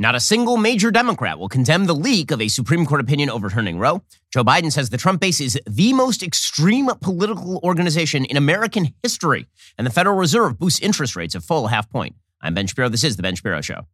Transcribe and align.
Not 0.00 0.14
a 0.14 0.20
single 0.20 0.56
major 0.56 0.92
Democrat 0.92 1.40
will 1.40 1.48
condemn 1.48 1.86
the 1.86 1.94
leak 1.94 2.30
of 2.30 2.40
a 2.40 2.46
Supreme 2.46 2.86
Court 2.86 3.00
opinion 3.00 3.30
overturning 3.30 3.80
Roe. 3.80 4.00
Joe 4.32 4.44
Biden 4.44 4.70
says 4.70 4.90
the 4.90 4.96
Trump 4.96 5.20
base 5.20 5.40
is 5.40 5.58
the 5.66 5.92
most 5.92 6.22
extreme 6.22 6.88
political 7.00 7.58
organization 7.64 8.24
in 8.24 8.36
American 8.36 8.94
history, 9.02 9.48
and 9.76 9.84
the 9.84 9.90
Federal 9.90 10.16
Reserve 10.16 10.56
boosts 10.56 10.78
interest 10.78 11.16
rates 11.16 11.34
a 11.34 11.40
full 11.40 11.66
half 11.66 11.90
point. 11.90 12.14
I'm 12.40 12.54
Ben 12.54 12.68
Shapiro. 12.68 12.88
This 12.88 13.02
is 13.02 13.16
The 13.16 13.24
Ben 13.24 13.34
Shapiro 13.34 13.60
Show. 13.60 13.86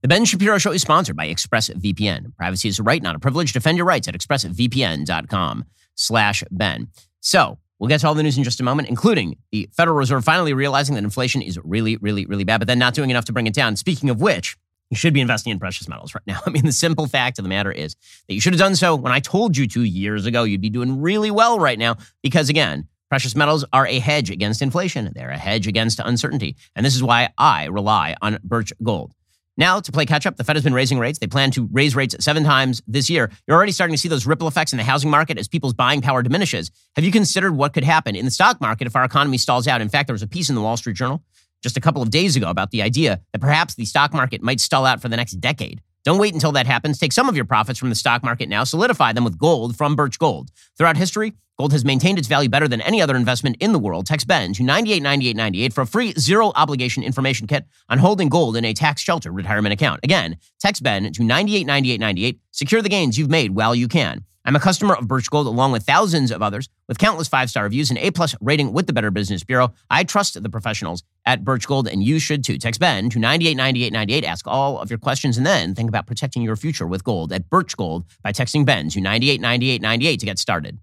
The 0.00 0.08
Ben 0.08 0.24
Shapiro 0.24 0.56
Show 0.56 0.72
is 0.72 0.80
sponsored 0.80 1.16
by 1.16 1.28
ExpressVPN. 1.28 2.34
Privacy 2.36 2.68
is 2.68 2.78
a 2.78 2.82
right, 2.82 3.02
not 3.02 3.14
a 3.14 3.18
privilege. 3.18 3.52
Defend 3.52 3.76
your 3.76 3.86
rights 3.86 4.08
at 4.08 4.14
expressvpn.com 4.14 5.66
slash 5.94 6.42
Ben. 6.50 6.88
So, 7.20 7.58
We'll 7.82 7.88
get 7.88 8.00
to 8.02 8.06
all 8.06 8.14
the 8.14 8.22
news 8.22 8.38
in 8.38 8.44
just 8.44 8.60
a 8.60 8.62
moment, 8.62 8.88
including 8.88 9.38
the 9.50 9.68
Federal 9.72 9.96
Reserve 9.96 10.24
finally 10.24 10.54
realizing 10.54 10.94
that 10.94 11.02
inflation 11.02 11.42
is 11.42 11.58
really, 11.64 11.96
really, 11.96 12.26
really 12.26 12.44
bad, 12.44 12.58
but 12.58 12.68
then 12.68 12.78
not 12.78 12.94
doing 12.94 13.10
enough 13.10 13.24
to 13.24 13.32
bring 13.32 13.48
it 13.48 13.54
down. 13.54 13.74
Speaking 13.74 14.08
of 14.08 14.20
which, 14.20 14.56
you 14.90 14.96
should 14.96 15.12
be 15.12 15.20
investing 15.20 15.50
in 15.50 15.58
precious 15.58 15.88
metals 15.88 16.14
right 16.14 16.22
now. 16.24 16.38
I 16.46 16.50
mean, 16.50 16.64
the 16.64 16.70
simple 16.70 17.08
fact 17.08 17.40
of 17.40 17.42
the 17.42 17.48
matter 17.48 17.72
is 17.72 17.96
that 18.28 18.34
you 18.34 18.40
should 18.40 18.52
have 18.52 18.60
done 18.60 18.76
so 18.76 18.94
when 18.94 19.10
I 19.10 19.18
told 19.18 19.56
you 19.56 19.66
two 19.66 19.82
years 19.82 20.26
ago 20.26 20.44
you'd 20.44 20.60
be 20.60 20.70
doing 20.70 21.00
really 21.00 21.32
well 21.32 21.58
right 21.58 21.76
now, 21.76 21.96
because 22.22 22.48
again, 22.48 22.86
precious 23.08 23.34
metals 23.34 23.64
are 23.72 23.88
a 23.88 23.98
hedge 23.98 24.30
against 24.30 24.62
inflation. 24.62 25.10
They're 25.12 25.30
a 25.30 25.36
hedge 25.36 25.66
against 25.66 25.98
uncertainty. 25.98 26.54
And 26.76 26.86
this 26.86 26.94
is 26.94 27.02
why 27.02 27.30
I 27.36 27.64
rely 27.64 28.14
on 28.22 28.38
Birch 28.44 28.72
Gold. 28.80 29.12
Now, 29.56 29.80
to 29.80 29.92
play 29.92 30.06
catch 30.06 30.24
up, 30.24 30.36
the 30.36 30.44
Fed 30.44 30.56
has 30.56 30.64
been 30.64 30.72
raising 30.72 30.98
rates. 30.98 31.18
They 31.18 31.26
plan 31.26 31.50
to 31.52 31.68
raise 31.72 31.94
rates 31.94 32.16
seven 32.20 32.42
times 32.42 32.82
this 32.86 33.10
year. 33.10 33.30
You're 33.46 33.56
already 33.56 33.72
starting 33.72 33.94
to 33.94 33.98
see 33.98 34.08
those 34.08 34.26
ripple 34.26 34.48
effects 34.48 34.72
in 34.72 34.78
the 34.78 34.84
housing 34.84 35.10
market 35.10 35.38
as 35.38 35.46
people's 35.46 35.74
buying 35.74 36.00
power 36.00 36.22
diminishes. 36.22 36.70
Have 36.96 37.04
you 37.04 37.12
considered 37.12 37.54
what 37.54 37.74
could 37.74 37.84
happen 37.84 38.16
in 38.16 38.24
the 38.24 38.30
stock 38.30 38.60
market 38.60 38.86
if 38.86 38.96
our 38.96 39.04
economy 39.04 39.36
stalls 39.36 39.68
out? 39.68 39.82
In 39.82 39.90
fact, 39.90 40.06
there 40.06 40.14
was 40.14 40.22
a 40.22 40.26
piece 40.26 40.48
in 40.48 40.54
the 40.54 40.62
Wall 40.62 40.76
Street 40.76 40.96
Journal 40.96 41.22
just 41.62 41.76
a 41.76 41.80
couple 41.80 42.02
of 42.02 42.10
days 42.10 42.34
ago 42.34 42.48
about 42.48 42.70
the 42.70 42.82
idea 42.82 43.20
that 43.32 43.40
perhaps 43.40 43.74
the 43.74 43.84
stock 43.84 44.12
market 44.12 44.42
might 44.42 44.58
stall 44.58 44.86
out 44.86 45.00
for 45.00 45.08
the 45.08 45.16
next 45.16 45.32
decade. 45.32 45.82
Don't 46.04 46.18
wait 46.18 46.34
until 46.34 46.52
that 46.52 46.66
happens. 46.66 46.98
Take 46.98 47.12
some 47.12 47.28
of 47.28 47.36
your 47.36 47.44
profits 47.44 47.78
from 47.78 47.88
the 47.88 47.94
stock 47.94 48.24
market 48.24 48.48
now, 48.48 48.64
solidify 48.64 49.12
them 49.12 49.24
with 49.24 49.38
gold 49.38 49.76
from 49.76 49.94
Birch 49.94 50.18
Gold. 50.18 50.50
Throughout 50.76 50.96
history, 50.96 51.34
gold 51.58 51.72
has 51.72 51.84
maintained 51.84 52.18
its 52.18 52.26
value 52.26 52.48
better 52.48 52.66
than 52.66 52.80
any 52.80 53.00
other 53.00 53.14
investment 53.14 53.56
in 53.60 53.72
the 53.72 53.78
world. 53.78 54.06
Text 54.06 54.26
Ben 54.26 54.52
to 54.54 54.64
989898 54.64 55.72
for 55.72 55.82
a 55.82 55.86
free 55.86 56.12
zero 56.18 56.50
obligation 56.56 57.04
information 57.04 57.46
kit 57.46 57.66
on 57.88 57.98
holding 57.98 58.28
gold 58.28 58.56
in 58.56 58.64
a 58.64 58.74
tax 58.74 59.00
shelter 59.00 59.30
retirement 59.30 59.72
account. 59.72 60.00
Again, 60.02 60.38
text 60.58 60.82
Ben 60.82 61.04
to 61.04 61.22
989898. 61.22 62.40
Secure 62.50 62.82
the 62.82 62.88
gains 62.88 63.16
you've 63.16 63.30
made 63.30 63.54
while 63.54 63.74
you 63.74 63.86
can. 63.86 64.24
I'm 64.44 64.56
a 64.56 64.60
customer 64.60 64.94
of 64.94 65.06
Birch 65.06 65.30
Gold 65.30 65.46
along 65.46 65.70
with 65.70 65.84
thousands 65.84 66.32
of 66.32 66.42
others 66.42 66.68
with 66.88 66.98
countless 66.98 67.28
five-star 67.28 67.62
reviews 67.62 67.90
and 67.90 67.98
A-plus 67.98 68.34
rating 68.40 68.72
with 68.72 68.88
the 68.88 68.92
Better 68.92 69.12
Business 69.12 69.44
Bureau. 69.44 69.72
I 69.88 70.02
trust 70.02 70.42
the 70.42 70.50
professionals 70.50 71.04
at 71.24 71.44
Birch 71.44 71.66
Gold 71.66 71.86
and 71.86 72.02
you 72.02 72.18
should 72.18 72.42
too. 72.42 72.58
Text 72.58 72.80
Ben 72.80 73.08
to 73.10 73.20
989898. 73.20 74.24
Ask 74.24 74.46
all 74.48 74.80
of 74.80 74.90
your 74.90 74.98
questions 74.98 75.36
and 75.36 75.46
then 75.46 75.76
think 75.76 75.88
about 75.88 76.08
protecting 76.08 76.42
your 76.42 76.56
future 76.56 76.88
with 76.88 77.04
gold 77.04 77.32
at 77.32 77.48
Birch 77.48 77.76
Gold 77.76 78.04
by 78.22 78.32
texting 78.32 78.66
Ben 78.66 78.88
to 78.90 79.00
989898 79.00 80.20
to 80.20 80.26
get 80.26 80.38
started. 80.40 80.78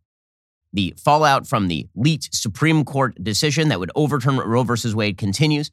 The 0.71 0.93
fallout 0.97 1.45
from 1.45 1.67
the 1.67 1.87
leaked 1.95 2.33
Supreme 2.33 2.85
Court 2.85 3.21
decision 3.21 3.69
that 3.69 3.79
would 3.79 3.91
overturn 3.95 4.37
Roe 4.37 4.63
versus 4.63 4.95
Wade 4.95 5.17
continues. 5.17 5.71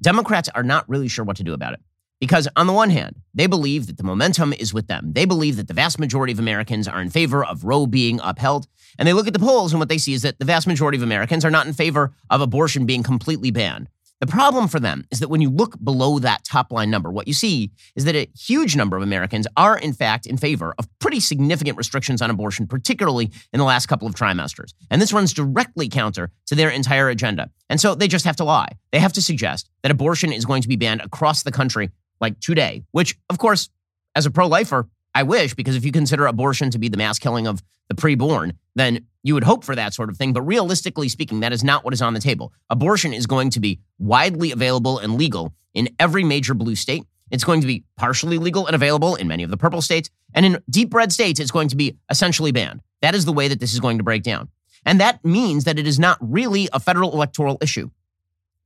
Democrats 0.00 0.48
are 0.54 0.62
not 0.62 0.88
really 0.88 1.08
sure 1.08 1.24
what 1.24 1.36
to 1.38 1.42
do 1.42 1.54
about 1.54 1.72
it. 1.72 1.80
Because 2.20 2.48
on 2.56 2.66
the 2.66 2.72
one 2.72 2.90
hand, 2.90 3.16
they 3.34 3.46
believe 3.46 3.86
that 3.86 3.96
the 3.96 4.04
momentum 4.04 4.52
is 4.52 4.72
with 4.72 4.86
them. 4.86 5.12
They 5.12 5.24
believe 5.24 5.56
that 5.56 5.68
the 5.68 5.74
vast 5.74 5.98
majority 5.98 6.32
of 6.32 6.38
Americans 6.38 6.88
are 6.88 7.00
in 7.02 7.10
favor 7.10 7.44
of 7.44 7.64
Roe 7.64 7.86
being 7.86 8.20
upheld. 8.22 8.66
And 8.98 9.06
they 9.06 9.12
look 9.12 9.26
at 9.26 9.32
the 9.32 9.38
polls, 9.38 9.72
and 9.72 9.80
what 9.80 9.88
they 9.88 9.98
see 9.98 10.14
is 10.14 10.22
that 10.22 10.38
the 10.38 10.44
vast 10.44 10.66
majority 10.66 10.96
of 10.96 11.02
Americans 11.02 11.44
are 11.44 11.50
not 11.50 11.66
in 11.66 11.72
favor 11.72 12.14
of 12.30 12.40
abortion 12.40 12.86
being 12.86 13.02
completely 13.02 13.50
banned. 13.50 13.88
The 14.20 14.26
problem 14.28 14.68
for 14.68 14.80
them 14.80 15.04
is 15.10 15.18
that 15.18 15.28
when 15.28 15.42
you 15.42 15.50
look 15.50 15.76
below 15.82 16.18
that 16.20 16.44
top 16.44 16.72
line 16.72 16.88
number, 16.88 17.10
what 17.10 17.26
you 17.26 17.34
see 17.34 17.72
is 17.96 18.04
that 18.04 18.14
a 18.14 18.30
huge 18.38 18.76
number 18.76 18.96
of 18.96 19.02
Americans 19.02 19.46
are, 19.56 19.76
in 19.76 19.92
fact, 19.92 20.24
in 20.24 20.38
favor 20.38 20.74
of 20.78 20.88
pretty 20.98 21.20
significant 21.20 21.76
restrictions 21.76 22.22
on 22.22 22.30
abortion, 22.30 22.66
particularly 22.66 23.30
in 23.52 23.58
the 23.58 23.64
last 23.64 23.86
couple 23.86 24.08
of 24.08 24.14
trimesters. 24.14 24.72
And 24.90 25.02
this 25.02 25.12
runs 25.12 25.34
directly 25.34 25.88
counter 25.88 26.30
to 26.46 26.54
their 26.54 26.70
entire 26.70 27.08
agenda. 27.10 27.50
And 27.68 27.80
so 27.80 27.94
they 27.94 28.08
just 28.08 28.24
have 28.24 28.36
to 28.36 28.44
lie. 28.44 28.78
They 28.92 29.00
have 29.00 29.12
to 29.14 29.20
suggest 29.20 29.68
that 29.82 29.92
abortion 29.92 30.32
is 30.32 30.46
going 30.46 30.62
to 30.62 30.68
be 30.68 30.76
banned 30.76 31.02
across 31.02 31.42
the 31.42 31.52
country 31.52 31.90
like 32.24 32.40
today, 32.40 32.82
which, 32.92 33.18
of 33.28 33.36
course, 33.38 33.68
as 34.14 34.24
a 34.24 34.30
pro 34.30 34.46
lifer, 34.46 34.88
I 35.14 35.24
wish, 35.24 35.52
because 35.52 35.76
if 35.76 35.84
you 35.84 35.92
consider 35.92 36.26
abortion 36.26 36.70
to 36.70 36.78
be 36.78 36.88
the 36.88 36.96
mass 36.96 37.18
killing 37.18 37.46
of 37.46 37.62
the 37.88 37.94
preborn, 37.94 38.52
then 38.74 39.06
you 39.22 39.34
would 39.34 39.44
hope 39.44 39.62
for 39.62 39.74
that 39.76 39.92
sort 39.92 40.08
of 40.08 40.16
thing. 40.16 40.32
But 40.32 40.42
realistically 40.42 41.10
speaking, 41.10 41.40
that 41.40 41.52
is 41.52 41.62
not 41.62 41.84
what 41.84 41.92
is 41.92 42.00
on 42.00 42.14
the 42.14 42.20
table. 42.20 42.52
Abortion 42.70 43.12
is 43.12 43.26
going 43.26 43.50
to 43.50 43.60
be 43.60 43.78
widely 43.98 44.52
available 44.52 44.98
and 44.98 45.16
legal 45.16 45.52
in 45.74 45.90
every 46.00 46.24
major 46.24 46.54
blue 46.54 46.74
state. 46.74 47.04
It's 47.30 47.44
going 47.44 47.60
to 47.60 47.66
be 47.66 47.84
partially 47.98 48.38
legal 48.38 48.66
and 48.66 48.74
available 48.74 49.16
in 49.16 49.28
many 49.28 49.42
of 49.42 49.50
the 49.50 49.58
purple 49.58 49.82
states. 49.82 50.08
And 50.32 50.46
in 50.46 50.58
deep 50.70 50.94
red 50.94 51.12
states, 51.12 51.40
it's 51.40 51.50
going 51.50 51.68
to 51.68 51.76
be 51.76 51.98
essentially 52.10 52.52
banned. 52.52 52.80
That 53.02 53.14
is 53.14 53.26
the 53.26 53.32
way 53.32 53.48
that 53.48 53.60
this 53.60 53.74
is 53.74 53.80
going 53.80 53.98
to 53.98 54.04
break 54.04 54.22
down. 54.22 54.48
And 54.86 54.98
that 55.00 55.22
means 55.24 55.64
that 55.64 55.78
it 55.78 55.86
is 55.86 55.98
not 55.98 56.16
really 56.20 56.70
a 56.72 56.80
federal 56.80 57.12
electoral 57.12 57.58
issue. 57.60 57.90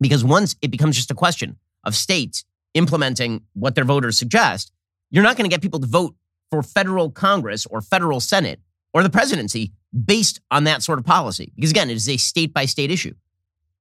Because 0.01 0.25
once 0.25 0.55
it 0.63 0.71
becomes 0.71 0.95
just 0.95 1.11
a 1.11 1.15
question 1.15 1.57
of 1.85 1.97
states 1.97 2.45
implementing 2.75 3.43
what 3.55 3.75
their 3.75 3.85
voters 3.85 4.19
suggest, 4.19 4.73
you're 5.11 5.25
not 5.25 5.37
going 5.37 5.49
to 5.49 5.55
get 5.55 5.63
people 5.63 5.81
to 5.81 5.87
vote 5.87 6.15
for 6.51 6.63
federal 6.63 7.11
Congress 7.11 7.67
or 7.67 7.81
federal 7.81 8.21
Senate 8.21 8.61
or 8.95 9.03
the 9.03 9.11
presidency 9.11 9.73
based 10.05 10.41
on 10.51 10.65
that 10.65 10.83
sort 10.83 10.99
of 10.99 11.05
policy. 11.05 11.53
Because 11.55 11.71
again, 11.71 11.91
it 11.91 11.97
is 11.97 12.09
a 12.09 12.17
state 12.17 12.53
by 12.53 12.65
state 12.65 12.91
issue, 12.91 13.15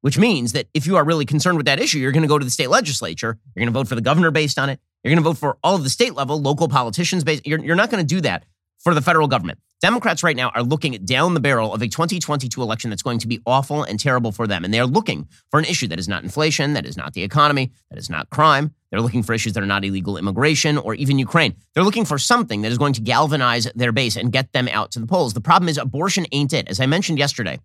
which 0.01 0.17
means 0.17 0.53
that 0.53 0.67
if 0.73 0.87
you 0.87 0.97
are 0.97 1.03
really 1.03 1.25
concerned 1.25 1.57
with 1.57 1.65
that 1.65 1.79
issue, 1.79 1.99
you're 1.99 2.11
going 2.11 2.23
to 2.23 2.27
go 2.27 2.39
to 2.39 2.45
the 2.45 2.51
state 2.51 2.69
legislature, 2.69 3.37
you're 3.55 3.61
going 3.61 3.73
to 3.73 3.77
vote 3.77 3.87
for 3.87 3.95
the 3.95 4.01
governor 4.01 4.31
based 4.31 4.59
on 4.59 4.69
it, 4.69 4.79
you're 5.03 5.11
going 5.11 5.23
to 5.23 5.29
vote 5.29 5.37
for 5.37 5.57
all 5.63 5.75
of 5.75 5.83
the 5.83 5.89
state 5.89 6.15
level, 6.15 6.41
local 6.41 6.67
politicians 6.67 7.23
based. 7.23 7.45
You're, 7.45 7.59
you're 7.59 7.75
not 7.75 7.89
going 7.89 8.05
to 8.05 8.15
do 8.15 8.21
that 8.21 8.45
for 8.79 8.93
the 8.93 9.01
federal 9.01 9.27
government. 9.27 9.59
Democrats 9.79 10.23
right 10.23 10.35
now 10.35 10.49
are 10.49 10.63
looking 10.63 10.93
down 11.05 11.35
the 11.35 11.39
barrel 11.39 11.71
of 11.71 11.83
a 11.83 11.87
2022 11.87 12.61
election 12.63 12.89
that's 12.89 13.03
going 13.03 13.19
to 13.19 13.27
be 13.27 13.39
awful 13.45 13.83
and 13.83 13.99
terrible 13.99 14.31
for 14.31 14.47
them. 14.47 14.65
And 14.65 14.73
they 14.73 14.79
are 14.79 14.87
looking 14.87 15.27
for 15.51 15.59
an 15.59 15.65
issue 15.65 15.87
that 15.89 15.99
is 15.99 16.07
not 16.07 16.23
inflation, 16.23 16.73
that 16.73 16.85
is 16.85 16.97
not 16.97 17.13
the 17.13 17.21
economy, 17.21 17.71
that 17.91 17.99
is 17.99 18.09
not 18.09 18.31
crime. 18.31 18.73
They're 18.89 19.01
looking 19.01 19.21
for 19.21 19.33
issues 19.33 19.53
that 19.53 19.61
are 19.61 19.67
not 19.67 19.85
illegal 19.85 20.17
immigration 20.17 20.79
or 20.79 20.95
even 20.95 21.19
Ukraine. 21.19 21.55
They're 21.73 21.83
looking 21.83 22.05
for 22.05 22.17
something 22.17 22.63
that 22.63 22.71
is 22.71 22.79
going 22.79 22.93
to 22.93 23.01
galvanize 23.01 23.71
their 23.75 23.91
base 23.91 24.15
and 24.15 24.31
get 24.31 24.51
them 24.51 24.67
out 24.67 24.91
to 24.93 24.99
the 24.99 25.05
polls. 25.05 25.35
The 25.35 25.41
problem 25.41 25.69
is 25.69 25.77
abortion 25.77 26.25
ain't 26.31 26.53
it. 26.53 26.67
As 26.67 26.79
I 26.79 26.87
mentioned 26.87 27.19
yesterday, 27.19 27.59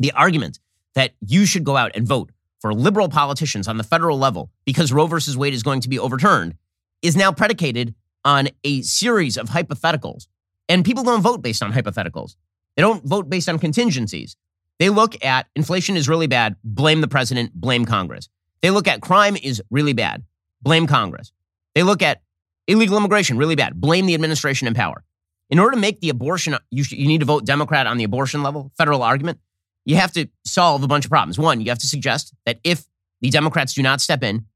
the 0.00 0.10
argument 0.12 0.58
that 0.94 1.12
you 1.20 1.46
should 1.46 1.62
go 1.62 1.76
out 1.76 1.92
and 1.94 2.08
vote 2.08 2.32
for 2.58 2.74
liberal 2.74 3.08
politicians 3.08 3.68
on 3.68 3.76
the 3.76 3.84
federal 3.84 4.18
level 4.18 4.50
because 4.64 4.92
Roe 4.92 5.06
versus 5.06 5.36
Wade 5.36 5.54
is 5.54 5.62
going 5.62 5.80
to 5.82 5.88
be 5.88 5.98
overturned 5.98 6.56
is 7.02 7.14
now 7.14 7.30
predicated 7.30 7.94
on 8.24 8.48
a 8.64 8.82
series 8.82 9.36
of 9.36 9.50
hypotheticals 9.50 10.26
and 10.68 10.84
people 10.84 11.04
don't 11.04 11.22
vote 11.22 11.42
based 11.42 11.62
on 11.62 11.72
hypotheticals. 11.72 12.36
They 12.76 12.82
don't 12.82 13.04
vote 13.04 13.28
based 13.28 13.48
on 13.48 13.58
contingencies. 13.58 14.36
They 14.78 14.90
look 14.90 15.22
at 15.24 15.46
inflation 15.54 15.96
is 15.96 16.08
really 16.08 16.26
bad, 16.26 16.56
blame 16.64 17.00
the 17.00 17.08
president, 17.08 17.52
blame 17.54 17.84
Congress. 17.84 18.28
They 18.60 18.70
look 18.70 18.88
at 18.88 19.00
crime 19.00 19.36
is 19.36 19.62
really 19.70 19.92
bad, 19.92 20.24
blame 20.62 20.86
Congress. 20.86 21.32
They 21.74 21.82
look 21.82 22.02
at 22.02 22.22
illegal 22.66 22.96
immigration, 22.96 23.36
really 23.36 23.56
bad, 23.56 23.80
blame 23.80 24.06
the 24.06 24.14
administration 24.14 24.66
in 24.66 24.74
power. 24.74 25.04
In 25.50 25.58
order 25.58 25.72
to 25.72 25.80
make 25.80 26.00
the 26.00 26.08
abortion, 26.08 26.56
you, 26.70 26.82
sh- 26.82 26.92
you 26.92 27.06
need 27.06 27.20
to 27.20 27.26
vote 27.26 27.44
Democrat 27.44 27.86
on 27.86 27.98
the 27.98 28.04
abortion 28.04 28.42
level, 28.42 28.72
federal 28.76 29.02
argument. 29.02 29.38
You 29.84 29.96
have 29.96 30.12
to 30.12 30.26
solve 30.44 30.82
a 30.82 30.88
bunch 30.88 31.04
of 31.04 31.10
problems. 31.10 31.38
One, 31.38 31.60
you 31.60 31.68
have 31.68 31.78
to 31.80 31.86
suggest 31.86 32.34
that 32.46 32.58
if 32.64 32.86
the 33.20 33.28
Democrats 33.28 33.74
do 33.74 33.82
not 33.82 34.00
step 34.00 34.22
in, 34.22 34.46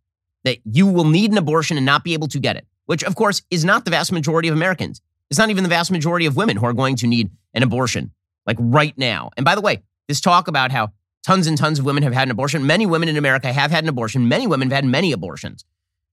that 0.44 0.58
you 0.64 0.86
will 0.86 1.04
need 1.04 1.30
an 1.30 1.38
abortion 1.38 1.76
and 1.76 1.84
not 1.84 2.04
be 2.04 2.14
able 2.14 2.28
to 2.28 2.38
get 2.38 2.56
it, 2.56 2.66
which 2.86 3.04
of 3.04 3.14
course 3.14 3.42
is 3.50 3.64
not 3.64 3.84
the 3.84 3.90
vast 3.90 4.10
majority 4.10 4.48
of 4.48 4.54
Americans. 4.54 5.02
It's 5.30 5.38
not 5.38 5.50
even 5.50 5.62
the 5.62 5.68
vast 5.68 5.90
majority 5.90 6.26
of 6.26 6.36
women 6.36 6.56
who 6.56 6.66
are 6.66 6.72
going 6.72 6.96
to 6.96 7.06
need 7.06 7.30
an 7.54 7.62
abortion, 7.62 8.12
like 8.46 8.56
right 8.58 8.96
now. 8.96 9.30
And 9.36 9.44
by 9.44 9.54
the 9.54 9.60
way, 9.60 9.82
this 10.06 10.20
talk 10.20 10.48
about 10.48 10.72
how 10.72 10.92
tons 11.22 11.46
and 11.46 11.58
tons 11.58 11.78
of 11.78 11.84
women 11.84 12.02
have 12.02 12.14
had 12.14 12.28
an 12.28 12.32
abortion, 12.32 12.66
many 12.66 12.86
women 12.86 13.08
in 13.08 13.16
America 13.16 13.52
have 13.52 13.70
had 13.70 13.84
an 13.84 13.88
abortion, 13.90 14.28
many 14.28 14.46
women 14.46 14.70
have 14.70 14.76
had 14.76 14.84
many 14.84 15.12
abortions. 15.12 15.64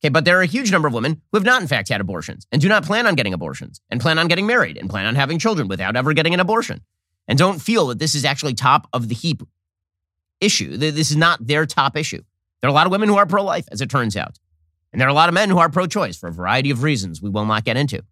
Okay, 0.01 0.09
but 0.09 0.25
there 0.25 0.37
are 0.37 0.41
a 0.41 0.47
huge 0.47 0.71
number 0.71 0.87
of 0.87 0.93
women 0.93 1.21
who 1.31 1.37
have 1.37 1.45
not, 1.45 1.61
in 1.61 1.67
fact, 1.67 1.89
had 1.89 2.01
abortions 2.01 2.45
and 2.51 2.61
do 2.61 2.67
not 2.67 2.83
plan 2.83 3.07
on 3.07 3.15
getting 3.15 3.33
abortions 3.33 3.79
and 3.89 4.01
plan 4.01 4.19
on 4.19 4.27
getting 4.27 4.45
married 4.45 4.77
and 4.77 4.89
plan 4.89 5.05
on 5.05 5.15
having 5.15 5.39
children 5.39 5.67
without 5.67 5.95
ever 5.95 6.13
getting 6.13 6.33
an 6.33 6.39
abortion 6.39 6.81
and 7.27 7.39
don't 7.39 7.61
feel 7.61 7.87
that 7.87 7.99
this 7.99 8.15
is 8.15 8.25
actually 8.25 8.53
top 8.53 8.87
of 8.93 9.07
the 9.07 9.15
heap 9.15 9.41
issue. 10.41 10.77
This 10.77 11.09
is 11.09 11.15
not 11.15 11.47
their 11.47 11.65
top 11.65 11.95
issue. 11.95 12.21
There 12.61 12.67
are 12.67 12.71
a 12.71 12.75
lot 12.75 12.85
of 12.85 12.91
women 12.91 13.09
who 13.09 13.15
are 13.15 13.25
pro 13.25 13.43
life, 13.43 13.67
as 13.71 13.81
it 13.81 13.89
turns 13.89 14.15
out. 14.15 14.37
And 14.91 14.99
there 14.99 15.07
are 15.07 15.11
a 15.11 15.15
lot 15.15 15.29
of 15.29 15.33
men 15.33 15.49
who 15.49 15.57
are 15.57 15.69
pro 15.69 15.87
choice 15.87 16.17
for 16.17 16.27
a 16.27 16.33
variety 16.33 16.71
of 16.71 16.83
reasons 16.83 17.21
we 17.21 17.29
will 17.29 17.45
not 17.45 17.63
get 17.63 17.77
into. 17.77 18.03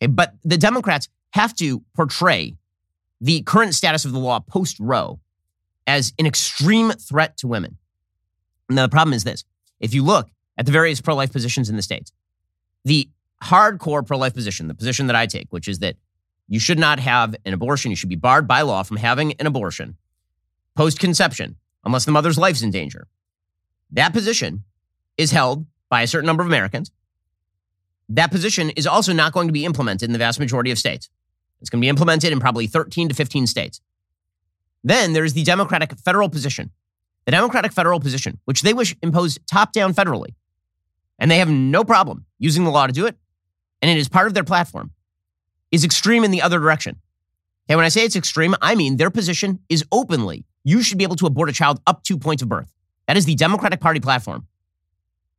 Eh, 0.00 0.06
but 0.06 0.34
the 0.44 0.58
Democrats 0.58 1.08
have 1.30 1.54
to 1.56 1.82
portray 1.94 2.56
the 3.20 3.42
current 3.42 3.74
status 3.74 4.04
of 4.04 4.12
the 4.12 4.18
law 4.18 4.40
post 4.40 4.76
Roe 4.78 5.20
as 5.86 6.12
an 6.18 6.26
extreme 6.26 6.90
threat 6.92 7.36
to 7.38 7.48
women. 7.48 7.76
Now, 8.68 8.82
the 8.82 8.90
problem 8.90 9.14
is 9.14 9.24
this 9.24 9.44
if 9.80 9.94
you 9.94 10.04
look 10.04 10.28
at 10.56 10.66
the 10.66 10.72
various 10.72 11.00
pro 11.00 11.14
life 11.14 11.32
positions 11.32 11.68
in 11.68 11.76
the 11.76 11.82
states, 11.82 12.12
the 12.84 13.08
hardcore 13.42 14.06
pro 14.06 14.18
life 14.18 14.34
position, 14.34 14.68
the 14.68 14.74
position 14.74 15.06
that 15.06 15.16
I 15.16 15.26
take, 15.26 15.48
which 15.50 15.68
is 15.68 15.78
that 15.80 15.96
you 16.48 16.60
should 16.60 16.78
not 16.78 16.98
have 16.98 17.34
an 17.44 17.52
abortion, 17.52 17.90
you 17.90 17.96
should 17.96 18.08
be 18.08 18.16
barred 18.16 18.48
by 18.48 18.62
law 18.62 18.82
from 18.82 18.96
having 18.96 19.32
an 19.34 19.46
abortion 19.46 19.96
post 20.74 21.00
conception, 21.00 21.56
unless 21.84 22.04
the 22.04 22.12
mother's 22.12 22.38
life's 22.38 22.62
in 22.62 22.70
danger. 22.70 23.08
That 23.90 24.12
position 24.12 24.62
is 25.16 25.32
held 25.32 25.66
by 25.88 26.02
a 26.02 26.06
certain 26.06 26.26
number 26.26 26.42
of 26.42 26.46
Americans. 26.46 26.92
That 28.08 28.30
position 28.30 28.70
is 28.70 28.86
also 28.86 29.12
not 29.12 29.32
going 29.32 29.48
to 29.48 29.52
be 29.52 29.64
implemented 29.64 30.08
in 30.08 30.12
the 30.12 30.18
vast 30.18 30.40
majority 30.40 30.70
of 30.70 30.78
states. 30.78 31.08
It's 31.60 31.70
going 31.70 31.80
to 31.80 31.84
be 31.84 31.88
implemented 31.88 32.32
in 32.32 32.40
probably 32.40 32.66
13 32.66 33.08
to 33.08 33.14
15 33.14 33.46
states. 33.46 33.80
Then 34.84 35.12
there's 35.12 35.32
the 35.32 35.42
Democratic 35.42 35.92
federal 35.98 36.28
position. 36.28 36.70
The 37.24 37.32
Democratic 37.32 37.72
federal 37.72 38.00
position, 38.00 38.38
which 38.44 38.62
they 38.62 38.72
wish 38.72 38.96
imposed 39.02 39.46
top 39.46 39.72
down 39.72 39.92
federally. 39.92 40.34
And 41.18 41.30
they 41.30 41.38
have 41.38 41.50
no 41.50 41.84
problem 41.84 42.24
using 42.38 42.64
the 42.64 42.70
law 42.70 42.86
to 42.86 42.92
do 42.92 43.06
it. 43.06 43.16
And 43.82 43.90
it 43.90 43.98
is 43.98 44.08
part 44.08 44.28
of 44.28 44.34
their 44.34 44.44
platform, 44.44 44.92
is 45.70 45.84
extreme 45.84 46.24
in 46.24 46.30
the 46.30 46.42
other 46.42 46.58
direction. 46.58 46.96
Okay, 47.68 47.76
when 47.76 47.84
I 47.84 47.90
say 47.90 48.04
it's 48.04 48.16
extreme, 48.16 48.54
I 48.62 48.74
mean 48.74 48.96
their 48.96 49.10
position 49.10 49.58
is 49.68 49.84
openly 49.92 50.46
you 50.64 50.82
should 50.82 50.98
be 50.98 51.04
able 51.04 51.16
to 51.16 51.26
abort 51.26 51.48
a 51.48 51.52
child 51.52 51.80
up 51.86 52.02
to 52.04 52.18
point 52.18 52.42
of 52.42 52.48
birth. 52.48 52.72
That 53.06 53.16
is 53.16 53.24
the 53.24 53.34
Democratic 53.34 53.80
Party 53.80 54.00
platform. 54.00 54.46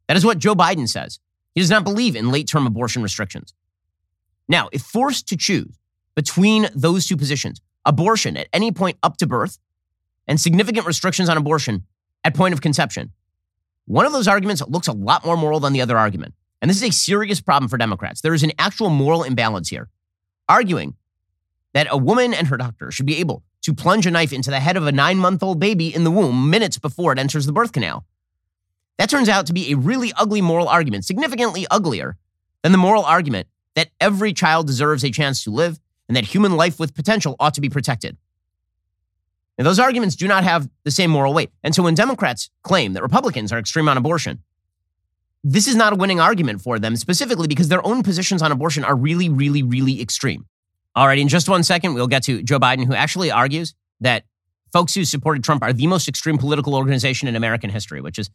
That 0.08 0.18
is 0.18 0.26
what 0.26 0.40
Joe 0.40 0.56
Biden 0.56 0.88
says. 0.88 1.20
He 1.56 1.62
does 1.62 1.70
not 1.70 1.84
believe 1.84 2.16
in 2.16 2.32
late 2.32 2.48
term 2.48 2.68
abortion 2.68 3.04
restrictions. 3.04 3.54
Now, 4.48 4.70
if 4.72 4.82
forced 4.82 5.28
to 5.30 5.38
choose 5.38 5.78
between 6.16 6.68
those 6.76 7.06
two 7.06 7.18
positions, 7.18 7.62
abortion 7.86 8.38
at 8.38 8.48
any 8.54 8.72
point 8.72 8.98
up 9.04 9.18
to 9.18 9.28
birth 9.28 9.58
and 10.28 10.40
significant 10.40 10.86
restrictions 10.86 11.30
on 11.30 11.38
abortion 11.38 11.86
at 12.24 12.36
point 12.36 12.54
of 12.54 12.62
conception, 12.62 13.12
one 13.86 14.06
of 14.06 14.12
those 14.12 14.28
arguments 14.28 14.62
looks 14.68 14.88
a 14.88 14.94
lot 14.94 15.26
more 15.26 15.38
moral 15.38 15.60
than 15.60 15.74
the 15.74 15.82
other 15.82 15.98
argument. 15.98 16.34
And 16.62 16.70
this 16.70 16.78
is 16.78 16.90
a 16.90 16.92
serious 16.92 17.42
problem 17.42 17.70
for 17.70 17.78
Democrats. 17.78 18.22
There 18.22 18.34
is 18.34 18.44
an 18.44 18.52
actual 18.60 18.90
moral 18.90 19.24
imbalance 19.24 19.70
here. 19.70 19.90
Arguing 20.48 20.96
that 21.74 21.88
a 21.90 21.98
woman 21.98 22.34
and 22.34 22.48
her 22.48 22.58
doctor 22.58 22.92
should 22.92 23.06
be 23.06 23.18
able 23.18 23.44
to 23.62 23.74
plunge 23.74 24.06
a 24.06 24.12
knife 24.12 24.34
into 24.34 24.50
the 24.50 24.60
head 24.60 24.78
of 24.78 24.88
a 24.88 24.92
nine 24.92 25.18
month 25.18 25.44
old 25.44 25.60
baby 25.60 25.94
in 25.94 26.04
the 26.04 26.12
womb 26.12 26.50
minutes 26.50 26.78
before 26.78 27.14
it 27.14 27.20
enters 27.20 27.46
the 27.46 27.54
birth 27.54 27.72
canal. 27.72 28.06
That 29.00 29.10
turns 29.10 29.30
out 29.30 29.48
to 29.48 29.54
be 29.54 29.72
a 29.72 29.78
really 29.78 30.12
ugly 30.18 30.42
moral 30.42 30.68
argument, 30.68 31.06
significantly 31.06 31.66
uglier 31.72 32.18
than 32.64 32.74
the 32.74 32.78
moral 32.78 33.06
argument 33.06 33.48
that 33.76 33.90
every 34.02 34.34
child 34.34 34.68
deserves 34.68 35.06
a 35.06 35.10
chance 35.10 35.44
to 35.46 35.52
live 35.52 35.80
and 36.10 36.18
that 36.18 36.26
human 36.26 36.58
life 36.58 36.80
with 36.80 36.94
potential 36.94 37.38
ought 37.40 37.54
to 37.54 37.62
be 37.62 37.70
protected. 37.70 38.18
And 39.58 39.66
those 39.66 39.80
arguments 39.80 40.18
do 40.18 40.28
not 40.28 40.44
have 40.44 40.70
the 40.84 40.92
same 40.92 41.12
moral 41.12 41.34
weight. 41.34 41.50
And 41.64 41.74
so 41.74 41.84
when 41.84 41.96
Democrats 41.96 42.50
claim 42.62 42.92
that 42.94 43.02
Republicans 43.02 43.54
are 43.54 43.58
extreme 43.58 43.88
on 43.88 43.96
abortion, 43.96 44.44
this 45.46 45.68
is 45.68 45.78
not 45.78 45.94
a 45.94 45.96
winning 45.96 46.20
argument 46.20 46.62
for 46.62 46.78
them, 46.78 46.98
specifically 46.98 47.48
because 47.48 47.70
their 47.70 47.86
own 47.88 48.04
positions 48.04 48.42
on 48.42 48.52
abortion 48.52 48.84
are 48.84 48.96
really, 48.96 49.30
really, 49.30 49.64
really 49.64 50.02
extreme. 50.02 50.46
All 50.94 51.08
right, 51.08 51.20
in 51.20 51.30
just 51.30 51.48
one 51.48 51.64
second, 51.64 51.94
we'll 51.94 52.08
get 52.08 52.24
to 52.24 52.44
Joe 52.44 52.60
Biden, 52.60 52.86
who 52.86 52.94
actually 52.94 53.32
argues 53.32 53.76
that 54.02 54.26
folks 54.74 54.94
who 54.94 55.06
supported 55.06 55.42
Trump 55.44 55.64
are 55.64 55.72
the 55.72 55.88
most 55.88 56.10
extreme 56.10 56.38
political 56.38 56.76
organization 56.76 57.30
in 57.30 57.38
American 57.38 57.70
history, 57.70 58.02
which 58.02 58.20
is, 58.20 58.30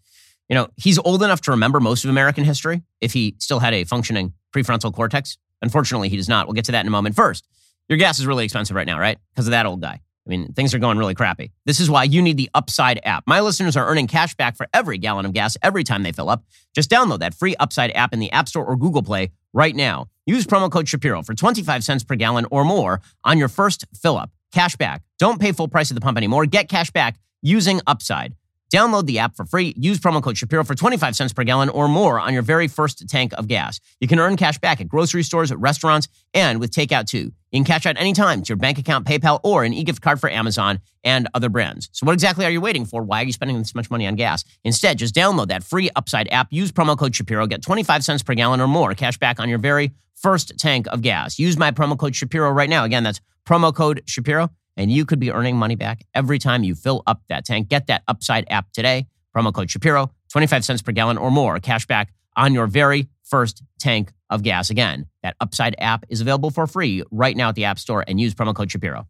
you 0.49 0.55
know, 0.55 0.69
he's 0.77 0.99
old 0.99 1.23
enough 1.23 1.41
to 1.43 1.53
remember 1.53 1.81
most 1.81 2.05
of 2.05 2.11
American 2.11 2.45
history 2.45 2.83
if 3.01 3.13
he 3.13 3.37
still 3.39 3.61
had 3.61 3.75
a 3.75 3.85
functioning 3.85 4.35
prefrontal 4.55 4.93
cortex. 4.93 5.39
Unfortunately, 5.63 6.09
he 6.09 6.17
does 6.17 6.29
not. 6.29 6.47
We'll 6.47 6.55
get 6.55 6.67
to 6.67 6.73
that 6.73 6.81
in 6.81 6.87
a 6.87 6.91
moment. 6.91 7.17
First, 7.17 7.47
your 7.89 7.99
gas 7.99 8.19
is 8.19 8.27
really 8.27 8.45
expensive 8.45 8.77
right 8.77 8.87
now, 8.87 8.99
right? 8.99 9.19
Because 9.35 9.47
of 9.47 9.53
that 9.53 9.67
old 9.67 9.81
guy. 9.81 10.01
I 10.27 10.31
mean, 10.31 10.55
things 10.55 10.73
are 10.75 10.79
going 10.79 10.97
really 10.97 11.15
crappy. 11.15 11.53
This 11.67 11.81
is 11.81 11.91
why 11.91 12.05
you 12.05 12.23
need 12.23 12.39
the 12.39 12.49
Upside 12.55 12.99
app. 13.05 13.25
My 13.27 13.41
listeners 13.41 13.77
are 13.77 13.87
earning 13.87 14.07
cash 14.07 14.35
back 14.35 14.57
for 14.57 14.67
every 14.73 14.97
gallon 14.97 15.27
of 15.27 15.35
gas 15.35 15.57
every 15.63 15.85
time 15.85 16.03
they 16.03 16.13
fill 16.13 16.31
up. 16.31 16.45
Just 16.75 16.91
download 16.91 17.19
that 17.19 17.35
free 17.35 17.55
Upside 17.61 17.91
app 17.91 18.15
in 18.15 18.21
the 18.21 18.33
App 18.33 18.49
Store 18.49 18.65
or 18.65 18.77
Google 18.77 19.03
Play 19.03 19.33
right 19.53 19.77
now. 19.77 20.07
Use 20.25 20.47
promo 20.47 20.71
code 20.71 20.89
Shapiro 20.89 21.23
for 21.23 21.35
25 21.35 21.85
cents 21.85 22.05
per 22.05 22.15
gallon 22.15 22.47
or 22.51 22.65
more 22.65 23.03
on 23.23 23.37
your 23.39 23.49
first 23.49 23.85
fill 23.95 24.17
up. 24.17 24.31
Cash 24.53 24.77
back. 24.77 25.03
Don't 25.19 25.41
pay 25.41 25.53
full 25.53 25.69
price 25.69 25.91
at 25.91 25.95
the 25.95 26.01
pump 26.01 26.17
anymore. 26.17 26.47
Get 26.47 26.71
cash 26.71 26.91
back 26.91 27.19
using 27.43 27.83
Upside. 27.87 28.35
Download 28.73 29.07
the 29.07 29.21
app 29.21 29.37
for 29.37 29.45
free. 29.45 29.73
Use 29.77 30.01
promo 30.01 30.23
code 30.23 30.37
Shapiro 30.37 30.65
for 30.65 30.75
25 30.75 31.15
cents 31.15 31.33
per 31.33 31.45
gallon 31.45 31.69
or 31.69 31.87
more 31.87 32.19
on 32.19 32.33
your 32.33 32.43
very 32.43 32.67
first 32.67 33.09
tank 33.09 33.33
of 33.35 33.47
gas. 33.47 33.79
You 34.01 34.09
can 34.09 34.19
earn 34.19 34.37
cash 34.37 34.59
back 34.59 34.81
at 34.81 34.89
grocery 34.89 35.23
stores, 35.23 35.53
restaurants, 35.53 36.09
and 36.33 36.59
with 36.59 36.73
takeout 36.73 37.07
too. 37.07 37.33
You 37.53 37.61
can 37.61 37.65
cash 37.65 37.87
out 37.87 37.97
anytime 37.99 38.43
to 38.43 38.49
your 38.49 38.57
bank 38.57 38.79
account, 38.79 39.07
PayPal, 39.07 39.39
or 39.45 39.63
an 39.63 39.73
e-gift 39.73 40.01
card 40.01 40.19
for 40.19 40.29
Amazon 40.29 40.81
and 41.05 41.29
other 41.35 41.49
brands. 41.49 41.89
So 41.93 42.05
what 42.05 42.15
exactly 42.15 42.45
are 42.45 42.51
you 42.51 42.61
waiting 42.61 42.85
for? 42.85 43.05
Why 43.05 43.23
are 43.23 43.25
you 43.25 43.33
spending 43.33 43.59
this 43.59 43.77
much 43.77 43.93
money 43.93 44.09
on 44.09 44.17
gas? 44.17 44.43
Instead, 44.65 44.99
just 44.99 45.15
download 45.15 45.49
that 45.49 45.63
free 45.63 45.89
Upside 45.95 46.27
app. 46.33 46.49
Use 46.51 46.73
promo 46.73 46.99
code 46.99 47.15
Shapiro. 47.15 47.47
Get 47.47 47.63
25 47.63 48.03
cents 48.03 48.23
per 48.25 48.35
gallon 48.35 48.61
or 48.61 48.67
more 48.67 48.95
cash 48.95 49.19
back 49.19 49.39
on 49.39 49.49
your 49.49 49.59
very 49.59 49.93
first 50.17 50.59
tank 50.59 50.89
of 50.89 51.01
gas. 51.01 51.39
Use 51.39 51.57
my 51.57 51.71
promo 51.71 51.97
code 51.97 52.17
Shapiro 52.17 52.51
right 52.51 52.69
now. 52.69 52.83
Again, 52.83 53.05
that's 53.05 53.21
promo 53.47 53.73
code 53.73 54.03
Shapiro 54.07 54.51
and 54.77 54.91
you 54.91 55.05
could 55.05 55.21
be 55.21 55.31
earning 55.31 55.57
money 55.57 55.77
back 55.77 56.05
every 56.15 56.39
time 56.39 56.63
you 56.63 56.75
fill 56.75 57.03
up 57.07 57.23
that 57.29 57.45
tank. 57.45 57.69
Get 57.69 57.87
that 57.89 58.03
Upside 58.09 58.47
app 58.51 58.73
today. 58.73 59.07
Promo 59.35 59.53
code 59.53 59.71
Shapiro, 59.71 60.13
25 60.31 60.65
cents 60.65 60.83
per 60.83 60.93
gallon 60.93 61.19
or 61.19 61.31
more, 61.31 61.59
cash 61.59 61.87
back 61.87 62.13
on 62.37 62.55
your 62.55 62.67
very 62.67 63.09
first 63.25 63.63
tank 63.81 64.13
of 64.31 64.43
gas. 64.43 64.71
Again, 64.71 65.07
that 65.23 65.37
Upside 65.41 65.75
app 65.79 66.05
is 66.09 66.21
available 66.21 66.51
for 66.51 66.67
free 66.67 67.03
right 67.11 67.37
now 67.37 67.49
at 67.49 67.55
the 67.55 67.65
App 67.65 67.79
Store 67.79 68.05
and 68.07 68.21
use 68.21 68.35
promo 68.35 68.55
code 68.55 68.71
Shapiro. 68.71 69.09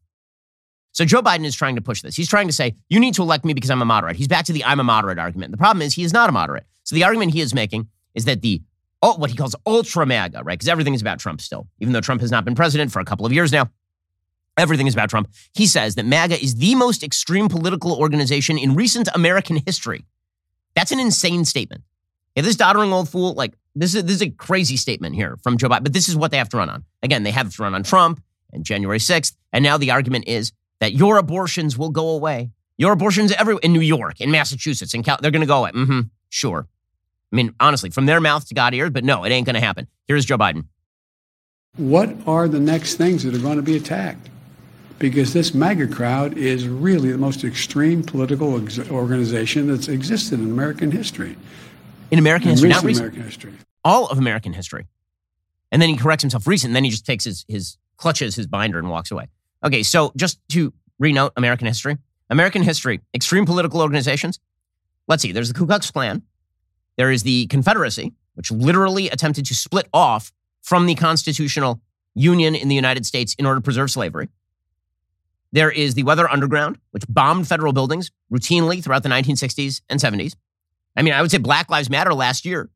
So 0.93 1.05
Joe 1.05 1.23
Biden 1.23 1.45
is 1.45 1.57
trying 1.57 1.75
to 1.75 1.83
push 1.83 2.03
this. 2.03 2.15
He's 2.15 2.29
trying 2.29 2.47
to 2.47 2.53
say, 2.53 2.77
you 2.89 3.01
need 3.01 3.15
to 3.15 3.23
elect 3.23 3.45
me 3.45 3.53
because 3.53 3.71
I'm 3.71 3.83
a 3.83 3.85
moderate. 3.85 4.17
He's 4.17 4.29
back 4.29 4.45
to 4.47 4.53
the 4.53 4.65
I'm 4.65 4.81
a 4.81 4.85
moderate 4.85 5.19
argument. 5.19 5.51
The 5.51 5.59
problem 5.59 5.83
is 5.83 5.93
he 5.93 6.05
is 6.05 6.13
not 6.13 6.29
a 6.29 6.33
moderate. 6.33 6.65
So 6.85 6.95
the 6.95 7.05
argument 7.05 7.33
he 7.33 7.41
is 7.41 7.53
making 7.53 7.89
is 8.15 8.27
that 8.27 8.43
the 8.43 8.63
oh, 9.03 9.17
what 9.17 9.29
he 9.29 9.37
calls 9.37 9.55
ultra 9.67 10.07
MAGA, 10.07 10.43
right? 10.45 10.57
Because 10.59 10.69
everything 10.69 10.95
is 10.95 11.03
about 11.03 11.19
Trump 11.19 11.41
still, 11.41 11.69
even 11.81 11.93
though 11.93 12.01
Trump 12.01 12.23
has 12.23 12.31
not 12.31 12.45
been 12.45 12.55
president 12.55 12.93
for 12.93 13.01
a 13.01 13.05
couple 13.05 13.27
of 13.27 13.33
years 13.33 13.53
now. 13.53 13.69
Everything 14.57 14.87
is 14.87 14.95
about 14.95 15.11
Trump. 15.11 15.29
He 15.53 15.67
says 15.67 15.97
that 15.97 16.07
MAGA 16.07 16.43
is 16.43 16.55
the 16.57 16.75
most 16.75 17.03
extreme 17.03 17.49
political 17.49 17.93
organization 17.95 18.57
in 18.57 18.75
recent 18.75 19.09
American 19.15 19.61
history. 19.65 20.05
That's 20.75 20.93
an 20.93 21.01
insane 21.01 21.45
statement. 21.45 21.83
If 22.37 22.45
this 22.45 22.57
doddering 22.57 22.93
old 22.93 23.09
fool, 23.09 23.35
like 23.35 23.55
this 23.75 23.95
is 23.95 24.05
this 24.05 24.17
is 24.17 24.23
a 24.23 24.31
crazy 24.31 24.77
statement 24.77 25.15
here 25.15 25.37
from 25.43 25.57
Joe 25.57 25.69
Biden, 25.69 25.85
but 25.85 25.93
this 25.93 26.09
is 26.09 26.17
what 26.17 26.31
they 26.31 26.39
have 26.39 26.49
to 26.51 26.57
run 26.57 26.71
on. 26.71 26.85
Again, 27.03 27.23
they 27.23 27.31
have 27.31 27.55
to 27.55 27.63
run 27.63 27.75
on 27.75 27.83
Trump 27.83 28.23
and 28.53 28.65
January 28.65 28.99
6th. 28.99 29.37
And 29.53 29.63
now 29.63 29.77
the 29.77 29.91
argument 29.91 30.29
is 30.29 30.53
that 30.81 30.93
your 30.93 31.19
abortions 31.19 31.77
will 31.79 31.91
go 31.91 32.11
away. 32.11 32.51
Your 32.77 32.93
abortions 32.93 33.33
everywhere 33.33 33.61
in 33.63 33.73
New 33.73 33.81
York, 33.81 34.21
in 34.21 34.31
Massachusetts, 34.31 34.95
in 34.95 35.03
Cal, 35.03 35.19
they're 35.21 35.31
going 35.31 35.41
to 35.41 35.47
go 35.47 35.59
away. 35.59 35.71
Mm-hmm. 35.71 36.01
Sure. 36.29 36.67
I 37.33 37.37
mean, 37.37 37.55
honestly, 37.61 37.91
from 37.91 38.07
their 38.07 38.21
mouth 38.21 38.49
to 38.49 38.55
God 38.55 38.75
ears, 38.75 38.91
but 38.91 39.05
no, 39.05 39.25
it 39.25 39.31
ain't 39.31 39.47
going 39.47 39.55
to 39.55 39.61
happen. 39.61 39.87
Here's 40.07 40.25
Joe 40.25 40.39
Biden. 40.39 40.67
What 41.77 42.15
are 42.27 42.49
the 42.49 42.61
next 42.61 42.95
things 42.95 43.23
that 43.25 43.35
are 43.35 43.39
going 43.39 43.57
to 43.57 43.63
be 43.63 43.77
attacked? 43.77 44.29
Because 45.11 45.35
this 45.35 45.53
MAGA 45.53 45.89
crowd 45.89 46.39
is 46.39 46.67
really 46.67 47.13
the 47.13 47.19
most 47.19 47.45
extreme 47.45 48.03
political 48.03 48.59
ex- 48.63 48.79
organization 48.91 49.67
that's 49.67 49.87
existed 49.87 50.41
in 50.41 50.47
American 50.47 50.91
history. 50.91 51.37
In 52.11 52.19
American 52.19 52.49
in 52.49 52.53
history, 52.53 52.71
not 52.71 52.83
recent. 52.83 53.09
American 53.09 53.23
history. 53.23 53.53
All 53.85 54.07
of 54.07 54.17
American 54.17 54.55
history. 54.55 54.87
And 55.71 55.83
then 55.83 55.91
he 55.91 55.97
corrects 55.99 56.23
himself 56.23 56.47
recent, 56.47 56.71
and 56.71 56.77
then 56.77 56.85
he 56.85 56.91
just 56.91 57.05
takes 57.05 57.25
his, 57.25 57.45
his 57.49 57.77
clutches 57.99 58.35
his 58.35 58.47
binder 58.47 58.79
and 58.79 58.89
walks 58.89 59.11
away. 59.11 59.29
Okay, 59.63 59.83
so 59.83 60.11
just 60.17 60.41
to 60.53 60.73
renote 60.99 61.35
American 61.37 61.67
history, 61.67 61.99
American 62.31 62.63
history, 62.63 63.03
extreme 63.13 63.45
political 63.45 63.83
organizations. 63.83 64.41
Let's 65.07 65.23
see, 65.23 65.33
there's 65.33 65.49
the 65.49 65.55
Ku 65.55 65.67
Klux 65.67 65.91
Klan. 65.91 66.23
There 66.97 67.11
is 67.11 67.25
the 67.25 67.47
Confederacy, 67.49 68.15
which 68.37 68.51
literally 68.51 69.11
attempted 69.11 69.45
to 69.45 69.55
split 69.55 69.87
off 69.93 70.33
from 70.63 70.87
the 70.87 70.95
constitutional 70.95 71.83
union 72.15 72.55
in 72.55 72.69
the 72.69 72.75
United 72.75 73.05
States 73.05 73.35
in 73.35 73.45
order 73.45 73.61
to 73.61 73.63
preserve 73.63 73.91
slavery. 73.91 74.31
There 75.55 75.71
is 75.71 75.95
the 75.95 76.03
Weather 76.03 76.29
Underground, 76.29 76.79
which 76.91 77.05
bombed 77.09 77.47
federal 77.47 77.73
buildings 77.73 78.11
routinely 78.29 78.83
throughout 78.83 79.05
the 79.05 79.09
1960s 79.09 79.83
and 79.89 80.01
70s. 80.01 80.35
I 80.97 81.03
mean, 81.03 81.15
I 81.15 81.23
would 81.23 81.31
say 81.31 81.39
Black 81.39 81.71
Lives 81.71 81.89
Matter 81.89 82.13
last 82.13 82.45
year, 82.45 82.71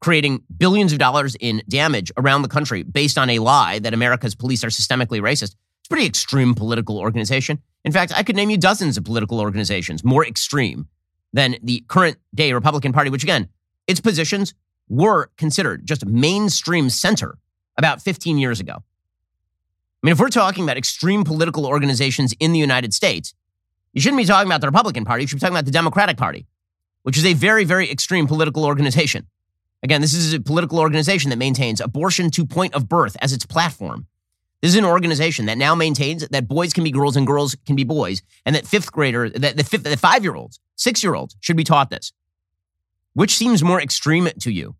creating 0.00 0.44
billions 0.56 0.92
of 0.92 1.00
dollars 1.00 1.34
in 1.40 1.60
damage 1.68 2.12
around 2.16 2.42
the 2.42 2.48
country 2.48 2.84
based 2.84 3.18
on 3.18 3.30
a 3.30 3.40
lie 3.40 3.80
that 3.80 3.92
America's 3.92 4.36
police 4.36 4.62
are 4.62 4.68
systemically 4.68 5.20
racist. 5.20 5.56
It's 5.80 5.86
a 5.86 5.88
pretty 5.88 6.06
extreme 6.06 6.54
political 6.54 6.98
organization. 6.98 7.60
In 7.84 7.90
fact, 7.90 8.12
I 8.14 8.22
could 8.22 8.36
name 8.36 8.48
you 8.48 8.58
dozens 8.58 8.96
of 8.96 9.02
political 9.02 9.40
organizations 9.40 10.04
more 10.04 10.24
extreme 10.24 10.86
than 11.32 11.56
the 11.64 11.84
current 11.88 12.18
day 12.32 12.52
Republican 12.52 12.92
Party, 12.92 13.10
which 13.10 13.24
again, 13.24 13.48
its 13.88 14.00
positions 14.00 14.54
were 14.88 15.32
considered 15.36 15.84
just 15.84 16.06
mainstream 16.06 16.90
center 16.90 17.38
about 17.76 18.00
15 18.00 18.38
years 18.38 18.60
ago. 18.60 18.84
I 20.04 20.06
mean, 20.06 20.12
if 20.12 20.20
we're 20.20 20.28
talking 20.28 20.64
about 20.64 20.76
extreme 20.76 21.24
political 21.24 21.64
organizations 21.64 22.34
in 22.38 22.52
the 22.52 22.58
United 22.58 22.92
States, 22.92 23.32
you 23.94 24.02
shouldn't 24.02 24.20
be 24.20 24.26
talking 24.26 24.46
about 24.46 24.60
the 24.60 24.66
Republican 24.66 25.06
Party. 25.06 25.22
You 25.22 25.28
should 25.28 25.36
be 25.36 25.40
talking 25.40 25.56
about 25.56 25.64
the 25.64 25.70
Democratic 25.70 26.18
Party, 26.18 26.46
which 27.04 27.16
is 27.16 27.24
a 27.24 27.32
very, 27.32 27.64
very 27.64 27.90
extreme 27.90 28.26
political 28.26 28.66
organization. 28.66 29.26
Again, 29.82 30.02
this 30.02 30.12
is 30.12 30.34
a 30.34 30.40
political 30.40 30.78
organization 30.78 31.30
that 31.30 31.38
maintains 31.38 31.80
abortion 31.80 32.30
to 32.32 32.44
point 32.44 32.74
of 32.74 32.86
birth 32.86 33.16
as 33.22 33.32
its 33.32 33.46
platform. 33.46 34.06
This 34.60 34.72
is 34.72 34.76
an 34.76 34.84
organization 34.84 35.46
that 35.46 35.56
now 35.56 35.74
maintains 35.74 36.28
that 36.28 36.48
boys 36.48 36.74
can 36.74 36.84
be 36.84 36.90
girls 36.90 37.16
and 37.16 37.26
girls 37.26 37.56
can 37.64 37.74
be 37.74 37.84
boys, 37.84 38.20
and 38.44 38.54
that 38.54 38.66
fifth 38.66 38.92
grader, 38.92 39.30
that 39.30 39.56
the, 39.56 39.64
fifth, 39.64 39.84
the 39.84 39.96
five 39.96 40.22
year 40.22 40.34
olds, 40.34 40.60
six 40.76 41.02
year 41.02 41.14
olds 41.14 41.34
should 41.40 41.56
be 41.56 41.64
taught 41.64 41.88
this. 41.88 42.12
Which 43.14 43.36
seems 43.36 43.64
more 43.64 43.80
extreme 43.80 44.28
to 44.40 44.52
you? 44.52 44.74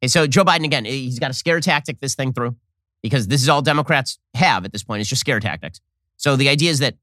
Okay, 0.00 0.08
so 0.08 0.26
Joe 0.26 0.44
Biden, 0.44 0.64
again, 0.64 0.86
he's 0.86 1.18
got 1.18 1.30
a 1.30 1.34
scare 1.34 1.60
tactic 1.60 2.00
this 2.00 2.14
thing 2.14 2.32
through 2.32 2.56
because 3.02 3.26
this 3.26 3.42
is 3.42 3.48
all 3.48 3.62
Democrats 3.62 4.18
have 4.34 4.64
at 4.64 4.72
this 4.72 4.82
point. 4.82 5.00
It's 5.00 5.10
just 5.10 5.20
scare 5.20 5.40
tactics. 5.40 5.80
So 6.16 6.36
the 6.36 6.48
idea 6.48 6.70
is 6.70 6.78
that 6.78 6.94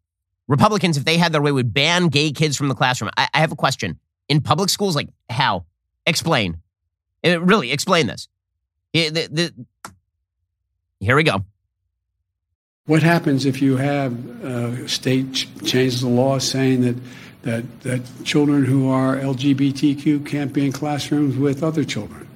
Republicans, 0.47 0.97
if 0.97 1.05
they 1.05 1.17
had 1.17 1.31
their 1.31 1.41
way, 1.41 1.51
would 1.51 1.73
ban 1.73 2.07
gay 2.07 2.31
kids 2.31 2.57
from 2.57 2.69
the 2.69 2.75
classroom. 2.75 3.11
I, 3.17 3.27
I 3.33 3.39
have 3.39 3.51
a 3.51 3.55
question. 3.55 3.99
In 4.29 4.41
public 4.41 4.69
schools, 4.69 4.95
like 4.95 5.09
how? 5.29 5.65
Explain. 6.05 6.57
It, 7.21 7.35
uh, 7.35 7.41
really, 7.41 7.71
explain 7.71 8.07
this. 8.07 8.27
It, 8.93 9.13
the, 9.13 9.27
the, 9.27 9.91
here 10.99 11.15
we 11.15 11.23
go. 11.23 11.43
What 12.85 13.03
happens 13.03 13.45
if 13.45 13.61
you 13.61 13.77
have 13.77 14.43
a 14.43 14.83
uh, 14.83 14.87
state 14.87 15.33
ch- 15.33 15.47
changes 15.63 16.01
the 16.01 16.07
law 16.07 16.39
saying 16.39 16.81
that, 16.81 16.95
that, 17.43 17.81
that 17.81 18.01
children 18.23 18.65
who 18.65 18.89
are 18.89 19.17
LGBTQ 19.17 20.25
can't 20.25 20.51
be 20.51 20.65
in 20.65 20.71
classrooms 20.71 21.37
with 21.37 21.61
other 21.61 21.83
children? 21.83 22.28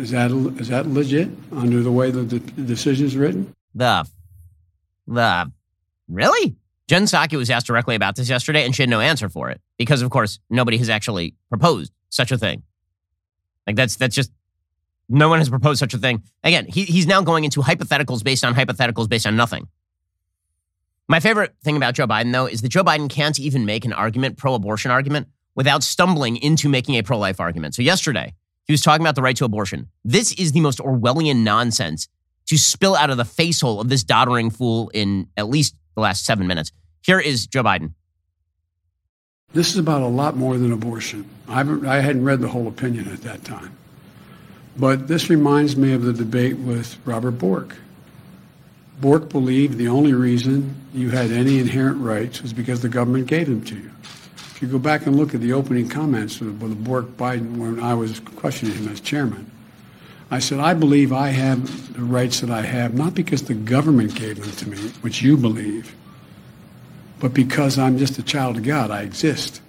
Is 0.00 0.10
that, 0.10 0.30
is 0.58 0.68
that 0.68 0.86
legit 0.86 1.28
under 1.52 1.82
the 1.82 1.92
way 1.92 2.10
the, 2.10 2.22
the 2.22 2.38
decision 2.38 3.06
is 3.06 3.16
written? 3.16 3.54
The, 3.74 4.08
the, 5.06 5.52
really? 6.08 6.56
Jen 6.88 7.04
Psaki 7.04 7.36
was 7.36 7.50
asked 7.50 7.66
directly 7.66 7.94
about 7.94 8.16
this 8.16 8.28
yesterday, 8.28 8.64
and 8.64 8.74
she 8.74 8.82
had 8.82 8.88
no 8.88 9.00
answer 9.00 9.28
for 9.28 9.50
it 9.50 9.60
because, 9.78 10.02
of 10.02 10.10
course, 10.10 10.40
nobody 10.48 10.78
has 10.78 10.88
actually 10.88 11.34
proposed 11.48 11.92
such 12.08 12.32
a 12.32 12.38
thing. 12.38 12.62
Like 13.66 13.76
that's 13.76 13.96
that's 13.96 14.14
just 14.14 14.32
no 15.08 15.28
one 15.28 15.38
has 15.38 15.48
proposed 15.48 15.78
such 15.78 15.94
a 15.94 15.98
thing. 15.98 16.22
Again, 16.42 16.66
he, 16.66 16.84
he's 16.84 17.06
now 17.06 17.20
going 17.20 17.44
into 17.44 17.60
hypotheticals 17.60 18.24
based 18.24 18.44
on 18.44 18.54
hypotheticals 18.54 19.08
based 19.08 19.26
on 19.26 19.36
nothing. 19.36 19.68
My 21.08 21.20
favorite 21.20 21.54
thing 21.62 21.76
about 21.76 21.94
Joe 21.94 22.06
Biden, 22.06 22.32
though, 22.32 22.46
is 22.46 22.62
that 22.62 22.68
Joe 22.68 22.84
Biden 22.84 23.10
can't 23.10 23.38
even 23.38 23.66
make 23.66 23.84
an 23.84 23.92
argument, 23.92 24.38
pro 24.38 24.54
abortion 24.54 24.90
argument, 24.90 25.28
without 25.54 25.82
stumbling 25.82 26.36
into 26.36 26.68
making 26.68 26.96
a 26.96 27.02
pro 27.02 27.18
life 27.18 27.40
argument. 27.40 27.74
So, 27.74 27.82
yesterday, 27.82 28.34
he 28.70 28.72
was 28.72 28.82
talking 28.82 29.04
about 29.04 29.16
the 29.16 29.22
right 29.22 29.34
to 29.34 29.44
abortion. 29.44 29.88
This 30.04 30.30
is 30.34 30.52
the 30.52 30.60
most 30.60 30.78
Orwellian 30.78 31.38
nonsense 31.38 32.06
to 32.46 32.56
spill 32.56 32.94
out 32.94 33.10
of 33.10 33.16
the 33.16 33.24
facehole 33.24 33.80
of 33.80 33.88
this 33.88 34.04
doddering 34.04 34.48
fool 34.48 34.92
in 34.94 35.26
at 35.36 35.48
least 35.48 35.74
the 35.96 36.00
last 36.00 36.24
seven 36.24 36.46
minutes. 36.46 36.70
Here 37.02 37.18
is 37.18 37.48
Joe 37.48 37.64
Biden. 37.64 37.94
This 39.52 39.70
is 39.70 39.78
about 39.78 40.02
a 40.02 40.06
lot 40.06 40.36
more 40.36 40.56
than 40.56 40.70
abortion. 40.70 41.28
I, 41.48 41.62
I 41.62 41.98
hadn't 41.98 42.22
read 42.22 42.38
the 42.38 42.46
whole 42.46 42.68
opinion 42.68 43.08
at 43.12 43.22
that 43.22 43.44
time. 43.44 43.76
But 44.76 45.08
this 45.08 45.28
reminds 45.28 45.76
me 45.76 45.92
of 45.92 46.02
the 46.02 46.12
debate 46.12 46.56
with 46.56 46.96
Robert 47.04 47.32
Bork. 47.32 47.74
Bork 49.00 49.30
believed 49.30 49.78
the 49.78 49.88
only 49.88 50.12
reason 50.12 50.76
you 50.94 51.10
had 51.10 51.32
any 51.32 51.58
inherent 51.58 52.00
rights 52.00 52.40
was 52.40 52.52
because 52.52 52.82
the 52.82 52.88
government 52.88 53.26
gave 53.26 53.48
them 53.48 53.64
to 53.64 53.74
you. 53.74 53.90
If 54.60 54.64
you 54.64 54.72
go 54.72 54.78
back 54.78 55.06
and 55.06 55.16
look 55.16 55.34
at 55.34 55.40
the 55.40 55.54
opening 55.54 55.88
comments 55.88 56.38
with 56.38 56.84
Bork 56.84 57.06
Biden 57.16 57.56
when 57.56 57.80
I 57.80 57.94
was 57.94 58.20
questioning 58.20 58.74
him 58.76 58.88
as 58.88 59.00
chairman, 59.00 59.50
I 60.30 60.38
said, 60.38 60.60
I 60.60 60.74
believe 60.74 61.14
I 61.14 61.28
have 61.28 61.94
the 61.94 62.02
rights 62.02 62.40
that 62.40 62.50
I 62.50 62.60
have, 62.60 62.92
not 62.92 63.14
because 63.14 63.44
the 63.44 63.54
government 63.54 64.14
gave 64.14 64.38
them 64.38 64.50
to 64.50 64.68
me, 64.68 64.76
which 65.00 65.22
you 65.22 65.38
believe, 65.38 65.96
but 67.20 67.32
because 67.32 67.78
I'm 67.78 67.96
just 67.96 68.18
a 68.18 68.22
child 68.22 68.58
of 68.58 68.62
God. 68.62 68.90
I 68.90 69.00
exist. 69.00 69.62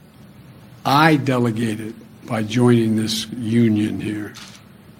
I 0.84 1.16
delegated 1.16 1.96
by 2.26 2.44
joining 2.44 2.98
this 2.98 3.30
union 3.30 4.02
here 4.02 4.34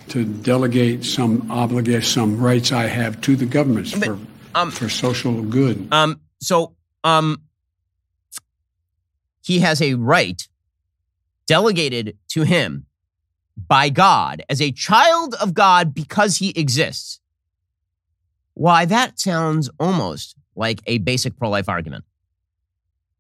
to 0.08 0.24
delegate 0.24 1.04
some 1.04 1.52
obligation, 1.52 2.04
some 2.04 2.40
rights 2.40 2.72
I 2.72 2.84
have 2.88 3.20
to 3.24 3.36
the 3.36 3.46
governments 3.46 3.92
for 3.92 4.18
um, 4.56 4.72
for 4.72 4.88
social 4.88 5.42
good. 5.42 5.92
Um, 5.92 6.22
so 6.40 6.76
um, 7.04 7.42
he 9.42 9.60
has 9.60 9.82
a 9.82 9.96
right 9.96 10.48
delegated 11.48 12.18
to 12.30 12.44
him 12.44 12.86
by 13.68 13.90
God 13.90 14.44
as 14.50 14.62
a 14.62 14.72
child 14.72 15.36
of 15.36 15.54
God 15.54 15.94
because 15.94 16.38
he 16.38 16.52
exists. 16.52 17.20
Why, 18.54 18.86
that 18.86 19.20
sounds 19.20 19.70
almost 19.80 20.36
like 20.56 20.82
a 20.86 21.00
basic 21.00 21.38
pro 21.38 21.50
life 21.50 21.70
argument. 21.70 22.04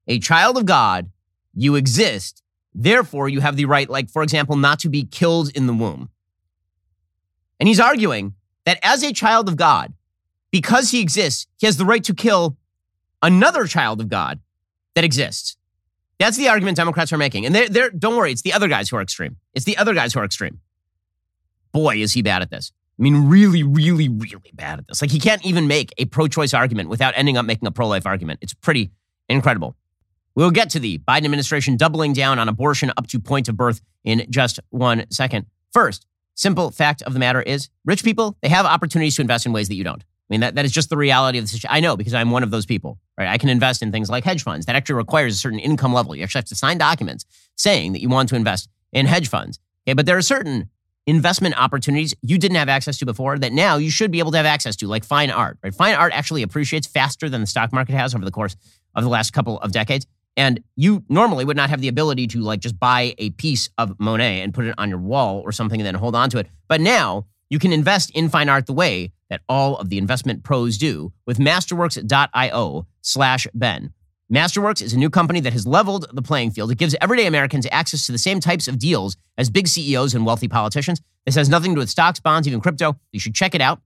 A 0.08 0.20
child 0.20 0.58
of 0.58 0.66
God, 0.66 1.10
you 1.54 1.75
exist, 1.75 2.44
therefore 2.74 3.30
you 3.30 3.42
have 3.42 3.56
the 3.56 3.66
right, 3.66 3.90
like, 3.90 4.10
for 4.10 4.24
example, 4.24 4.56
not 4.56 4.80
to 4.80 4.90
be 4.90 5.04
killed 5.04 5.51
in 5.56 5.68
the 5.68 5.74
womb. 5.74 6.10
And 7.60 7.68
he's 7.68 7.80
arguing 7.80 8.34
that 8.66 8.80
as 8.84 9.04
a 9.04 9.13
child 9.13 9.48
of 9.48 9.56
God, 9.56 9.94
because 10.51 10.92
he 10.92 11.01
exists, 11.01 11.48
he 11.58 11.66
has 11.66 11.78
the 11.78 11.86
right 11.86 12.04
to 12.04 12.13
kill 12.13 12.58
another 13.22 13.66
child 13.66 14.01
of 14.01 14.10
God 14.10 14.40
that 14.96 15.04
exists. 15.04 15.58
That's 16.22 16.38
the 16.38 16.50
argument 16.50 16.78
Democrats 16.78 17.12
are 17.13 17.18
making. 17.18 17.46
And 17.46 17.54
they're, 17.54 17.70
they're, 17.70 17.90
don't 17.90 18.16
worry, 18.16 18.32
it's 18.32 18.42
the 18.42 18.54
other 18.54 18.68
guys 18.68 18.90
who 18.90 18.98
are 18.98 19.01
extreme. 19.01 19.38
It's 19.54 19.66
the 19.66 19.78
other 19.78 19.94
guys 19.94 20.13
who 20.13 20.20
are 20.20 20.25
extreme. 20.25 20.60
Boy, 21.72 21.98
is 21.98 22.13
he 22.13 22.22
bad 22.22 22.42
at 22.42 22.50
this. 22.50 22.72
I 23.00 23.04
mean, 23.04 23.30
really, 23.30 23.63
really, 23.63 24.10
really 24.10 24.51
bad 24.54 24.80
at 24.80 24.88
this. 24.88 25.01
Like, 25.01 25.12
he 25.12 25.20
can't 25.20 25.44
even 25.46 25.68
make 25.68 25.94
a 25.98 26.06
pro 26.06 26.28
choice 26.28 26.54
argument 26.54 26.90
without 26.90 27.13
ending 27.16 27.38
up 27.38 27.46
making 27.46 27.68
a 27.68 27.72
pro 27.72 27.88
life 27.88 28.06
argument. 28.06 28.40
It's 28.42 28.54
pretty 28.54 28.92
incredible. 29.30 29.75
We'll 30.36 30.51
get 30.51 30.70
to 30.72 30.80
the 30.80 31.00
Biden 31.00 31.25
administration 31.25 31.78
doubling 31.78 32.13
down 32.13 32.40
on 32.40 32.48
abortion 32.48 32.92
up 32.98 33.08
to 33.08 33.20
point 33.20 33.50
of 33.50 33.58
birth 33.58 33.82
in 34.04 34.25
just 34.30 34.60
one 34.70 35.06
second. 35.10 35.46
First, 35.74 36.06
Simple 36.36 36.72
fact 36.72 37.01
of 37.04 37.13
the 37.13 37.20
matter 37.20 37.42
is, 37.42 37.70
rich 37.86 38.04
people, 38.04 38.38
they 38.42 38.50
have 38.50 38.66
opportunities 38.66 39.16
to 39.16 39.22
invest 39.22 39.46
in 39.46 39.54
ways 39.54 39.68
that 39.68 39.75
you 39.75 39.84
don't. 39.84 40.01
I 40.01 40.06
mean, 40.30 40.40
that, 40.42 40.56
that 40.56 40.66
is 40.66 40.72
just 40.72 40.90
the 40.90 40.98
reality 40.98 41.38
of 41.38 41.44
the 41.44 41.50
situation. 41.50 41.70
I 41.72 41.82
know 41.82 41.98
because 41.98 42.13
I'm 42.13 42.32
one 42.32 42.42
of 42.42 42.51
those 42.51 42.66
people, 42.66 42.98
right? 43.22 43.30
I 43.30 43.38
can 43.38 43.50
invest 43.50 43.82
in 43.82 43.92
things 43.92 44.10
like 44.10 44.24
hedge 44.24 44.44
funds 44.44 44.66
that 44.66 44.75
actually 44.75 44.96
requires 44.96 45.36
a 45.36 45.38
certain 45.38 45.60
income 45.60 45.94
level. 45.94 46.16
You 46.16 46.24
actually 46.24 46.40
have 46.40 46.46
to 46.46 46.56
sign 46.56 46.78
documents 46.78 47.25
saying 47.56 47.94
that 47.94 48.01
you 48.01 48.10
want 48.10 48.30
to 48.30 48.36
invest 48.36 48.70
in 48.92 49.06
hedge 49.06 49.30
funds. 49.30 49.60
Okay, 49.88 49.94
but 49.94 50.06
there 50.06 50.18
are 50.18 50.22
certain 50.22 50.70
investment 51.08 51.60
opportunities 51.60 52.13
you 52.22 52.38
didn't 52.38 52.58
have 52.58 52.70
access 52.70 52.98
to 53.00 53.06
before 53.06 53.38
that 53.40 53.51
now 53.51 53.78
you 53.78 53.90
should 53.90 54.12
be 54.12 54.20
able 54.20 54.32
to 54.32 54.38
have 54.38 54.46
access 54.46 54.75
to, 54.78 54.88
like 54.88 55.04
fine 55.04 55.32
art, 55.32 55.58
right? 55.63 55.74
Fine 55.74 55.96
art 55.96 56.13
actually 56.13 56.44
appreciates 56.44 56.88
faster 56.88 57.30
than 57.30 57.42
the 57.42 57.48
stock 57.48 57.74
market 57.74 57.94
has 57.94 58.13
over 58.13 58.25
the 58.25 58.32
course 58.32 58.56
of 58.96 59.04
the 59.04 59.10
last 59.10 59.32
couple 59.34 59.60
of 59.60 59.72
decades. 59.72 60.06
And 60.38 60.63
you 60.75 61.04
normally 61.10 61.44
would 61.44 61.58
not 61.58 61.70
have 61.70 61.82
the 61.82 61.88
ability 61.88 62.28
to 62.28 62.40
like 62.40 62.60
just 62.60 62.80
buy 62.80 63.16
a 63.18 63.32
piece 63.32 63.70
of 63.78 64.00
Monet 64.00 64.42
and 64.42 64.54
put 64.54 64.66
it 64.66 64.75
on 64.78 64.90
your 64.90 65.00
wall 65.00 65.42
or 65.44 65.51
something 65.51 65.80
and 65.80 65.86
then 65.86 65.96
hold 65.96 66.16
on 66.16 66.30
to 66.30 66.38
it. 66.38 66.48
But 66.68 66.82
now 66.82 67.25
you 67.50 67.60
can 67.60 67.74
invest 67.74 68.12
in 68.12 68.30
fine 68.30 68.48
art 68.48 68.66
the 68.66 68.74
way 68.74 69.12
that 69.31 69.41
all 69.47 69.77
of 69.77 69.89
the 69.89 69.97
investment 69.97 70.43
pros 70.43 70.77
do 70.77 71.13
with 71.25 71.39
masterworks.io 71.39 72.85
slash 73.01 73.47
Ben. 73.53 73.93
Masterworks 74.31 74.81
is 74.81 74.93
a 74.93 74.97
new 74.97 75.09
company 75.09 75.39
that 75.39 75.53
has 75.53 75.65
leveled 75.65 76.05
the 76.13 76.21
playing 76.21 76.51
field. 76.51 76.69
It 76.69 76.77
gives 76.77 76.95
everyday 77.01 77.25
Americans 77.25 77.65
access 77.71 78.05
to 78.05 78.11
the 78.11 78.17
same 78.17 78.41
types 78.41 78.67
of 78.67 78.77
deals 78.77 79.15
as 79.38 79.50
big 79.50 79.67
CEOs 79.67 80.13
and 80.13 80.25
wealthy 80.25 80.50
politicians. 80.50 81.01
This 81.25 81.35
has 81.35 81.47
nothing 81.47 81.71
to 81.71 81.75
do 81.75 81.79
with 81.79 81.89
stocks, 81.89 82.19
bonds, 82.19 82.45
even 82.47 82.59
crypto. 82.59 82.97
You 83.13 83.21
should 83.21 83.33
check 83.33 83.55
it 83.55 83.61
out. 83.61 83.81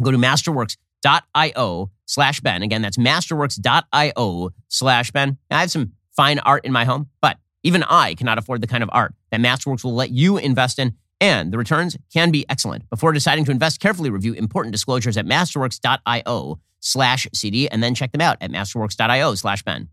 Go 0.00 0.10
to 0.10 0.18
masterworks.io 0.18 1.90
slash 2.04 2.40
Ben. 2.40 2.62
Again, 2.62 2.82
that's 2.82 2.98
masterworks.io 2.98 4.50
slash 4.68 5.10
Ben. 5.10 5.38
I 5.50 5.60
have 5.60 5.70
some 5.70 5.92
fine 6.14 6.38
art 6.40 6.66
in 6.66 6.72
my 6.72 6.84
home, 6.84 7.08
but 7.22 7.38
even 7.62 7.82
I 7.82 8.14
cannot 8.14 8.38
afford 8.38 8.60
the 8.60 8.66
kind 8.66 8.82
of 8.82 8.90
art 8.92 9.14
that 9.30 9.40
Masterworks 9.40 9.84
will 9.84 9.94
let 9.94 10.10
you 10.10 10.36
invest 10.36 10.78
in, 10.78 10.94
and 11.20 11.52
the 11.52 11.58
returns 11.58 11.96
can 12.12 12.30
be 12.30 12.44
excellent. 12.48 12.88
Before 12.90 13.12
deciding 13.12 13.44
to 13.46 13.50
invest, 13.50 13.80
carefully 13.80 14.10
review 14.10 14.32
important 14.34 14.72
disclosures 14.72 15.16
at 15.16 15.26
masterworks.io 15.26 16.58
slash 16.80 17.26
CD 17.32 17.68
and 17.68 17.82
then 17.82 17.94
check 17.94 18.12
them 18.12 18.20
out 18.20 18.36
at 18.40 18.50
masterworks.io 18.50 19.34
slash 19.34 19.62
Ben. 19.62 19.88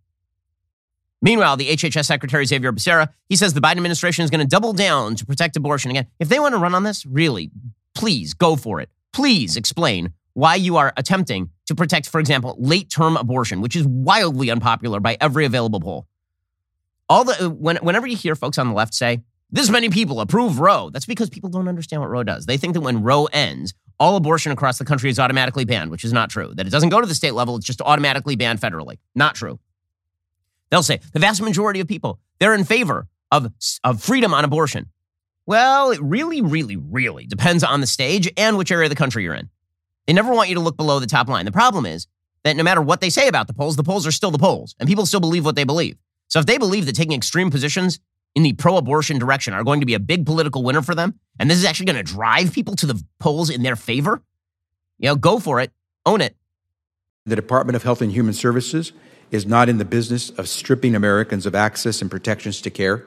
Meanwhile, 1.21 1.55
the 1.55 1.69
HHS 1.69 2.05
Secretary 2.05 2.45
Xavier 2.45 2.73
Becerra, 2.73 3.07
he 3.29 3.37
says 3.37 3.53
the 3.53 3.61
Biden 3.61 3.77
administration 3.77 4.25
is 4.25 4.29
going 4.29 4.41
to 4.41 4.47
double 4.47 4.73
down 4.73 5.15
to 5.15 5.25
protect 5.25 5.55
abortion. 5.55 5.89
Again, 5.89 6.07
if 6.19 6.27
they 6.27 6.37
want 6.37 6.53
to 6.53 6.59
run 6.59 6.75
on 6.75 6.83
this, 6.83 7.05
really, 7.05 7.49
please 7.95 8.33
go 8.33 8.57
for 8.57 8.81
it. 8.81 8.89
Please 9.13 9.55
explain 9.55 10.11
why 10.33 10.55
you 10.55 10.75
are 10.75 10.91
attempting 10.97 11.49
to 11.67 11.75
protect, 11.75 12.09
for 12.09 12.19
example, 12.19 12.55
late 12.59 12.89
term 12.89 13.15
abortion, 13.15 13.61
which 13.61 13.75
is 13.75 13.87
wildly 13.87 14.51
unpopular 14.51 14.99
by 14.99 15.15
every 15.21 15.45
available 15.45 15.79
poll. 15.79 16.07
All 17.07 17.23
the 17.23 17.49
when, 17.49 17.77
whenever 17.77 18.07
you 18.07 18.17
hear 18.17 18.35
folks 18.35 18.57
on 18.57 18.67
the 18.67 18.73
left 18.73 18.93
say 18.93 19.21
this 19.53 19.69
many 19.69 19.89
people 19.89 20.19
approve 20.19 20.59
Roe, 20.59 20.89
that's 20.89 21.05
because 21.05 21.29
people 21.29 21.47
don't 21.47 21.67
understand 21.67 22.01
what 22.01 22.09
Roe 22.09 22.23
does. 22.23 22.47
They 22.47 22.57
think 22.57 22.73
that 22.73 22.81
when 22.81 23.03
Roe 23.03 23.25
ends, 23.25 23.75
all 23.99 24.15
abortion 24.15 24.51
across 24.51 24.79
the 24.79 24.83
country 24.83 25.11
is 25.11 25.19
automatically 25.19 25.63
banned, 25.63 25.91
which 25.91 26.03
is 26.03 26.11
not 26.11 26.31
true. 26.31 26.53
That 26.55 26.65
it 26.65 26.71
doesn't 26.71 26.89
go 26.89 26.99
to 26.99 27.05
the 27.05 27.13
state 27.13 27.35
level; 27.35 27.55
it's 27.55 27.65
just 27.65 27.79
automatically 27.79 28.35
banned 28.35 28.59
federally. 28.59 28.97
Not 29.13 29.35
true. 29.35 29.59
They'll 30.71 30.81
say 30.81 31.01
the 31.13 31.19
vast 31.19 31.39
majority 31.39 31.79
of 31.79 31.87
people 31.87 32.19
they're 32.39 32.55
in 32.55 32.63
favor 32.63 33.07
of, 33.31 33.53
of 33.83 34.01
freedom 34.01 34.33
on 34.33 34.43
abortion. 34.43 34.89
Well, 35.45 35.91
it 35.91 36.01
really, 36.01 36.41
really, 36.41 36.75
really 36.75 37.27
depends 37.27 37.63
on 37.63 37.79
the 37.79 37.87
stage 37.87 38.31
and 38.35 38.57
which 38.57 38.71
area 38.71 38.87
of 38.87 38.89
the 38.89 38.95
country 38.95 39.23
you're 39.23 39.35
in. 39.35 39.49
They 40.07 40.13
never 40.13 40.33
want 40.33 40.49
you 40.49 40.55
to 40.55 40.61
look 40.61 40.77
below 40.77 40.99
the 40.99 41.05
top 41.05 41.27
line. 41.27 41.45
The 41.45 41.51
problem 41.51 41.85
is 41.85 42.07
that 42.43 42.55
no 42.55 42.63
matter 42.63 42.81
what 42.81 43.01
they 43.01 43.11
say 43.11 43.27
about 43.27 43.45
the 43.45 43.53
polls, 43.53 43.75
the 43.75 43.83
polls 43.83 44.07
are 44.07 44.11
still 44.11 44.31
the 44.31 44.39
polls, 44.39 44.75
and 44.79 44.89
people 44.89 45.05
still 45.05 45.19
believe 45.19 45.45
what 45.45 45.55
they 45.55 45.63
believe. 45.63 45.97
So 46.27 46.39
if 46.39 46.47
they 46.47 46.57
believe 46.57 46.87
that 46.87 46.95
taking 46.95 47.13
extreme 47.13 47.51
positions 47.51 47.99
in 48.35 48.43
the 48.43 48.53
pro 48.53 48.77
abortion 48.77 49.19
direction 49.19 49.53
are 49.53 49.63
going 49.63 49.79
to 49.79 49.85
be 49.85 49.93
a 49.93 49.99
big 49.99 50.25
political 50.25 50.63
winner 50.63 50.81
for 50.81 50.95
them, 50.95 51.19
and 51.39 51.49
this 51.49 51.57
is 51.57 51.65
actually 51.65 51.85
going 51.85 52.03
to 52.03 52.11
drive 52.11 52.53
people 52.53 52.75
to 52.77 52.85
the 52.85 53.01
polls 53.19 53.49
in 53.49 53.63
their 53.63 53.75
favor, 53.75 54.21
you 54.99 55.07
know, 55.07 55.15
go 55.15 55.39
for 55.39 55.59
it, 55.59 55.71
own 56.05 56.21
it. 56.21 56.35
The 57.25 57.35
Department 57.35 57.75
of 57.75 57.83
Health 57.83 58.01
and 58.01 58.11
Human 58.11 58.33
Services 58.33 58.91
is 59.31 59.45
not 59.45 59.69
in 59.69 59.77
the 59.77 59.85
business 59.85 60.29
of 60.31 60.47
stripping 60.47 60.95
Americans 60.95 61.45
of 61.45 61.55
access 61.55 62.01
and 62.01 62.11
protections 62.11 62.61
to 62.61 62.69
care. 62.69 63.05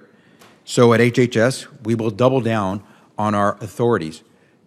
So 0.65 0.93
at 0.93 1.01
HHS, 1.01 1.85
we 1.85 1.95
will 1.95 2.11
double 2.11 2.41
down 2.41 2.83
on 3.19 3.35
our 3.35 3.57
authorities 3.61 4.23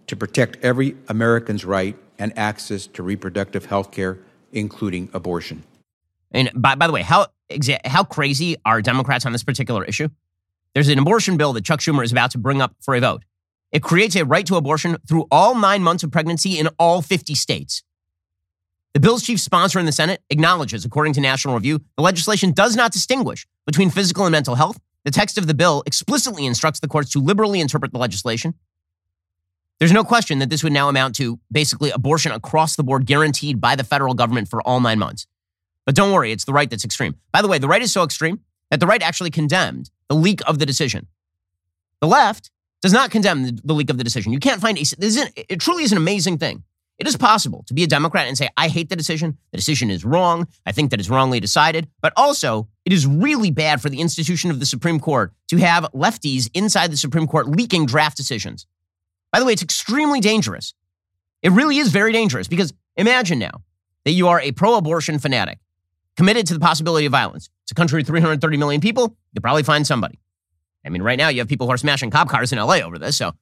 to 0.08 0.16
protect 0.16 0.58
every 0.64 0.96
American's 1.08 1.66
right 1.66 1.98
and 2.18 2.38
access 2.38 2.88
to 2.88 3.04
reproductive 3.04 3.66
health 3.66 3.92
care, 3.92 4.20
including 4.52 5.10
abortion. 5.14 5.64
And 6.32 6.52
by, 6.56 6.76
by 6.76 6.88
the 6.88 6.94
way, 6.94 7.02
how 7.02 7.28
how 7.86 8.04
crazy 8.04 8.56
are 8.66 8.82
Democrats 8.82 9.26
on 9.26 9.32
this 9.32 9.44
particular 9.44 9.84
issue? 9.84 10.10
There's 10.74 10.90
an 10.90 11.00
abortion 11.00 11.38
bill 11.38 11.54
that 11.54 11.66
Chuck 11.66 11.80
Schumer 11.80 12.04
is 12.04 12.12
about 12.12 12.32
to 12.32 12.38
bring 12.38 12.62
up 12.62 12.76
for 12.82 12.96
a 12.96 13.00
vote. 13.00 13.24
It 13.72 13.84
creates 13.84 14.16
a 14.16 14.26
right 14.26 14.46
to 14.48 14.56
abortion 14.56 14.98
through 15.08 15.28
all 15.32 15.56
nine 15.56 15.84
months 15.84 16.04
of 16.04 16.12
pregnancy 16.12 16.58
in 16.58 16.68
all 16.80 17.02
50 17.02 17.36
states. 17.36 17.84
The 18.94 19.00
bill's 19.00 19.24
chief 19.24 19.40
sponsor 19.40 19.80
in 19.80 19.86
the 19.86 19.92
Senate 19.92 20.22
acknowledges, 20.30 20.84
according 20.86 21.14
to 21.14 21.22
National 21.22 21.54
Review, 21.54 21.80
the 21.96 22.04
legislation 22.04 22.52
does 22.52 22.76
not 22.76 22.92
distinguish 22.92 23.48
between 23.66 23.92
physical 23.92 24.26
and 24.26 24.32
mental 24.32 24.56
health. 24.56 24.80
The 25.06 25.12
text 25.12 25.38
of 25.38 25.48
the 25.48 25.54
bill 25.54 25.84
explicitly 25.86 26.46
instructs 26.46 26.80
the 26.80 26.88
courts 26.88 27.12
to 27.12 27.20
liberally 27.20 27.60
interpret 27.60 27.92
the 27.92 28.00
legislation. 28.00 28.56
There's 29.80 29.94
no 29.94 30.04
question 30.04 30.40
that 30.40 30.50
this 30.50 30.64
would 30.64 30.74
now 30.74 30.90
amount 30.90 31.16
to 31.16 31.40
basically 31.52 31.92
abortion 31.92 32.32
across 32.32 32.76
the 32.76 32.84
board 32.84 33.06
guaranteed 33.06 33.62
by 33.62 33.76
the 33.76 33.84
federal 33.84 34.14
government 34.14 34.50
for 34.50 34.62
all 34.64 34.82
nine 34.82 35.00
months. 35.00 35.26
But 35.86 35.96
don't 35.96 36.12
worry, 36.12 36.32
it's 36.32 36.46
the 36.46 36.54
right 36.54 36.70
that's 36.70 36.84
extreme. 36.84 37.16
By 37.32 37.42
the 37.42 37.48
way, 37.48 37.60
the 37.60 37.68
right 37.68 37.82
is 37.82 37.94
so 37.94 38.04
extreme 38.04 38.42
that 38.72 38.80
the 38.80 38.88
right 38.88 39.02
actually 39.02 39.30
condemned 39.30 39.90
the 40.10 40.16
leak 40.16 40.42
of 40.48 40.60
the 40.60 40.66
decision. 40.66 41.08
The 42.02 42.08
left 42.08 42.52
does 42.82 42.94
not 42.94 43.12
condemn 43.12 43.44
the, 43.44 43.62
the 43.64 43.74
leak 43.74 43.90
of 43.90 43.98
the 43.98 44.04
decision. 44.04 44.34
You 44.34 44.40
can't 44.40 44.62
find 44.62 44.78
a, 44.78 44.82
is, 44.82 44.96
it 45.36 45.60
truly 45.60 45.84
is 45.84 45.92
an 45.92 45.98
amazing 45.98 46.38
thing. 46.38 46.64
It 46.98 47.08
is 47.08 47.16
possible 47.16 47.64
to 47.68 47.74
be 47.74 47.84
a 47.84 47.88
Democrat 47.88 48.28
and 48.28 48.38
say, 48.38 48.50
I 48.58 48.68
hate 48.68 48.90
the 48.90 48.96
decision. 48.96 49.38
The 49.52 49.58
decision 49.58 49.90
is 49.90 50.04
wrong. 50.04 50.48
I 50.66 50.74
think 50.74 50.92
that 50.92 51.00
it's 51.00 51.10
wrongly 51.10 51.40
decided. 51.40 51.88
But 52.02 52.12
also, 52.18 52.68
it 52.84 52.92
is 52.92 53.08
really 53.08 53.52
bad 53.52 53.82
for 53.82 53.90
the 53.90 54.02
institution 54.02 54.52
of 54.52 54.60
the 54.60 54.66
Supreme 54.66 55.00
Court 55.00 55.32
to 55.48 55.58
have 55.58 55.86
lefties 55.94 56.50
inside 56.54 56.92
the 56.92 56.98
Supreme 56.98 57.26
Court 57.26 57.48
leaking 57.48 57.86
draft 57.86 58.18
decisions. 58.18 58.68
By 59.32 59.40
the 59.40 59.46
way, 59.46 59.54
it's 59.54 59.64
extremely 59.64 60.20
dangerous. 60.20 60.74
It 61.42 61.52
really 61.52 61.78
is 61.78 61.90
very 61.90 62.12
dangerous 62.12 62.50
because 62.50 62.74
imagine 62.98 63.40
now 63.40 63.62
that 64.04 64.12
you 64.12 64.28
are 64.28 64.42
a 64.42 64.52
pro 64.52 64.76
abortion 64.76 65.20
fanatic 65.20 65.60
committed 66.18 66.48
to 66.48 66.54
the 66.54 66.60
possibility 66.60 67.06
of 67.06 67.14
violence. 67.14 67.50
It's 67.70 67.72
a 67.74 67.76
country 67.76 68.02
of 68.02 68.08
330 68.08 68.58
million 68.58 68.82
people. 68.82 69.16
You 69.32 69.42
probably 69.42 69.62
find 69.62 69.86
somebody. 69.86 70.18
I 70.84 70.90
mean, 70.90 71.04
right 71.04 71.20
now 71.20 71.30
you 71.30 71.38
have 71.38 71.48
people 71.48 71.68
who 71.68 71.74
are 71.74 71.78
smashing 71.78 72.10
cop 72.10 72.28
cars 72.28 72.52
in 72.52 72.58
LA 72.58 72.78
over 72.78 72.98
this. 72.98 73.16
So 73.16 73.34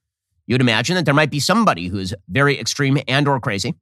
you'd 0.46 0.60
imagine 0.60 0.96
that 0.96 1.06
there 1.06 1.14
might 1.14 1.30
be 1.30 1.40
somebody 1.40 1.86
who's 1.86 2.12
very 2.28 2.60
extreme 2.60 2.98
and 3.08 3.26
or 3.26 3.40
crazy. 3.40 3.74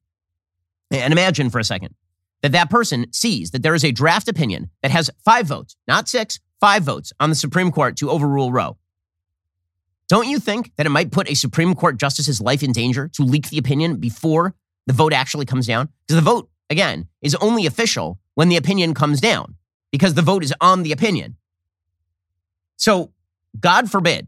And 0.93 1.13
imagine 1.13 1.51
for 1.51 1.59
a 1.59 1.65
second 1.65 1.97
that 2.43 2.53
that 2.53 2.71
person 2.71 3.13
sees 3.13 3.51
that 3.51 3.65
there 3.65 3.75
is 3.75 3.85
a 3.85 3.91
draft 3.91 4.29
opinion 4.29 4.71
that 4.83 4.93
has 4.93 5.11
five 5.25 5.49
votes, 5.49 5.75
not 5.89 6.09
six, 6.09 6.39
five 6.61 6.85
votes 6.85 7.13
on 7.19 7.29
the 7.29 7.35
Supreme 7.35 7.73
Court 7.73 7.97
to 7.97 8.09
overrule 8.09 8.53
Roe. 8.53 8.77
Don't 10.09 10.29
you 10.29 10.39
think 10.39 10.71
that 10.77 10.87
it 10.87 10.91
might 10.91 11.11
put 11.11 11.29
a 11.29 11.35
Supreme 11.35 11.75
Court 11.75 11.99
justice's 11.99 12.41
life 12.41 12.63
in 12.63 12.71
danger 12.71 13.09
to 13.15 13.25
leak 13.25 13.51
the 13.51 13.59
opinion 13.59 13.97
before 13.97 14.55
the 14.87 14.93
vote 14.93 15.13
actually 15.13 15.45
comes 15.45 15.67
down? 15.67 15.89
Because 16.07 16.23
the 16.23 16.31
vote, 16.31 16.49
again, 16.71 17.09
is 17.21 17.35
only 17.41 17.67
official 17.67 18.21
when 18.35 18.49
the 18.49 18.57
opinion 18.57 18.95
comes 18.95 19.21
down 19.21 19.57
because 19.97 20.13
the 20.13 20.21
vote 20.21 20.45
is 20.45 20.53
on 20.61 20.83
the 20.83 20.93
opinion. 20.93 21.37
So, 22.77 23.13
God 23.59 23.91
forbid, 23.91 24.27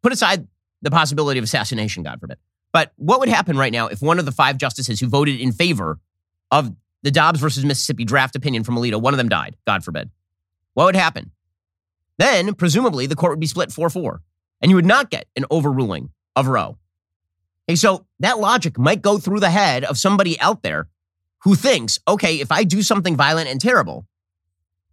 put 0.00 0.12
aside 0.12 0.46
the 0.80 0.92
possibility 0.92 1.38
of 1.38 1.44
assassination, 1.44 2.04
God 2.04 2.20
forbid. 2.20 2.38
But 2.72 2.92
what 2.94 3.18
would 3.18 3.28
happen 3.28 3.58
right 3.58 3.72
now 3.72 3.88
if 3.88 4.00
one 4.00 4.20
of 4.20 4.26
the 4.26 4.30
five 4.30 4.58
justices 4.58 5.00
who 5.00 5.08
voted 5.08 5.40
in 5.40 5.50
favor 5.50 5.98
of 6.52 6.72
the 7.02 7.10
Dobbs 7.10 7.40
versus 7.40 7.64
Mississippi 7.64 8.04
draft 8.04 8.36
opinion 8.36 8.62
from 8.62 8.76
Alito, 8.76 9.02
one 9.02 9.12
of 9.12 9.18
them 9.18 9.28
died, 9.28 9.56
God 9.66 9.82
forbid? 9.82 10.08
What 10.74 10.84
would 10.84 10.94
happen? 10.94 11.32
Then, 12.18 12.54
presumably, 12.54 13.06
the 13.06 13.16
court 13.16 13.32
would 13.32 13.40
be 13.40 13.48
split 13.48 13.72
4 13.72 13.90
4 13.90 14.22
and 14.60 14.70
you 14.70 14.76
would 14.76 14.86
not 14.86 15.10
get 15.10 15.26
an 15.34 15.46
overruling 15.50 16.10
of 16.36 16.46
Roe. 16.46 16.78
Okay, 17.68 17.74
so 17.74 18.06
that 18.20 18.38
logic 18.38 18.78
might 18.78 19.02
go 19.02 19.18
through 19.18 19.40
the 19.40 19.50
head 19.50 19.82
of 19.82 19.98
somebody 19.98 20.38
out 20.38 20.62
there 20.62 20.86
who 21.42 21.56
thinks, 21.56 21.98
okay, 22.06 22.36
if 22.36 22.52
I 22.52 22.62
do 22.62 22.82
something 22.82 23.16
violent 23.16 23.48
and 23.48 23.60
terrible, 23.60 24.06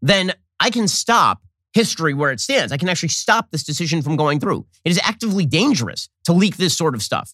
then 0.01 0.33
I 0.59 0.69
can 0.69 0.87
stop 0.87 1.41
history 1.73 2.13
where 2.13 2.31
it 2.31 2.39
stands. 2.39 2.71
I 2.71 2.77
can 2.77 2.89
actually 2.89 3.09
stop 3.09 3.51
this 3.51 3.63
decision 3.63 4.01
from 4.01 4.15
going 4.15 4.39
through. 4.39 4.65
It 4.83 4.91
is 4.91 4.99
actively 5.03 5.45
dangerous 5.45 6.09
to 6.25 6.33
leak 6.33 6.57
this 6.57 6.75
sort 6.75 6.95
of 6.95 7.03
stuff. 7.03 7.33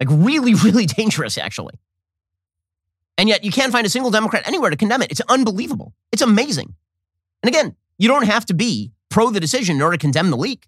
Like, 0.00 0.08
really, 0.10 0.54
really 0.64 0.86
dangerous, 0.86 1.38
actually. 1.38 1.74
And 3.16 3.28
yet, 3.28 3.44
you 3.44 3.52
can't 3.52 3.72
find 3.72 3.86
a 3.86 3.90
single 3.90 4.10
Democrat 4.10 4.46
anywhere 4.46 4.70
to 4.70 4.76
condemn 4.76 5.02
it. 5.02 5.10
It's 5.10 5.20
unbelievable. 5.28 5.94
It's 6.10 6.22
amazing. 6.22 6.74
And 7.42 7.48
again, 7.48 7.76
you 7.98 8.08
don't 8.08 8.26
have 8.26 8.46
to 8.46 8.54
be 8.54 8.92
pro 9.08 9.30
the 9.30 9.38
decision 9.40 9.76
in 9.76 9.82
order 9.82 9.96
to 9.96 10.00
condemn 10.00 10.30
the 10.30 10.36
leak. 10.36 10.66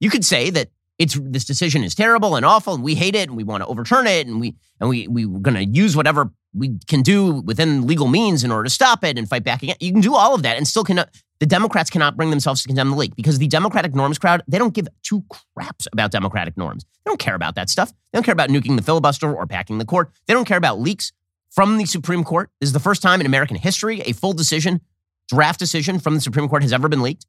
You 0.00 0.10
could 0.10 0.24
say 0.24 0.50
that 0.50 0.70
it's 0.98 1.18
this 1.20 1.44
decision 1.44 1.84
is 1.84 1.94
terrible 1.94 2.36
and 2.36 2.46
awful 2.46 2.74
and 2.74 2.82
we 2.82 2.94
hate 2.94 3.14
it 3.14 3.28
and 3.28 3.36
we 3.36 3.44
want 3.44 3.62
to 3.62 3.66
overturn 3.66 4.06
it 4.06 4.26
and 4.26 4.40
we 4.40 4.54
and 4.80 4.88
we 4.88 5.06
we 5.08 5.26
we're 5.26 5.40
going 5.40 5.56
to 5.56 5.64
use 5.64 5.96
whatever 5.96 6.30
we 6.54 6.78
can 6.86 7.02
do 7.02 7.42
within 7.42 7.86
legal 7.86 8.06
means 8.06 8.42
in 8.42 8.50
order 8.50 8.64
to 8.64 8.70
stop 8.70 9.04
it 9.04 9.18
and 9.18 9.28
fight 9.28 9.44
back 9.44 9.62
again. 9.62 9.76
You 9.78 9.92
can 9.92 10.00
do 10.00 10.14
all 10.14 10.34
of 10.34 10.42
that 10.42 10.56
and 10.56 10.66
still 10.66 10.84
cannot 10.84 11.10
the 11.38 11.46
Democrats 11.46 11.90
cannot 11.90 12.16
bring 12.16 12.30
themselves 12.30 12.62
to 12.62 12.68
condemn 12.68 12.90
the 12.90 12.96
leak 12.96 13.14
because 13.14 13.38
the 13.38 13.46
Democratic 13.46 13.94
norms 13.94 14.18
crowd, 14.18 14.42
they 14.48 14.58
don't 14.58 14.72
give 14.72 14.88
two 15.02 15.22
craps 15.54 15.86
about 15.92 16.10
Democratic 16.10 16.56
norms. 16.56 16.84
They 17.04 17.10
don't 17.10 17.20
care 17.20 17.34
about 17.34 17.56
that 17.56 17.68
stuff. 17.68 17.90
They 17.90 18.16
don't 18.16 18.24
care 18.24 18.32
about 18.32 18.48
nuking 18.48 18.76
the 18.76 18.82
filibuster 18.82 19.34
or 19.34 19.46
packing 19.46 19.76
the 19.76 19.84
court. 19.84 20.10
They 20.26 20.32
don't 20.34 20.46
care 20.46 20.56
about 20.56 20.80
leaks 20.80 21.12
from 21.50 21.76
the 21.76 21.84
Supreme 21.84 22.24
Court. 22.24 22.50
This 22.60 22.68
is 22.68 22.72
the 22.72 22.80
first 22.80 23.02
time 23.02 23.20
in 23.20 23.26
American 23.26 23.56
history 23.56 24.00
a 24.00 24.12
full 24.12 24.32
decision, 24.32 24.80
draft 25.28 25.58
decision 25.58 25.98
from 25.98 26.14
the 26.14 26.20
Supreme 26.22 26.48
Court 26.48 26.62
has 26.62 26.72
ever 26.72 26.88
been 26.88 27.02
leaked. 27.02 27.26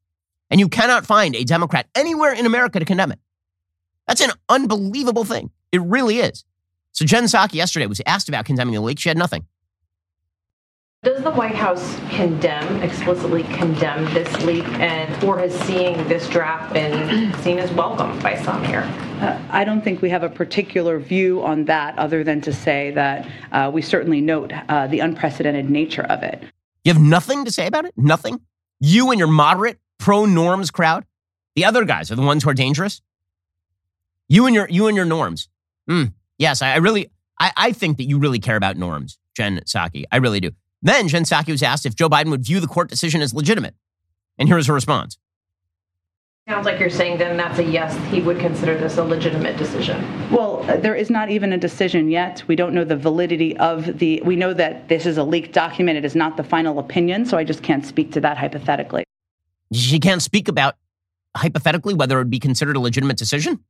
And 0.49 0.62
you 0.62 0.69
cannot 0.69 1.06
find 1.06 1.36
a 1.36 1.43
Democrat 1.43 1.88
anywhere 1.93 2.32
in 2.32 2.45
America 2.45 2.80
to 2.80 2.86
condemn 2.86 3.12
it. 3.12 3.19
That's 4.07 4.21
an 4.21 4.31
unbelievable 4.49 5.25
thing. 5.25 5.51
It 5.71 5.81
really 5.81 6.19
is. 6.19 6.45
So 6.93 7.05
Jen 7.05 7.25
Psaki 7.25 7.55
yesterday 7.55 7.85
was 7.85 8.01
asked 8.05 8.29
about 8.29 8.45
condemning 8.45 8.73
the 8.73 8.81
leak. 8.81 8.99
She 8.99 9.09
had 9.09 9.17
nothing. 9.17 9.45
Does 11.03 11.21
the 11.21 11.31
White 11.31 11.53
House 11.53 11.95
condemn, 12.09 12.81
explicitly 12.81 13.43
condemn 13.43 14.11
this 14.15 14.43
leak, 14.43 14.67
and 14.79 15.23
or 15.23 15.37
has 15.37 15.53
seeing 15.61 15.95
this 16.07 16.27
draft 16.27 16.73
been 16.73 17.31
seen 17.43 17.59
as 17.59 17.71
welcome 17.71 18.17
by 18.19 18.35
some 18.41 18.63
here? 18.63 18.81
Uh, 19.21 19.39
I 19.51 19.63
don't 19.63 19.83
think 19.83 20.01
we 20.01 20.09
have 20.09 20.23
a 20.23 20.29
particular 20.29 20.97
view 20.97 21.43
on 21.43 21.65
that, 21.65 21.97
other 21.99 22.23
than 22.23 22.41
to 22.41 22.51
say 22.51 22.89
that 22.91 23.29
uh, 23.51 23.69
we 23.71 23.83
certainly 23.83 24.21
note 24.21 24.51
uh, 24.69 24.87
the 24.87 24.99
unprecedented 24.99 25.69
nature 25.69 26.01
of 26.03 26.23
it. 26.23 26.43
You 26.83 26.93
have 26.93 27.01
nothing 27.01 27.45
to 27.45 27.51
say 27.51 27.67
about 27.67 27.85
it? 27.85 27.93
Nothing? 27.95 28.41
You 28.79 29.11
and 29.11 29.19
your 29.19 29.27
moderate 29.27 29.77
pro 29.99 30.25
norms 30.25 30.71
crowd? 30.71 31.05
The 31.55 31.65
other 31.65 31.85
guys 31.85 32.11
are 32.11 32.15
the 32.15 32.23
ones 32.23 32.43
who 32.43 32.49
are 32.49 32.55
dangerous? 32.55 33.01
You 34.29 34.45
and 34.45 34.55
your 34.55 34.67
you 34.69 34.87
and 34.87 34.95
your 34.95 35.05
norms. 35.05 35.47
Mm, 35.89 36.13
yes, 36.37 36.61
I, 36.61 36.73
I 36.73 36.77
really 36.77 37.09
I, 37.39 37.51
I 37.55 37.71
think 37.71 37.97
that 37.97 38.03
you 38.03 38.19
really 38.19 38.39
care 38.39 38.55
about 38.55 38.77
norms, 38.77 39.17
Jen 39.35 39.59
Psaki. 39.59 40.05
I 40.11 40.17
really 40.17 40.39
do. 40.39 40.51
Then 40.81 41.07
Jen 41.07 41.23
Psaki 41.23 41.49
was 41.49 41.63
asked 41.63 41.85
if 41.85 41.95
Joe 41.95 42.09
Biden 42.09 42.29
would 42.29 42.45
view 42.45 42.59
the 42.59 42.67
court 42.67 42.89
decision 42.89 43.21
as 43.21 43.33
legitimate. 43.33 43.75
And 44.37 44.47
here's 44.47 44.67
her 44.67 44.73
response. 44.73 45.17
Sounds 46.47 46.65
like 46.65 46.79
you're 46.79 46.89
saying 46.89 47.17
then 47.17 47.35
that's 47.35 47.59
a 47.59 47.63
yes, 47.63 47.93
he 48.09 48.21
would 48.21 48.39
consider 48.39 48.77
this 48.77 48.97
a 48.97 49.03
legitimate 49.03 49.57
decision. 49.57 50.01
Well, 50.31 50.63
uh, 50.69 50.77
there 50.77 50.95
is 50.95 51.09
not 51.09 51.29
even 51.29 51.51
a 51.51 51.57
decision 51.57 52.09
yet. 52.09 52.41
We 52.47 52.55
don't 52.55 52.73
know 52.73 52.85
the 52.85 52.95
validity 52.95 53.57
of 53.57 53.97
the, 53.99 54.21
we 54.23 54.37
know 54.37 54.53
that 54.53 54.87
this 54.87 55.05
is 55.05 55.17
a 55.17 55.23
leaked 55.25 55.51
document. 55.51 55.97
It 55.97 56.05
is 56.05 56.15
not 56.15 56.37
the 56.37 56.45
final 56.45 56.79
opinion, 56.79 57.25
so 57.25 57.37
I 57.37 57.43
just 57.43 57.63
can't 57.63 57.85
speak 57.85 58.13
to 58.13 58.21
that 58.21 58.37
hypothetically. 58.37 59.03
She 59.73 59.99
can't 59.99 60.21
speak 60.21 60.47
about 60.47 60.75
hypothetically 61.35 61.93
whether 61.93 62.15
it 62.17 62.21
would 62.21 62.29
be 62.29 62.39
considered 62.39 62.75
a 62.75 62.79
legitimate 62.79 63.17
decision? 63.17 63.63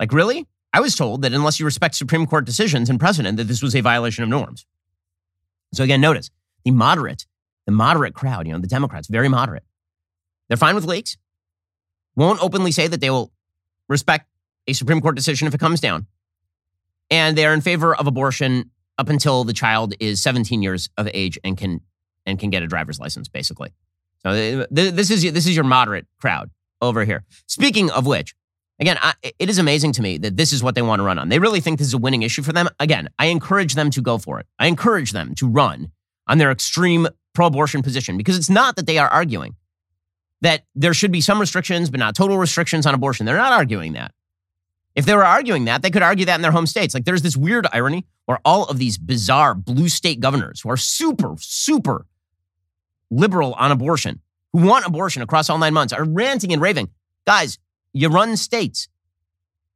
Like, 0.00 0.12
really? 0.12 0.48
I 0.72 0.80
was 0.80 0.96
told 0.96 1.22
that 1.22 1.32
unless 1.34 1.60
you 1.60 1.66
respect 1.66 1.94
Supreme 1.94 2.26
Court 2.26 2.46
decisions 2.46 2.88
and 2.88 2.98
precedent, 2.98 3.36
that 3.36 3.44
this 3.44 3.62
was 3.62 3.76
a 3.76 3.82
violation 3.82 4.24
of 4.24 4.30
norms. 4.30 4.66
So 5.74 5.84
again, 5.84 6.00
notice 6.00 6.30
the 6.64 6.70
moderate, 6.70 7.26
the 7.66 7.72
moderate 7.72 8.14
crowd, 8.14 8.46
you 8.46 8.52
know, 8.52 8.58
the 8.58 8.66
Democrats, 8.66 9.08
very 9.08 9.28
moderate. 9.28 9.64
They're 10.48 10.56
fine 10.56 10.74
with 10.74 10.84
leaks, 10.84 11.16
won't 12.16 12.42
openly 12.42 12.72
say 12.72 12.88
that 12.88 13.00
they 13.00 13.10
will 13.10 13.30
respect 13.88 14.26
a 14.66 14.72
Supreme 14.72 15.00
Court 15.00 15.16
decision 15.16 15.46
if 15.46 15.54
it 15.54 15.60
comes 15.60 15.80
down. 15.80 16.06
And 17.10 17.36
they're 17.36 17.54
in 17.54 17.60
favor 17.60 17.94
of 17.94 18.06
abortion 18.06 18.70
up 18.98 19.08
until 19.08 19.44
the 19.44 19.52
child 19.52 19.94
is 20.00 20.22
17 20.22 20.62
years 20.62 20.88
of 20.96 21.08
age 21.12 21.38
and 21.44 21.56
can 21.56 21.80
and 22.26 22.38
can 22.38 22.50
get 22.50 22.62
a 22.62 22.66
driver's 22.66 23.00
license, 23.00 23.28
basically. 23.28 23.72
So 24.22 24.30
uh, 24.30 24.66
this 24.70 25.10
is 25.10 25.22
this 25.32 25.46
is 25.46 25.54
your 25.54 25.64
moderate 25.64 26.06
crowd 26.20 26.50
over 26.80 27.04
here. 27.04 27.24
Speaking 27.46 27.90
of 27.90 28.06
which, 28.06 28.34
again, 28.80 28.98
I, 29.00 29.14
it 29.38 29.48
is 29.50 29.58
amazing 29.58 29.92
to 29.92 30.02
me 30.02 30.18
that 30.18 30.36
this 30.36 30.52
is 30.52 30.62
what 30.62 30.74
they 30.74 30.82
want 30.82 31.00
to 31.00 31.04
run 31.04 31.18
on. 31.18 31.28
They 31.28 31.38
really 31.38 31.60
think 31.60 31.78
this 31.78 31.88
is 31.88 31.94
a 31.94 31.98
winning 31.98 32.22
issue 32.22 32.42
for 32.42 32.52
them. 32.52 32.68
Again, 32.78 33.08
I 33.18 33.26
encourage 33.26 33.74
them 33.74 33.90
to 33.90 34.00
go 34.00 34.18
for 34.18 34.40
it. 34.40 34.46
I 34.58 34.66
encourage 34.66 35.12
them 35.12 35.34
to 35.36 35.48
run 35.48 35.92
on 36.26 36.38
their 36.38 36.50
extreme 36.50 37.08
pro-abortion 37.34 37.82
position 37.82 38.16
because 38.16 38.36
it's 38.36 38.50
not 38.50 38.76
that 38.76 38.86
they 38.86 38.98
are 38.98 39.08
arguing 39.08 39.54
that 40.40 40.62
there 40.74 40.94
should 40.94 41.12
be 41.12 41.20
some 41.20 41.38
restrictions, 41.38 41.90
but 41.90 42.00
not 42.00 42.16
total 42.16 42.38
restrictions 42.38 42.86
on 42.86 42.94
abortion. 42.94 43.26
They're 43.26 43.36
not 43.36 43.52
arguing 43.52 43.92
that. 43.92 44.12
If 44.94 45.06
they 45.06 45.14
were 45.14 45.24
arguing 45.24 45.66
that, 45.66 45.82
they 45.82 45.90
could 45.90 46.02
argue 46.02 46.24
that 46.26 46.34
in 46.34 46.42
their 46.42 46.50
home 46.50 46.66
states. 46.66 46.94
Like 46.94 47.04
there's 47.04 47.22
this 47.22 47.36
weird 47.36 47.66
irony 47.72 48.06
where 48.26 48.40
all 48.44 48.64
of 48.64 48.78
these 48.78 48.98
bizarre 48.98 49.54
blue 49.54 49.88
state 49.88 50.20
governors 50.20 50.62
who 50.62 50.70
are 50.70 50.76
super, 50.76 51.36
super 51.38 52.06
liberal 53.10 53.54
on 53.54 53.70
abortion, 53.70 54.20
who 54.52 54.66
want 54.66 54.86
abortion 54.86 55.22
across 55.22 55.48
all 55.48 55.58
nine 55.58 55.74
months, 55.74 55.92
are 55.92 56.04
ranting 56.04 56.52
and 56.52 56.60
raving. 56.60 56.88
Guys, 57.26 57.58
you 57.92 58.08
run 58.08 58.36
states. 58.36 58.88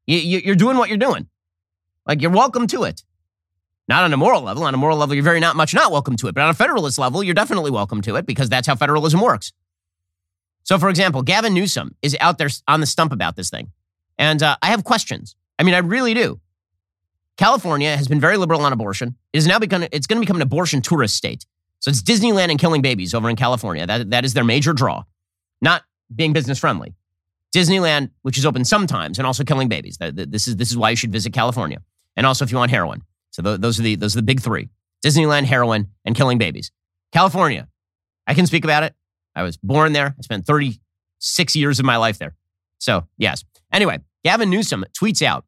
You, 0.06 0.52
are 0.52 0.54
doing 0.54 0.76
what 0.76 0.88
you're 0.88 0.98
doing. 0.98 1.28
Like, 2.06 2.20
you're 2.20 2.30
welcome 2.30 2.66
to 2.68 2.84
it. 2.84 3.02
Not 3.88 4.04
on 4.04 4.12
a 4.12 4.16
moral 4.16 4.42
level. 4.42 4.64
On 4.64 4.74
a 4.74 4.76
moral 4.76 4.96
level, 4.96 5.14
you're 5.14 5.24
very 5.24 5.40
not 5.40 5.56
much 5.56 5.74
not 5.74 5.92
welcome 5.92 6.16
to 6.16 6.28
it. 6.28 6.34
But 6.34 6.44
on 6.44 6.50
a 6.50 6.54
federalist 6.54 6.98
level, 6.98 7.22
you're 7.22 7.34
definitely 7.34 7.70
welcome 7.70 8.00
to 8.02 8.16
it 8.16 8.26
because 8.26 8.48
that's 8.48 8.66
how 8.66 8.76
federalism 8.76 9.20
works. 9.20 9.52
So, 10.62 10.78
for 10.78 10.88
example, 10.88 11.22
Gavin 11.22 11.52
Newsom 11.52 11.94
is 12.02 12.16
out 12.20 12.38
there 12.38 12.48
on 12.66 12.80
the 12.80 12.86
stump 12.86 13.12
about 13.12 13.36
this 13.36 13.50
thing. 13.50 13.70
And 14.18 14.42
uh, 14.42 14.56
I 14.62 14.68
have 14.68 14.84
questions. 14.84 15.36
I 15.58 15.62
mean, 15.62 15.74
I 15.74 15.78
really 15.78 16.14
do. 16.14 16.40
California 17.36 17.96
has 17.96 18.08
been 18.08 18.20
very 18.20 18.36
liberal 18.36 18.62
on 18.62 18.72
abortion. 18.72 19.16
It 19.32 19.38
is 19.38 19.46
now 19.46 19.58
become, 19.58 19.82
it's 19.92 20.06
going 20.06 20.16
to 20.16 20.20
become 20.20 20.36
an 20.36 20.42
abortion 20.42 20.80
tourist 20.80 21.16
state. 21.16 21.44
So 21.80 21.90
it's 21.90 22.02
Disneyland 22.02 22.50
and 22.50 22.58
killing 22.58 22.80
babies 22.80 23.12
over 23.12 23.28
in 23.28 23.36
California. 23.36 23.86
That, 23.86 24.10
that 24.10 24.24
is 24.24 24.32
their 24.32 24.44
major 24.44 24.72
draw, 24.72 25.02
not 25.60 25.82
being 26.14 26.32
business 26.32 26.58
friendly. 26.58 26.94
Disneyland, 27.54 28.10
which 28.22 28.36
is 28.36 28.44
open 28.44 28.64
sometimes, 28.64 29.18
and 29.18 29.26
also 29.26 29.44
killing 29.44 29.68
babies. 29.68 29.96
This 29.98 30.48
is, 30.48 30.56
this 30.56 30.70
is 30.70 30.76
why 30.76 30.90
you 30.90 30.96
should 30.96 31.12
visit 31.12 31.32
California. 31.32 31.78
And 32.16 32.26
also 32.26 32.44
if 32.44 32.50
you 32.50 32.58
want 32.58 32.70
heroin. 32.70 33.02
So 33.30 33.42
those 33.42 33.80
are 33.80 33.82
the 33.82 33.96
those 33.96 34.14
are 34.14 34.20
the 34.20 34.24
big 34.24 34.40
three: 34.40 34.68
Disneyland, 35.04 35.44
heroin, 35.44 35.88
and 36.04 36.14
killing 36.14 36.38
babies. 36.38 36.70
California, 37.12 37.68
I 38.26 38.34
can 38.34 38.46
speak 38.46 38.64
about 38.64 38.84
it. 38.84 38.94
I 39.34 39.42
was 39.42 39.56
born 39.56 39.92
there. 39.92 40.14
I 40.16 40.22
spent 40.22 40.46
36 40.46 41.56
years 41.56 41.80
of 41.80 41.84
my 41.84 41.96
life 41.96 42.18
there. 42.18 42.36
So 42.78 43.08
yes. 43.18 43.44
Anyway, 43.72 43.98
Gavin 44.22 44.50
Newsom 44.50 44.84
tweets 44.96 45.20
out: 45.20 45.44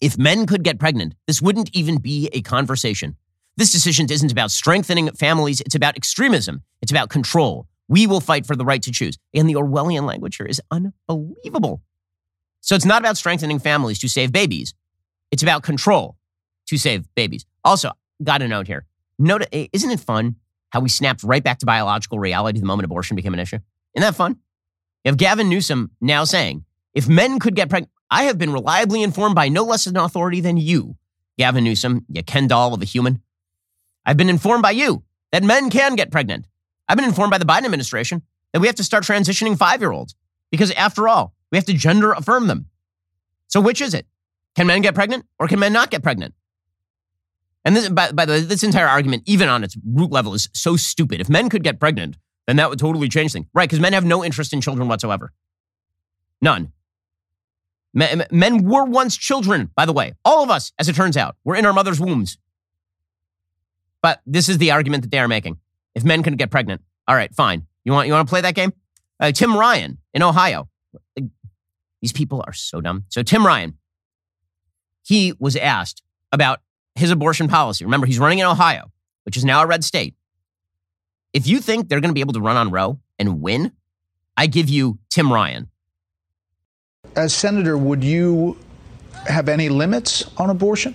If 0.00 0.16
men 0.16 0.46
could 0.46 0.62
get 0.62 0.78
pregnant, 0.78 1.14
this 1.26 1.42
wouldn't 1.42 1.70
even 1.74 1.98
be 1.98 2.30
a 2.32 2.40
conversation. 2.40 3.16
This 3.56 3.70
decision 3.70 4.06
isn't 4.10 4.32
about 4.32 4.50
strengthening 4.50 5.10
families. 5.12 5.60
It's 5.60 5.74
about 5.74 5.96
extremism. 5.96 6.62
It's 6.80 6.90
about 6.90 7.10
control. 7.10 7.68
We 7.94 8.08
will 8.08 8.20
fight 8.20 8.44
for 8.44 8.56
the 8.56 8.64
right 8.64 8.82
to 8.82 8.90
choose. 8.90 9.16
And 9.32 9.48
the 9.48 9.54
Orwellian 9.54 10.04
language 10.04 10.36
here 10.38 10.46
is 10.46 10.60
unbelievable. 10.68 11.80
So 12.60 12.74
it's 12.74 12.84
not 12.84 13.00
about 13.00 13.16
strengthening 13.16 13.60
families 13.60 14.00
to 14.00 14.08
save 14.08 14.32
babies. 14.32 14.74
It's 15.30 15.44
about 15.44 15.62
control 15.62 16.16
to 16.66 16.76
save 16.76 17.06
babies. 17.14 17.46
Also, 17.62 17.92
got 18.20 18.42
a 18.42 18.48
note 18.48 18.66
here. 18.66 18.84
Note, 19.16 19.46
isn't 19.52 19.92
it 19.92 20.00
fun 20.00 20.34
how 20.70 20.80
we 20.80 20.88
snapped 20.88 21.22
right 21.22 21.44
back 21.44 21.60
to 21.60 21.66
biological 21.66 22.18
reality 22.18 22.58
the 22.58 22.66
moment 22.66 22.84
abortion 22.84 23.14
became 23.14 23.32
an 23.32 23.38
issue? 23.38 23.60
Isn't 23.94 24.02
that 24.02 24.16
fun? 24.16 24.40
You 25.04 25.10
have 25.10 25.16
Gavin 25.16 25.48
Newsom 25.48 25.92
now 26.00 26.24
saying, 26.24 26.64
if 26.94 27.06
men 27.08 27.38
could 27.38 27.54
get 27.54 27.70
pregnant, 27.70 27.92
I 28.10 28.24
have 28.24 28.38
been 28.38 28.52
reliably 28.52 29.04
informed 29.04 29.36
by 29.36 29.48
no 29.48 29.62
less 29.62 29.86
an 29.86 29.96
authority 29.96 30.40
than 30.40 30.56
you, 30.56 30.96
Gavin 31.38 31.62
Newsom, 31.62 32.06
you 32.08 32.24
Ken 32.24 32.48
doll 32.48 32.74
of 32.74 32.82
a 32.82 32.86
human. 32.86 33.22
I've 34.04 34.16
been 34.16 34.28
informed 34.28 34.62
by 34.62 34.72
you 34.72 35.04
that 35.30 35.44
men 35.44 35.70
can 35.70 35.94
get 35.94 36.10
pregnant. 36.10 36.46
I've 36.88 36.96
been 36.96 37.06
informed 37.06 37.30
by 37.30 37.38
the 37.38 37.44
Biden 37.44 37.64
administration 37.64 38.22
that 38.52 38.60
we 38.60 38.66
have 38.66 38.76
to 38.76 38.84
start 38.84 39.04
transitioning 39.04 39.56
five 39.56 39.80
year 39.80 39.92
olds 39.92 40.14
because, 40.50 40.70
after 40.72 41.08
all, 41.08 41.34
we 41.50 41.58
have 41.58 41.64
to 41.66 41.74
gender 41.74 42.12
affirm 42.12 42.46
them. 42.46 42.66
So, 43.48 43.60
which 43.60 43.80
is 43.80 43.94
it? 43.94 44.06
Can 44.54 44.66
men 44.66 44.82
get 44.82 44.94
pregnant 44.94 45.26
or 45.38 45.48
can 45.48 45.58
men 45.58 45.72
not 45.72 45.90
get 45.90 46.02
pregnant? 46.02 46.34
And 47.64 47.74
this, 47.74 47.88
by, 47.88 48.12
by 48.12 48.26
the 48.26 48.32
way, 48.34 48.40
this 48.40 48.62
entire 48.62 48.86
argument, 48.86 49.22
even 49.26 49.48
on 49.48 49.64
its 49.64 49.76
root 49.84 50.10
level, 50.10 50.34
is 50.34 50.48
so 50.52 50.76
stupid. 50.76 51.20
If 51.20 51.28
men 51.28 51.48
could 51.48 51.64
get 51.64 51.80
pregnant, 51.80 52.18
then 52.46 52.56
that 52.56 52.68
would 52.68 52.78
totally 52.78 53.08
change 53.08 53.32
things. 53.32 53.46
Right, 53.54 53.68
because 53.68 53.80
men 53.80 53.94
have 53.94 54.04
no 54.04 54.24
interest 54.24 54.52
in 54.52 54.60
children 54.60 54.86
whatsoever. 54.88 55.32
None. 56.42 56.72
Men, 57.94 58.26
men 58.30 58.64
were 58.64 58.84
once 58.84 59.16
children, 59.16 59.70
by 59.74 59.86
the 59.86 59.92
way. 59.92 60.14
All 60.24 60.42
of 60.42 60.50
us, 60.50 60.72
as 60.78 60.88
it 60.88 60.96
turns 60.96 61.16
out, 61.16 61.36
were 61.44 61.54
in 61.54 61.64
our 61.64 61.72
mother's 61.72 62.00
wombs. 62.00 62.38
But 64.02 64.20
this 64.26 64.48
is 64.48 64.58
the 64.58 64.72
argument 64.72 65.04
that 65.04 65.10
they 65.10 65.20
are 65.20 65.28
making. 65.28 65.58
If 65.94 66.04
men 66.04 66.22
can 66.22 66.36
get 66.36 66.50
pregnant, 66.50 66.82
all 67.06 67.14
right, 67.14 67.34
fine. 67.34 67.66
You 67.84 67.92
want, 67.92 68.06
you 68.06 68.12
want 68.12 68.26
to 68.26 68.30
play 68.30 68.40
that 68.40 68.54
game? 68.54 68.72
Uh, 69.20 69.32
Tim 69.32 69.56
Ryan 69.56 69.98
in 70.12 70.22
Ohio. 70.22 70.68
These 72.00 72.12
people 72.12 72.42
are 72.46 72.52
so 72.52 72.80
dumb. 72.80 73.04
So, 73.08 73.22
Tim 73.22 73.46
Ryan, 73.46 73.78
he 75.02 75.32
was 75.38 75.56
asked 75.56 76.02
about 76.32 76.60
his 76.94 77.10
abortion 77.10 77.48
policy. 77.48 77.84
Remember, 77.84 78.06
he's 78.06 78.18
running 78.18 78.40
in 78.40 78.46
Ohio, 78.46 78.90
which 79.24 79.36
is 79.36 79.44
now 79.44 79.62
a 79.62 79.66
red 79.66 79.84
state. 79.84 80.14
If 81.32 81.46
you 81.46 81.60
think 81.60 81.88
they're 81.88 82.00
going 82.00 82.10
to 82.10 82.14
be 82.14 82.20
able 82.20 82.34
to 82.34 82.40
run 82.40 82.56
on 82.56 82.70
Roe 82.70 83.00
and 83.18 83.40
win, 83.40 83.72
I 84.36 84.46
give 84.46 84.68
you 84.68 84.98
Tim 85.10 85.32
Ryan. 85.32 85.68
As 87.16 87.32
senator, 87.32 87.78
would 87.78 88.02
you 88.02 88.56
have 89.26 89.48
any 89.48 89.68
limits 89.68 90.30
on 90.36 90.50
abortion? 90.50 90.94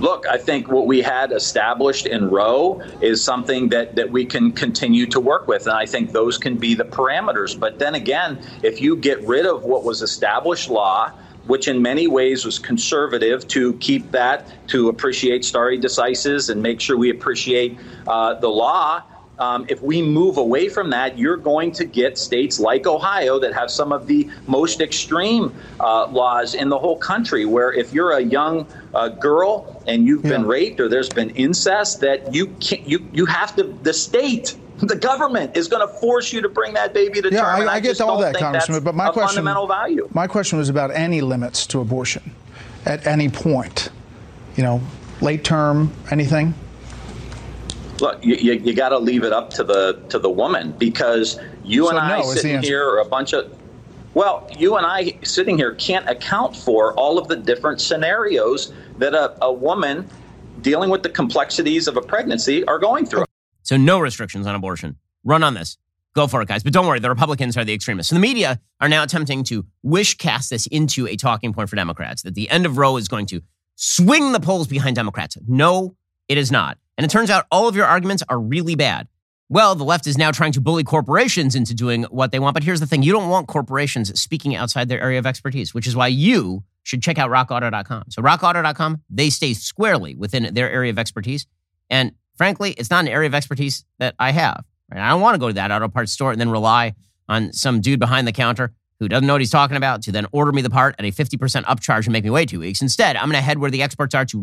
Look, 0.00 0.26
I 0.26 0.38
think 0.38 0.70
what 0.70 0.86
we 0.86 1.00
had 1.00 1.32
established 1.32 2.06
in 2.06 2.28
Roe 2.28 2.80
is 3.00 3.22
something 3.22 3.68
that, 3.70 3.96
that 3.96 4.10
we 4.10 4.24
can 4.24 4.52
continue 4.52 5.06
to 5.06 5.20
work 5.20 5.48
with. 5.48 5.66
And 5.66 5.76
I 5.76 5.86
think 5.86 6.12
those 6.12 6.38
can 6.38 6.56
be 6.56 6.74
the 6.74 6.84
parameters. 6.84 7.58
But 7.58 7.78
then 7.78 7.94
again, 7.94 8.38
if 8.62 8.80
you 8.80 8.96
get 8.96 9.20
rid 9.26 9.46
of 9.46 9.64
what 9.64 9.84
was 9.84 10.02
established 10.02 10.68
law, 10.70 11.12
which 11.46 11.68
in 11.68 11.80
many 11.82 12.06
ways 12.06 12.44
was 12.44 12.58
conservative 12.58 13.46
to 13.48 13.74
keep 13.74 14.10
that, 14.12 14.46
to 14.68 14.88
appreciate 14.88 15.44
stare 15.44 15.76
decisis 15.76 16.50
and 16.50 16.62
make 16.62 16.80
sure 16.80 16.96
we 16.96 17.10
appreciate 17.10 17.78
uh, 18.06 18.34
the 18.34 18.48
law. 18.48 19.02
Um, 19.38 19.66
if 19.68 19.82
we 19.82 20.00
move 20.00 20.36
away 20.36 20.68
from 20.68 20.90
that, 20.90 21.18
you're 21.18 21.36
going 21.36 21.72
to 21.72 21.84
get 21.84 22.18
states 22.18 22.60
like 22.60 22.86
Ohio 22.86 23.38
that 23.40 23.52
have 23.52 23.70
some 23.70 23.92
of 23.92 24.06
the 24.06 24.28
most 24.46 24.80
extreme 24.80 25.52
uh, 25.80 26.06
laws 26.06 26.54
in 26.54 26.68
the 26.68 26.78
whole 26.78 26.96
country, 26.96 27.44
where 27.44 27.72
if 27.72 27.92
you're 27.92 28.12
a 28.12 28.20
young 28.20 28.66
uh, 28.94 29.08
girl 29.08 29.82
and 29.86 30.06
you've 30.06 30.24
yeah. 30.24 30.30
been 30.30 30.46
raped 30.46 30.78
or 30.78 30.88
there's 30.88 31.08
been 31.08 31.30
incest, 31.30 32.00
that 32.00 32.32
you 32.32 32.46
can't, 32.60 32.86
you 32.88 33.06
you 33.12 33.26
have 33.26 33.56
to 33.56 33.64
the 33.82 33.92
state 33.92 34.56
the 34.78 34.96
government 34.96 35.56
is 35.56 35.68
going 35.68 35.86
to 35.86 35.92
force 35.94 36.32
you 36.32 36.40
to 36.40 36.48
bring 36.48 36.74
that 36.74 36.92
baby 36.92 37.22
to 37.22 37.30
yeah, 37.30 37.40
term. 37.40 37.62
Yeah, 37.62 37.70
I, 37.70 37.74
I, 37.74 37.80
get 37.80 38.00
all 38.00 38.18
that, 38.20 38.34
Congressman. 38.36 38.82
But 38.82 38.94
my 38.94 39.10
question, 39.10 39.36
fundamental 39.36 39.66
value. 39.66 40.08
My 40.12 40.26
question 40.26 40.58
was 40.58 40.68
about 40.68 40.90
any 40.90 41.20
limits 41.20 41.66
to 41.68 41.80
abortion 41.80 42.34
at 42.84 43.06
any 43.06 43.28
point. 43.28 43.90
You 44.56 44.62
know, 44.62 44.80
late 45.20 45.44
term, 45.44 45.92
anything. 46.10 46.54
Look, 48.00 48.24
you, 48.24 48.34
you, 48.34 48.52
you 48.54 48.74
got 48.74 48.90
to 48.90 48.98
leave 48.98 49.24
it 49.24 49.32
up 49.32 49.50
to 49.50 49.64
the 49.64 50.02
to 50.08 50.18
the 50.18 50.30
woman 50.30 50.72
because 50.72 51.38
you 51.62 51.84
so 51.84 51.90
and 51.90 51.98
I 51.98 52.20
no, 52.20 52.32
sitting 52.32 52.62
here 52.62 52.88
are 52.88 52.98
a 52.98 53.04
bunch 53.04 53.32
of. 53.32 53.56
Well, 54.14 54.48
you 54.56 54.76
and 54.76 54.86
I 54.86 55.18
sitting 55.22 55.56
here 55.56 55.74
can't 55.74 56.08
account 56.08 56.56
for 56.56 56.94
all 56.94 57.18
of 57.18 57.26
the 57.26 57.36
different 57.36 57.80
scenarios 57.80 58.72
that 58.98 59.12
a, 59.12 59.36
a 59.44 59.52
woman 59.52 60.08
dealing 60.60 60.88
with 60.88 61.02
the 61.02 61.08
complexities 61.08 61.88
of 61.88 61.96
a 61.96 62.00
pregnancy 62.00 62.64
are 62.66 62.78
going 62.78 63.06
through. 63.06 63.24
So 63.62 63.76
no 63.76 63.98
restrictions 63.98 64.46
on 64.46 64.54
abortion. 64.54 64.96
Run 65.24 65.42
on 65.42 65.54
this. 65.54 65.78
Go 66.14 66.28
for 66.28 66.40
it, 66.42 66.48
guys. 66.48 66.62
But 66.62 66.72
don't 66.72 66.86
worry, 66.86 67.00
the 67.00 67.08
Republicans 67.08 67.56
are 67.56 67.64
the 67.64 67.74
extremists. 67.74 68.10
So 68.10 68.14
the 68.14 68.20
media 68.20 68.60
are 68.80 68.88
now 68.88 69.02
attempting 69.02 69.42
to 69.44 69.66
wish 69.82 70.16
cast 70.16 70.50
this 70.50 70.66
into 70.68 71.08
a 71.08 71.16
talking 71.16 71.52
point 71.52 71.68
for 71.68 71.76
Democrats 71.76 72.22
that 72.22 72.34
the 72.34 72.48
end 72.50 72.66
of 72.66 72.78
Roe 72.78 72.96
is 72.96 73.08
going 73.08 73.26
to 73.26 73.40
swing 73.74 74.32
the 74.32 74.38
polls 74.38 74.68
behind 74.68 74.94
Democrats. 74.94 75.36
No, 75.48 75.96
it 76.28 76.38
is 76.38 76.52
not. 76.52 76.78
And 76.96 77.04
it 77.04 77.10
turns 77.10 77.30
out 77.30 77.46
all 77.50 77.68
of 77.68 77.76
your 77.76 77.86
arguments 77.86 78.22
are 78.28 78.38
really 78.38 78.74
bad. 78.74 79.08
Well, 79.48 79.74
the 79.74 79.84
left 79.84 80.06
is 80.06 80.16
now 80.16 80.30
trying 80.30 80.52
to 80.52 80.60
bully 80.60 80.84
corporations 80.84 81.54
into 81.54 81.74
doing 81.74 82.04
what 82.04 82.32
they 82.32 82.38
want. 82.38 82.54
But 82.54 82.62
here's 82.62 82.80
the 82.80 82.86
thing 82.86 83.02
you 83.02 83.12
don't 83.12 83.28
want 83.28 83.46
corporations 83.46 84.18
speaking 84.18 84.56
outside 84.56 84.88
their 84.88 85.00
area 85.00 85.18
of 85.18 85.26
expertise, 85.26 85.74
which 85.74 85.86
is 85.86 85.94
why 85.94 86.06
you 86.06 86.64
should 86.82 87.02
check 87.02 87.18
out 87.18 87.30
rockauto.com. 87.30 88.04
So, 88.10 88.22
rockauto.com, 88.22 89.02
they 89.10 89.30
stay 89.30 89.54
squarely 89.54 90.14
within 90.14 90.54
their 90.54 90.70
area 90.70 90.90
of 90.90 90.98
expertise. 90.98 91.46
And 91.90 92.12
frankly, 92.36 92.72
it's 92.72 92.90
not 92.90 93.04
an 93.04 93.10
area 93.10 93.26
of 93.26 93.34
expertise 93.34 93.84
that 93.98 94.14
I 94.18 94.32
have. 94.32 94.64
Right? 94.90 95.00
I 95.00 95.10
don't 95.10 95.20
want 95.20 95.34
to 95.34 95.38
go 95.38 95.48
to 95.48 95.54
that 95.54 95.70
auto 95.70 95.88
parts 95.88 96.12
store 96.12 96.32
and 96.32 96.40
then 96.40 96.50
rely 96.50 96.94
on 97.28 97.52
some 97.52 97.80
dude 97.80 98.00
behind 98.00 98.26
the 98.26 98.32
counter 98.32 98.72
who 98.98 99.08
doesn't 99.08 99.26
know 99.26 99.34
what 99.34 99.40
he's 99.40 99.50
talking 99.50 99.76
about 99.76 100.02
to 100.02 100.12
then 100.12 100.26
order 100.32 100.52
me 100.52 100.62
the 100.62 100.70
part 100.70 100.94
at 100.98 101.04
a 101.04 101.10
50% 101.10 101.64
upcharge 101.64 102.04
and 102.04 102.12
make 102.12 102.24
me 102.24 102.30
wait 102.30 102.48
two 102.48 102.60
weeks. 102.60 102.80
Instead, 102.80 103.16
I'm 103.16 103.26
going 103.26 103.32
to 103.32 103.40
head 103.42 103.58
where 103.58 103.70
the 103.70 103.82
experts 103.82 104.14
are 104.14 104.24
to 104.26 104.40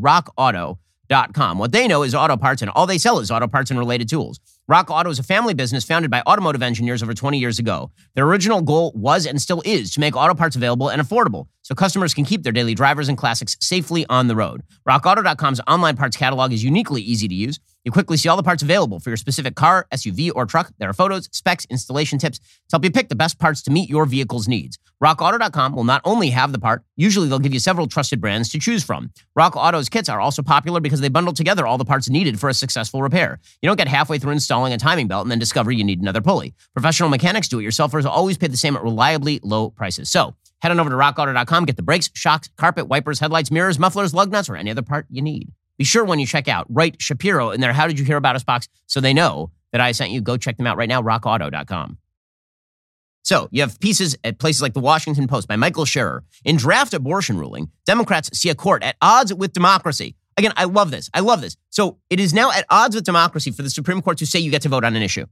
rockauto.com. 1.12 1.58
What 1.58 1.71
they 1.71 1.88
know 1.88 2.04
is 2.04 2.15
auto 2.15 2.38
parts, 2.38 2.62
and 2.62 2.71
all 2.71 2.88
they 2.88 2.97
sell 2.97 3.19
is 3.19 3.32
auto 3.32 3.47
parts 3.47 3.69
and 3.71 3.80
related 3.80 4.10
tools. 4.10 4.39
Rock 4.67 4.89
Auto 4.89 5.10
is 5.10 5.19
a 5.19 5.24
family 5.24 5.54
business 5.54 5.84
founded 5.84 6.10
by 6.10 6.21
automotive 6.21 6.62
engineers 6.62 7.04
over 7.04 7.13
20 7.13 7.38
years 7.38 7.60
ago. 7.60 7.91
Their 8.15 8.26
original 8.26 8.62
goal 8.62 8.93
was 8.95 9.26
and 9.26 9.41
still 9.41 9.62
is 9.65 9.93
to 9.93 10.00
make 10.00 10.15
auto 10.15 10.34
parts 10.34 10.56
available 10.56 10.89
and 10.89 11.02
affordable 11.02 11.47
so 11.62 11.76
customers 11.76 12.13
can 12.13 12.26
keep 12.26 12.43
their 12.43 12.54
daily 12.54 12.74
drivers 12.74 13.10
and 13.10 13.17
classics 13.17 13.58
safely 13.60 14.06
on 14.10 14.28
the 14.28 14.36
road. 14.36 14.62
RockAuto.com's 14.88 15.62
online 15.67 15.97
parts 15.97 16.15
catalog 16.15 16.54
is 16.54 16.63
uniquely 16.63 17.02
easy 17.02 17.28
to 17.28 17.36
use. 17.36 17.60
You 17.84 17.91
quickly 17.91 18.17
see 18.17 18.30
all 18.30 18.38
the 18.38 18.44
parts 18.44 18.62
available 18.62 19.00
for 19.00 19.10
your 19.10 19.17
specific 19.17 19.56
car, 19.56 19.88
SUV, 19.91 20.32
or 20.36 20.46
truck. 20.46 20.72
There 20.78 20.89
are 20.89 20.94
photos, 20.94 21.28
specs, 21.32 21.65
installation 21.65 22.20
tips 22.20 22.38
to 22.38 22.46
help 22.74 22.84
you 22.84 22.91
pick 22.91 23.10
the 23.10 23.15
best 23.15 23.39
parts 23.39 23.62
to 23.63 23.72
meet 23.72 23.89
your 23.89 24.06
vehicle's 24.06 24.48
needs. 24.48 24.78
RockAuto.com 25.04 25.74
will 25.74 25.84
not 25.84 26.02
only 26.06 26.30
have 26.30 26.52
the 26.52 26.60
part, 26.60 26.84
usually 26.96 27.28
they'll 27.28 27.39
give 27.39 27.54
you 27.54 27.60
several 27.60 27.88
trusted 27.88 28.22
brands 28.22 28.50
to 28.50 28.60
choose 28.60 28.84
from. 28.84 29.12
Rock 29.36 29.56
Auto's 29.56 29.89
kits 29.89 30.10
are 30.10 30.22
also 30.22 30.44
popular 30.44 30.80
because 30.80 31.02
they 31.02 31.10
bundle 31.10 31.34
together 31.34 31.65
all 31.65 31.80
the 31.80 31.86
parts 31.86 32.08
needed 32.08 32.39
for 32.39 32.50
a 32.50 32.54
successful 32.54 33.02
repair. 33.02 33.39
You 33.62 33.67
don't 33.67 33.78
get 33.78 33.88
halfway 33.88 34.20
through 34.20 34.34
installing 34.34 34.74
a 34.74 34.78
timing 34.78 35.08
belt 35.08 35.24
and 35.24 35.32
then 35.32 35.39
discover 35.39 35.72
you 35.72 35.84
need 35.84 36.02
another 36.02 36.22
pulley. 36.22 36.54
Professional 36.74 37.10
mechanics 37.10 37.48
do 37.48 37.60
it 37.60 37.63
yourselfers 37.63 38.06
always 38.06 38.38
pay 38.38 38.48
the 38.48 38.58
same 38.58 38.76
at 38.76 38.84
reliably 38.84 39.39
low 39.41 39.72
prices. 39.72 40.12
So 40.12 40.36
head 40.62 40.72
on 40.72 40.80
over 40.80 40.91
to 40.91 40.96
rockauto.com, 40.96 41.65
get 41.65 41.78
the 41.78 41.84
brakes, 41.84 42.12
shocks, 42.13 42.50
carpet, 42.58 42.88
wipers, 42.88 43.20
headlights, 43.20 43.50
mirrors, 43.50 43.80
mufflers, 43.80 44.13
lug 44.13 44.32
nuts, 44.32 44.50
or 44.50 44.56
any 44.56 44.70
other 44.70 44.84
part 44.84 45.08
you 45.10 45.24
need. 45.24 45.52
Be 45.82 45.86
sure 45.86 46.06
when 46.06 46.20
you 46.20 46.28
check 46.28 46.48
out, 46.48 46.67
write 46.70 47.02
Shapiro 47.02 47.50
in 47.50 47.60
their 47.60 47.74
How 47.74 47.88
Did 47.88 47.98
You 47.98 48.06
Hear 48.06 48.17
About 48.17 48.36
Us 48.36 48.44
box 48.44 48.67
so 48.86 49.02
they 49.02 49.15
know 49.15 49.50
that 49.72 49.82
I 49.82 49.94
sent 49.94 50.12
you. 50.12 50.22
Go 50.22 50.38
check 50.38 50.58
them 50.58 50.67
out 50.67 50.78
right 50.78 50.88
now, 50.88 51.02
rockauto.com. 51.02 51.98
So 53.24 53.50
you 53.50 53.62
have 53.62 53.80
pieces 53.80 54.15
at 54.24 54.38
places 54.38 54.62
like 54.62 54.76
the 54.76 54.80
Washington 54.80 55.28
Post 55.28 55.48
by 55.48 55.56
Michael 55.56 55.86
Scherer. 55.86 56.24
In 56.46 56.56
draft 56.56 56.94
abortion 56.94 57.39
ruling, 57.39 57.72
Democrats 57.88 58.30
see 58.38 58.50
a 58.50 58.54
court 58.54 58.84
at 58.84 58.96
odds 59.02 59.34
with 59.34 59.54
democracy. 59.54 60.15
again, 60.38 60.54
I 60.56 60.65
love 60.65 60.91
this. 60.91 61.10
I 61.15 61.22
love 61.22 61.41
this. 61.41 61.58
So 61.72 61.98
it 62.12 62.20
is 62.20 62.32
now 62.32 62.52
at 62.52 62.63
odds 62.70 62.94
with 62.94 63.04
democracy 63.04 63.50
for 63.50 63.63
the 63.63 63.72
Supreme 63.72 64.04
Court 64.04 64.20
to 64.20 64.28
say 64.28 64.38
you 64.38 64.52
get 64.52 64.62
to 64.62 64.70
vote 64.70 64.84
on 64.84 64.96
an 64.96 65.02
issue. 65.02 65.26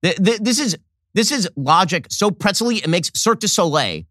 This 0.00 0.58
is 0.58 0.78
this 1.12 1.30
is 1.30 1.46
logic 1.56 2.06
so 2.08 2.30
pretzely 2.30 2.76
it 2.76 2.88
makes 2.88 3.10
Cirque 3.14 3.40
du 3.40 3.48
Soleil 3.48 4.04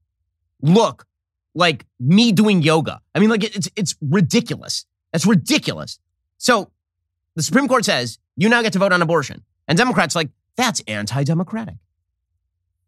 look 0.62 1.08
like 1.56 1.88
me 2.00 2.32
doing 2.32 2.62
yoga. 2.62 3.02
I 3.16 3.20
mean, 3.20 3.32
like 3.32 3.44
it's 3.44 3.70
it's 3.76 3.96
ridiculous. 4.02 4.86
That's 5.12 5.26
ridiculous. 5.26 6.00
So 6.38 6.72
the 7.36 7.44
Supreme 7.44 7.68
Court 7.68 7.86
says 7.86 8.20
you 8.36 8.50
now 8.50 8.62
get 8.62 8.74
to 8.74 8.80
vote 8.80 8.94
on 8.94 9.02
abortion, 9.02 9.44
and 9.68 9.78
Democrats 9.78 10.16
like 10.16 10.30
that's 10.56 10.82
anti-democratic. 10.88 11.76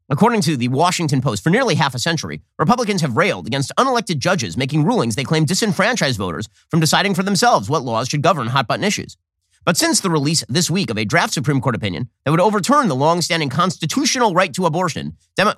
According 0.09 0.41
to 0.41 0.57
the 0.57 0.67
Washington 0.67 1.21
Post, 1.21 1.41
for 1.41 1.49
nearly 1.49 1.75
half 1.75 1.95
a 1.95 1.99
century, 1.99 2.41
Republicans 2.59 2.99
have 2.99 3.15
railed 3.15 3.47
against 3.47 3.71
unelected 3.77 4.17
judges 4.17 4.57
making 4.57 4.83
rulings 4.83 5.15
they 5.15 5.23
claim 5.23 5.45
disenfranchise 5.45 6.17
voters 6.17 6.49
from 6.69 6.81
deciding 6.81 7.13
for 7.13 7.23
themselves 7.23 7.69
what 7.69 7.83
laws 7.83 8.09
should 8.09 8.21
govern 8.21 8.47
hot 8.47 8.67
button 8.67 8.83
issues. 8.83 9.15
But 9.63 9.77
since 9.77 10.01
the 10.01 10.09
release 10.09 10.43
this 10.49 10.69
week 10.69 10.89
of 10.89 10.97
a 10.97 11.05
draft 11.05 11.33
Supreme 11.33 11.61
Court 11.61 11.75
opinion 11.75 12.09
that 12.25 12.31
would 12.31 12.41
overturn 12.41 12.89
the 12.89 12.95
long-standing 12.95 13.47
constitutional 13.47 14.33
right 14.33 14.53
to 14.53 14.65
abortion, 14.65 15.15
Demo- 15.37 15.53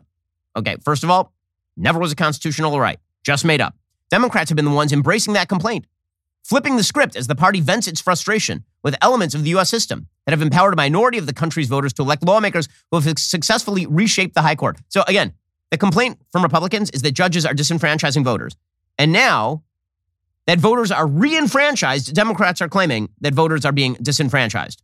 okay, 0.55 0.77
first 0.83 1.03
of 1.03 1.09
all, 1.09 1.33
never 1.75 1.97
was 1.97 2.11
a 2.11 2.15
constitutional 2.15 2.79
right, 2.79 2.99
just 3.23 3.45
made 3.45 3.61
up. 3.61 3.75
Democrats 4.11 4.49
have 4.49 4.55
been 4.55 4.65
the 4.65 4.71
ones 4.71 4.93
embracing 4.93 5.33
that 5.33 5.49
complaint, 5.49 5.87
flipping 6.43 6.75
the 6.75 6.83
script 6.83 7.15
as 7.15 7.27
the 7.27 7.35
party 7.35 7.61
vents 7.61 7.87
its 7.87 8.01
frustration 8.01 8.63
with 8.83 8.95
elements 9.01 9.33
of 9.33 9.43
the 9.43 9.49
U.S. 9.51 9.69
system 9.69 10.07
that 10.25 10.31
have 10.31 10.41
empowered 10.41 10.73
a 10.73 10.77
minority 10.77 11.17
of 11.17 11.25
the 11.25 11.33
country's 11.33 11.67
voters 11.67 11.93
to 11.93 12.01
elect 12.01 12.23
lawmakers 12.23 12.67
who 12.91 12.99
have 12.99 13.17
successfully 13.17 13.85
reshaped 13.85 14.35
the 14.35 14.41
high 14.41 14.55
court. 14.55 14.77
So 14.89 15.03
again, 15.07 15.33
the 15.71 15.77
complaint 15.77 16.19
from 16.31 16.43
Republicans 16.43 16.89
is 16.91 17.01
that 17.01 17.11
judges 17.11 17.45
are 17.45 17.53
disenfranchising 17.53 18.23
voters. 18.23 18.55
And 18.97 19.11
now 19.11 19.63
that 20.45 20.59
voters 20.59 20.91
are 20.91 21.07
reenfranchised, 21.07 22.13
Democrats 22.13 22.61
are 22.61 22.69
claiming 22.69 23.09
that 23.21 23.33
voters 23.33 23.65
are 23.65 23.71
being 23.71 23.95
disenfranchised. 23.95 24.83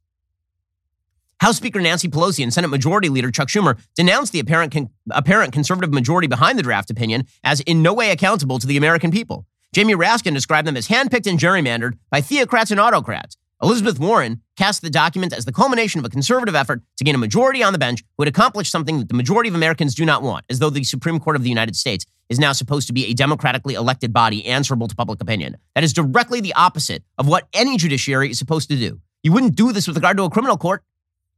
House 1.41 1.55
Speaker 1.55 1.79
Nancy 1.79 2.09
Pelosi 2.09 2.43
and 2.43 2.53
Senate 2.53 2.67
Majority 2.67 3.07
Leader 3.07 3.31
Chuck 3.31 3.47
Schumer 3.47 3.79
denounced 3.95 4.33
the 4.33 4.39
apparent, 4.39 4.73
con- 4.73 4.89
apparent 5.11 5.53
conservative 5.53 5.93
majority 5.93 6.27
behind 6.27 6.57
the 6.57 6.63
draft 6.63 6.89
opinion 6.89 7.25
as 7.43 7.61
in 7.61 7.81
no 7.81 7.93
way 7.93 8.11
accountable 8.11 8.59
to 8.59 8.67
the 8.67 8.75
American 8.75 9.09
people. 9.09 9.45
Jamie 9.71 9.93
Raskin 9.93 10.33
described 10.33 10.67
them 10.67 10.77
as 10.77 10.87
handpicked 10.87 11.29
and 11.29 11.39
gerrymandered 11.39 11.97
by 12.09 12.21
theocrats 12.21 12.71
and 12.71 12.79
autocrats. 12.79 13.37
Elizabeth 13.61 13.99
Warren 13.99 14.41
cast 14.57 14.81
the 14.81 14.89
document 14.89 15.31
as 15.31 15.45
the 15.45 15.51
culmination 15.51 15.99
of 15.99 16.05
a 16.05 16.09
conservative 16.09 16.55
effort 16.55 16.81
to 16.97 17.03
gain 17.03 17.13
a 17.13 17.19
majority 17.19 17.61
on 17.61 17.73
the 17.73 17.77
bench 17.77 18.03
who 18.17 18.23
had 18.23 18.27
accomplished 18.29 18.71
something 18.71 18.97
that 18.97 19.09
the 19.09 19.13
majority 19.13 19.47
of 19.47 19.53
Americans 19.53 19.93
do 19.93 20.05
not 20.05 20.23
want, 20.23 20.43
as 20.49 20.57
though 20.57 20.71
the 20.71 20.83
Supreme 20.83 21.19
Court 21.19 21.35
of 21.35 21.43
the 21.43 21.49
United 21.49 21.75
States 21.75 22.05
is 22.29 22.39
now 22.39 22.51
supposed 22.51 22.87
to 22.87 22.93
be 22.93 23.05
a 23.05 23.13
democratically 23.13 23.75
elected 23.75 24.11
body 24.11 24.43
answerable 24.45 24.87
to 24.87 24.95
public 24.95 25.21
opinion. 25.21 25.57
That 25.75 25.83
is 25.83 25.93
directly 25.93 26.41
the 26.41 26.53
opposite 26.53 27.03
of 27.17 27.27
what 27.27 27.47
any 27.53 27.77
judiciary 27.77 28.31
is 28.31 28.39
supposed 28.39 28.69
to 28.69 28.75
do. 28.75 29.01
You 29.23 29.33
wouldn't 29.33 29.55
do 29.55 29.71
this 29.71 29.87
with 29.87 29.97
regard 29.97 30.17
to 30.17 30.23
a 30.23 30.29
criminal 30.29 30.57
court. 30.57 30.83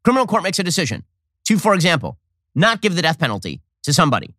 Criminal 0.03 0.27
court 0.27 0.43
makes 0.43 0.59
a 0.59 0.63
decision 0.63 1.03
to, 1.45 1.57
for 1.57 1.73
example, 1.73 2.17
not 2.55 2.81
give 2.81 2.95
the 2.95 3.01
death 3.01 3.19
penalty 3.19 3.61
to 3.83 3.93
somebody. 3.93 4.35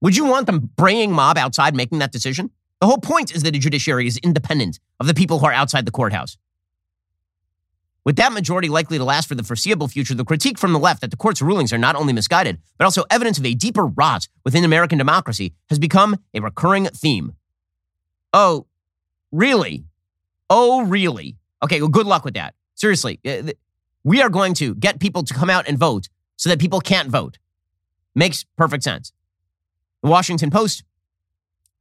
Would 0.00 0.16
you 0.16 0.24
want 0.24 0.46
the 0.46 0.58
braying 0.60 1.12
mob 1.12 1.36
outside 1.36 1.74
making 1.74 1.98
that 1.98 2.12
decision? 2.12 2.50
The 2.86 2.90
whole 2.90 2.98
point 2.98 3.34
is 3.34 3.42
that 3.42 3.56
a 3.56 3.58
judiciary 3.58 4.06
is 4.06 4.16
independent 4.18 4.78
of 5.00 5.08
the 5.08 5.14
people 5.14 5.40
who 5.40 5.46
are 5.46 5.52
outside 5.52 5.86
the 5.86 5.90
courthouse. 5.90 6.38
With 8.04 8.14
that 8.14 8.32
majority 8.32 8.68
likely 8.68 8.96
to 8.96 9.02
last 9.02 9.26
for 9.26 9.34
the 9.34 9.42
foreseeable 9.42 9.88
future, 9.88 10.14
the 10.14 10.24
critique 10.24 10.56
from 10.56 10.72
the 10.72 10.78
left 10.78 11.00
that 11.00 11.10
the 11.10 11.16
court's 11.16 11.42
rulings 11.42 11.72
are 11.72 11.78
not 11.78 11.96
only 11.96 12.12
misguided, 12.12 12.60
but 12.78 12.84
also 12.84 13.02
evidence 13.10 13.38
of 13.38 13.44
a 13.44 13.54
deeper 13.54 13.84
rot 13.84 14.28
within 14.44 14.62
American 14.62 14.98
democracy 14.98 15.52
has 15.68 15.80
become 15.80 16.16
a 16.32 16.38
recurring 16.38 16.84
theme. 16.84 17.32
Oh, 18.32 18.68
really? 19.32 19.82
Oh, 20.48 20.84
really? 20.84 21.38
Okay, 21.64 21.80
well, 21.80 21.90
good 21.90 22.06
luck 22.06 22.24
with 22.24 22.34
that. 22.34 22.54
Seriously, 22.76 23.18
uh, 23.26 23.50
we 24.04 24.22
are 24.22 24.30
going 24.30 24.54
to 24.54 24.76
get 24.76 25.00
people 25.00 25.24
to 25.24 25.34
come 25.34 25.50
out 25.50 25.66
and 25.66 25.76
vote 25.76 26.08
so 26.36 26.48
that 26.50 26.60
people 26.60 26.80
can't 26.80 27.08
vote. 27.08 27.38
Makes 28.14 28.44
perfect 28.56 28.84
sense. 28.84 29.12
The 30.04 30.08
Washington 30.08 30.52
Post 30.52 30.84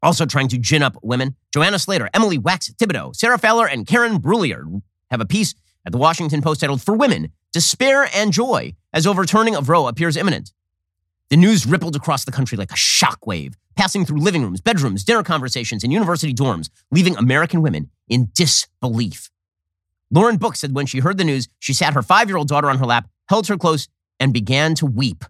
also 0.05 0.25
trying 0.25 0.47
to 0.49 0.57
gin 0.57 0.83
up 0.83 0.97
women. 1.01 1.35
Joanna 1.53 1.79
Slater, 1.79 2.09
Emily 2.13 2.37
Wax 2.37 2.69
Thibodeaux, 2.69 3.15
Sarah 3.15 3.39
Fowler, 3.39 3.67
and 3.67 3.87
Karin 3.87 4.19
Brulliard 4.19 4.81
have 5.09 5.19
a 5.19 5.25
piece 5.25 5.55
at 5.85 5.91
the 5.91 5.97
Washington 5.97 6.41
Post 6.41 6.61
titled 6.61 6.81
For 6.81 6.95
Women, 6.95 7.31
Despair 7.51 8.07
and 8.15 8.31
Joy 8.31 8.73
as 8.93 9.07
Overturning 9.07 9.55
of 9.55 9.67
Roe 9.67 9.87
Appears 9.87 10.15
Imminent. 10.15 10.53
The 11.29 11.37
news 11.37 11.65
rippled 11.65 11.95
across 11.95 12.23
the 12.23 12.31
country 12.31 12.57
like 12.57 12.71
a 12.71 12.75
shockwave, 12.75 13.55
passing 13.75 14.05
through 14.05 14.19
living 14.19 14.43
rooms, 14.43 14.61
bedrooms, 14.61 15.03
dinner 15.03 15.23
conversations, 15.23 15.83
and 15.83 15.91
university 15.91 16.33
dorms, 16.33 16.69
leaving 16.91 17.17
American 17.17 17.61
women 17.63 17.89
in 18.07 18.29
disbelief. 18.33 19.31
Lauren 20.11 20.37
Book 20.37 20.55
said 20.55 20.75
when 20.75 20.85
she 20.85 20.99
heard 20.99 21.17
the 21.17 21.23
news, 21.23 21.49
she 21.59 21.73
sat 21.73 21.93
her 21.93 22.03
five 22.03 22.29
year 22.29 22.37
old 22.37 22.47
daughter 22.47 22.69
on 22.69 22.77
her 22.77 22.85
lap, 22.85 23.09
held 23.27 23.47
her 23.47 23.57
close, 23.57 23.87
and 24.19 24.33
began 24.33 24.75
to 24.75 24.85
weep. 24.85 25.25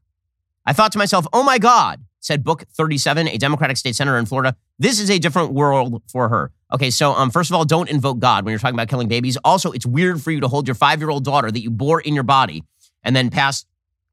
I 0.66 0.74
thought 0.74 0.92
to 0.92 0.98
myself, 0.98 1.26
oh 1.32 1.44
my 1.44 1.60
God, 1.60 2.04
said 2.26 2.44
Book 2.44 2.64
37, 2.72 3.28
a 3.28 3.38
Democratic 3.38 3.78
state 3.78 3.96
senator 3.96 4.18
in 4.18 4.26
Florida. 4.26 4.56
This 4.80 5.00
is 5.00 5.12
a 5.12 5.20
different 5.20 5.54
world 5.54 6.02
for 6.12 6.28
her. 6.30 6.52
Okay, 6.74 6.90
so 6.90 7.12
um, 7.12 7.30
first 7.30 7.52
of 7.52 7.56
all, 7.56 7.66
don't 7.66 7.88
invoke 7.90 8.18
God 8.18 8.44
when 8.44 8.52
you're 8.52 8.60
talking 8.60 8.76
about 8.76 8.90
killing 8.90 9.08
babies. 9.08 9.38
Also, 9.44 9.72
it's 9.72 9.86
weird 9.86 10.22
for 10.22 10.32
you 10.32 10.40
to 10.40 10.48
hold 10.48 10.68
your 10.68 10.74
five 10.74 11.00
year 11.00 11.12
old 11.12 11.24
daughter 11.24 11.52
that 11.52 11.60
you 11.60 11.70
bore 11.70 12.02
in 12.02 12.16
your 12.16 12.24
body 12.24 12.64
and 13.04 13.16
then 13.16 13.30
pass 13.30 13.66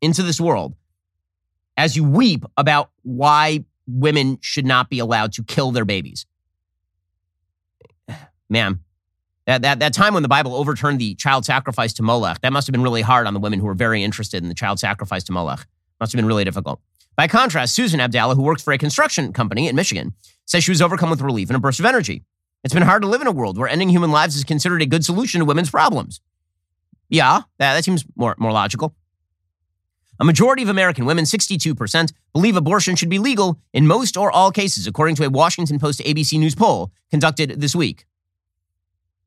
into 0.03 0.23
this 0.23 0.39
world 0.39 0.75
as 1.79 1.97
you 1.97 2.05
weep 2.05 2.45
about 2.59 2.91
why 3.03 3.65
women 3.87 4.37
should 4.43 4.67
not 4.67 4.91
be 4.91 4.99
allowed 4.99 5.33
to 5.33 5.43
kill 5.43 5.71
their 5.71 5.87
babies. 5.87 6.27
Ma'am, 8.51 8.85
that, 9.47 9.63
that, 9.63 9.79
that 9.79 9.95
time 9.95 10.13
when 10.13 10.23
the 10.23 10.29
Bible 10.29 10.55
overturned 10.55 11.01
the 11.01 11.15
child 11.15 11.47
sacrifice 11.47 11.95
to 11.95 12.03
Moloch, 12.03 12.43
that 12.43 12.53
must 12.53 12.67
have 12.67 12.73
been 12.73 12.83
really 12.83 13.03
hard 13.03 13.27
on 13.27 13.33
the 13.33 13.41
women 13.41 13.59
who 13.59 13.67
were 13.67 13.75
very 13.75 14.05
interested 14.05 14.43
in 14.43 14.51
the 14.51 14.55
child 14.55 14.79
sacrifice 14.79 15.25
to 15.25 15.33
Moloch. 15.33 15.67
Must 15.99 16.13
have 16.13 16.19
been 16.19 16.27
really 16.27 16.45
difficult. 16.45 16.81
By 17.17 17.29
contrast, 17.29 17.75
Susan 17.75 18.01
Abdallah, 18.01 18.35
who 18.35 18.43
works 18.43 18.63
for 18.63 18.73
a 18.73 18.79
construction 18.79 19.33
company 19.33 19.69
in 19.69 19.77
Michigan, 19.77 20.15
says 20.47 20.65
she 20.65 20.71
was 20.71 20.81
overcome 20.81 21.11
with 21.11 21.21
relief 21.21 21.51
and 21.51 21.57
a 21.57 21.61
burst 21.61 21.79
of 21.79 21.87
energy. 21.87 22.25
It's 22.65 22.73
been 22.73 22.83
hard 22.83 23.03
to 23.03 23.09
live 23.09 23.21
in 23.21 23.27
a 23.27 23.33
world 23.33 23.59
where 23.59 23.69
ending 23.69 23.89
human 23.89 24.11
lives 24.11 24.37
is 24.37 24.45
considered 24.45 24.83
a 24.83 24.87
good 24.87 25.05
solution 25.05 25.41
to 25.41 25.45
women's 25.45 25.71
problems. 25.71 26.21
Yeah, 27.09 27.43
that, 27.59 27.75
that 27.75 27.85
seems 27.85 28.05
more, 28.17 28.35
more 28.39 28.53
logical. 28.53 28.95
A 30.21 30.25
majority 30.25 30.63
of 30.63 30.69
American 30.69 31.05
women, 31.05 31.25
62%, 31.25 32.13
believe 32.33 32.57
abortion 32.57 32.97
should 32.97 33.09
be 33.11 33.19
legal 33.19 33.59
in 33.73 33.87
most 33.87 34.17
or 34.17 34.31
all 34.31 34.53
cases, 34.53 34.87
according 34.87 35.17
to 35.17 35.25
a 35.25 35.31
Washington 35.31 35.79
Post 35.79 36.01
ABC 36.01 36.39
News 36.39 36.55
poll 36.55 36.93
conducted 37.11 37.61
this 37.61 37.75
week. 37.75 38.07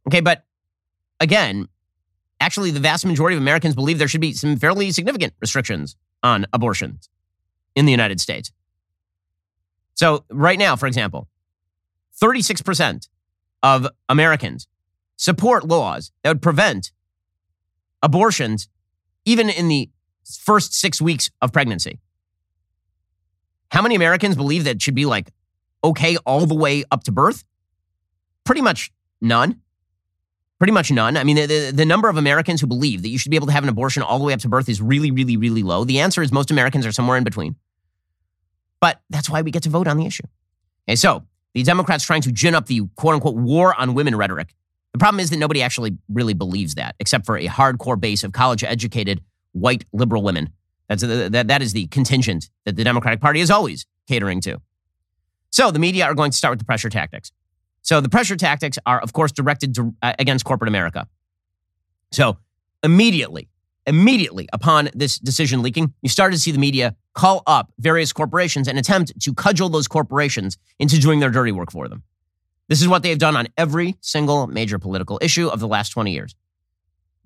Okay, 0.08 0.22
but 0.22 0.46
again, 1.20 1.68
actually, 2.40 2.72
the 2.72 2.80
vast 2.80 3.06
majority 3.06 3.36
of 3.36 3.42
Americans 3.42 3.76
believe 3.76 4.00
there 4.00 4.08
should 4.08 4.22
be 4.22 4.34
some 4.34 4.56
fairly 4.56 4.92
significant 4.92 5.34
restrictions 5.42 5.96
on 6.24 6.46
abortions 6.54 7.10
in 7.76 7.86
the 7.86 7.92
United 7.92 8.20
States. 8.20 8.52
So, 9.96 10.26
right 10.30 10.60
now, 10.60 10.76
for 10.76 10.88
example, 10.88 11.28
36% 12.22 13.08
of 13.64 13.88
Americans 14.10 14.68
support 15.18 15.66
laws 15.66 16.12
that 16.24 16.30
would 16.30 16.42
prevent 16.42 16.92
abortions 18.02 18.70
even 19.26 19.50
in 19.50 19.68
the 19.68 19.90
first 20.44 20.74
six 20.74 21.02
weeks 21.02 21.30
of 21.42 21.52
pregnancy. 21.52 22.00
How 23.72 23.82
many 23.82 23.96
Americans 23.96 24.36
believe 24.36 24.64
that 24.66 24.82
should 24.82 24.96
be 24.96 25.06
like 25.06 25.32
okay 25.84 26.18
all 26.18 26.46
the 26.46 26.56
way 26.56 26.84
up 26.92 27.04
to 27.06 27.12
birth? 27.12 27.44
Pretty 28.44 28.62
much 28.62 28.92
none. 29.22 29.62
Pretty 30.58 30.72
much 30.72 30.92
none. 30.92 31.18
I 31.18 31.24
mean, 31.24 31.36
the, 31.36 31.46
the, 31.48 31.72
the, 31.74 31.86
number 31.86 32.08
of 32.08 32.16
Americans 32.16 32.62
who 32.62 32.68
believe 32.68 33.02
that 33.02 33.10
you 33.10 33.18
should 33.18 33.30
be 33.30 33.36
able 33.36 33.48
to 33.48 33.54
have 33.54 33.64
an 33.64 33.70
abortion 33.70 34.04
all 34.04 34.18
the 34.18 34.24
way 34.24 34.34
up 34.34 34.40
to 34.42 34.50
birth 34.50 34.70
is 34.70 34.82
really, 34.82 35.12
really, 35.12 35.36
really 35.36 35.64
low. 35.64 35.84
The 35.84 36.00
answer 36.00 36.22
is 36.22 36.32
most 36.32 36.50
Americans 36.50 36.86
are 36.86 36.94
somewhere 36.94 37.18
in 37.18 37.26
between. 37.26 37.56
But 38.80 39.02
that's 39.10 39.30
why 39.30 39.42
we 39.42 39.52
get 39.52 39.64
to 39.64 39.70
vote 39.70 39.88
on 39.88 39.98
the 39.98 40.06
issue. 40.06 40.24
Okay, 40.88 40.96
so 40.96 41.24
the 41.54 41.64
Democrats 41.64 42.04
trying 42.04 42.22
to 42.22 42.32
gin 42.32 42.54
up 42.54 42.68
the 42.68 42.82
quote 42.96 43.16
unquote 43.16 43.36
war 43.36 43.74
on 43.80 43.94
women 43.94 44.16
rhetoric. 44.16 44.54
The 44.94 45.00
problem 45.00 45.20
is 45.20 45.30
that 45.30 45.38
nobody 45.38 45.62
actually 45.62 45.98
really 46.08 46.34
believes 46.34 46.76
that, 46.76 46.96
except 47.00 47.26
for 47.26 47.38
a 47.38 47.48
hardcore 47.48 48.00
base 48.00 48.24
of 48.24 48.32
college 48.32 48.64
educated 48.64 49.22
white 49.52 49.86
liberal 49.92 50.22
women. 50.22 50.50
That's, 50.88 51.02
that, 51.02 51.48
that 51.48 51.62
is 51.62 51.74
the 51.74 51.88
contingent 51.88 52.50
that 52.66 52.76
the 52.76 52.84
Democratic 52.84 53.20
Party 53.20 53.40
is 53.40 53.50
always 53.50 53.86
catering 54.08 54.40
to. 54.42 54.62
So 55.50 55.72
the 55.72 55.80
media 55.80 56.06
are 56.06 56.14
going 56.14 56.32
to 56.32 56.38
start 56.38 56.52
with 56.52 56.60
the 56.60 56.66
pressure 56.66 56.90
tactics. 56.90 57.32
So 57.82 58.02
the 58.02 58.10
pressure 58.10 58.36
tactics 58.36 58.78
are, 58.86 59.00
of 59.00 59.14
course, 59.14 59.32
directed 59.32 59.76
to, 59.76 59.96
uh, 60.02 60.14
against 60.20 60.46
corporate 60.46 60.68
America. 60.68 61.08
So 62.12 62.38
immediately, 62.84 63.50
immediately 63.88 64.48
upon 64.54 64.90
this 64.94 65.18
decision 65.18 65.62
leaking, 65.62 65.94
you 66.02 66.10
started 66.10 66.36
to 66.36 66.42
see 66.42 66.52
the 66.52 66.60
media 66.60 66.96
call 67.16 67.42
up 67.48 67.72
various 67.80 68.14
corporations 68.14 68.68
and 68.68 68.78
attempt 68.78 69.20
to 69.22 69.34
cudgel 69.34 69.70
those 69.70 69.88
corporations 69.88 70.58
into 70.78 71.00
doing 71.00 71.20
their 71.20 71.32
dirty 71.32 71.52
work 71.52 71.72
for 71.72 71.88
them. 71.88 72.04
This 72.68 72.82
is 72.82 72.88
what 72.88 73.04
they 73.04 73.10
have 73.10 73.20
done 73.20 73.36
on 73.36 73.48
every 73.58 73.96
single 74.02 74.48
major 74.48 74.80
political 74.80 75.18
issue 75.22 75.48
of 75.48 75.60
the 75.60 75.68
last 75.68 75.90
20 75.90 76.12
years. 76.12 76.36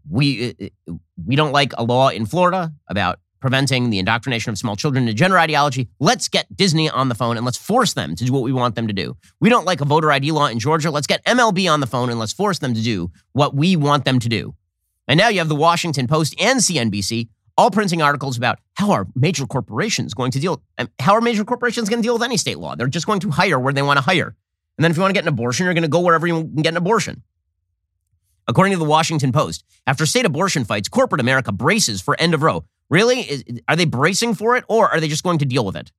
We, 0.10 0.56
uh, 0.62 0.66
uh, 0.90 0.96
we 1.26 1.36
don't 1.36 1.52
like 1.52 1.74
a 1.78 1.84
law 1.84 2.10
in 2.10 2.26
Florida 2.26 2.72
about 2.88 3.20
preventing 3.40 3.90
the 3.90 4.00
indoctrination 4.00 4.52
of 4.52 4.58
small 4.58 4.76
children 4.76 5.06
to 5.06 5.14
gender 5.14 5.40
ideology. 5.40 5.88
Let's 6.00 6.28
get 6.28 6.54
Disney 6.56 6.90
on 6.90 7.10
the 7.10 7.16
phone 7.16 7.38
and 7.38 7.46
let's 7.46 7.58
force 7.58 7.94
them 7.94 8.16
to 8.16 8.26
do 8.26 8.34
what 8.34 8.44
we 8.44 8.52
want 8.52 8.76
them 8.76 8.88
to 8.88 8.94
do. 8.94 9.16
We 9.40 9.50
don't 9.50 9.66
like 9.66 9.82
a 9.82 9.86
voter 9.86 10.12
ID 10.12 10.32
law 10.32 10.48
in 10.48 10.60
Georgia. 10.60 10.92
Let's 10.92 11.08
get 11.08 11.24
MLB 11.26 11.72
on 11.72 11.80
the 11.80 11.88
phone 11.88 12.10
and 12.10 12.20
let's 12.20 12.34
force 12.34 12.60
them 12.60 12.74
to 12.74 12.82
do 12.82 13.12
what 13.32 13.56
we 13.56 13.76
want 13.76 14.04
them 14.06 14.20
to 14.20 14.30
do. 14.30 14.56
And 15.08 15.18
now 15.18 15.30
you 15.30 15.40
have 15.40 15.50
the 15.50 15.56
Washington 15.56 16.06
Post 16.06 16.36
and 16.40 16.60
CNBC 16.60 17.30
all 17.60 17.70
printing 17.70 18.02
articles 18.02 18.38
about 18.38 18.58
how 18.76 18.92
are 18.92 19.06
major 19.16 19.46
corporations 19.46 20.14
going 20.14 20.32
to 20.32 20.40
deal 20.40 20.64
um, 20.78 20.88
how 20.98 21.14
are 21.14 21.20
major 21.20 21.44
corporations 21.44 21.90
going 21.90 22.02
to 22.02 22.06
deal 22.06 22.14
with 22.14 22.24
any 22.24 22.38
state 22.38 22.58
law? 22.58 22.74
They're 22.74 22.88
just 22.88 23.06
going 23.06 23.20
to 23.20 23.32
hire 23.32 23.60
where 23.60 23.74
they 23.74 23.82
want 23.82 23.98
to 23.98 24.02
hire. 24.02 24.34
And 24.78 24.84
then 24.84 24.92
if 24.92 24.96
you 24.96 25.02
want 25.02 25.10
to 25.10 25.14
get 25.14 25.26
an 25.26 25.28
abortion, 25.28 25.66
you're 25.66 25.74
going 25.74 25.82
to 25.82 25.90
go 25.90 26.00
wherever 26.00 26.26
you 26.26 26.36
can 26.36 26.62
get 26.62 26.70
an 26.70 26.78
abortion. 26.78 27.22
According 28.48 28.72
to 28.72 28.80
the 28.80 28.86
Washington 28.86 29.34
Post, 29.34 29.66
after 29.86 30.06
state 30.06 30.26
abortion 30.26 30.64
fights, 30.64 30.88
corporate 30.88 31.20
America 31.20 31.52
braces 31.52 32.02
for 32.02 32.16
end 32.18 32.34
of 32.34 32.44
Roe. 32.44 32.64
Really? 32.90 33.20
Is, 33.20 33.44
are 33.68 33.76
they 33.76 33.84
bracing 33.84 34.36
for 34.36 34.56
it 34.56 34.64
or 34.70 34.90
are 34.90 35.02
they 35.02 35.10
just 35.10 35.24
going 35.24 35.40
to 35.40 35.46
deal 35.46 35.66
with 35.66 35.76
it? 35.76 35.92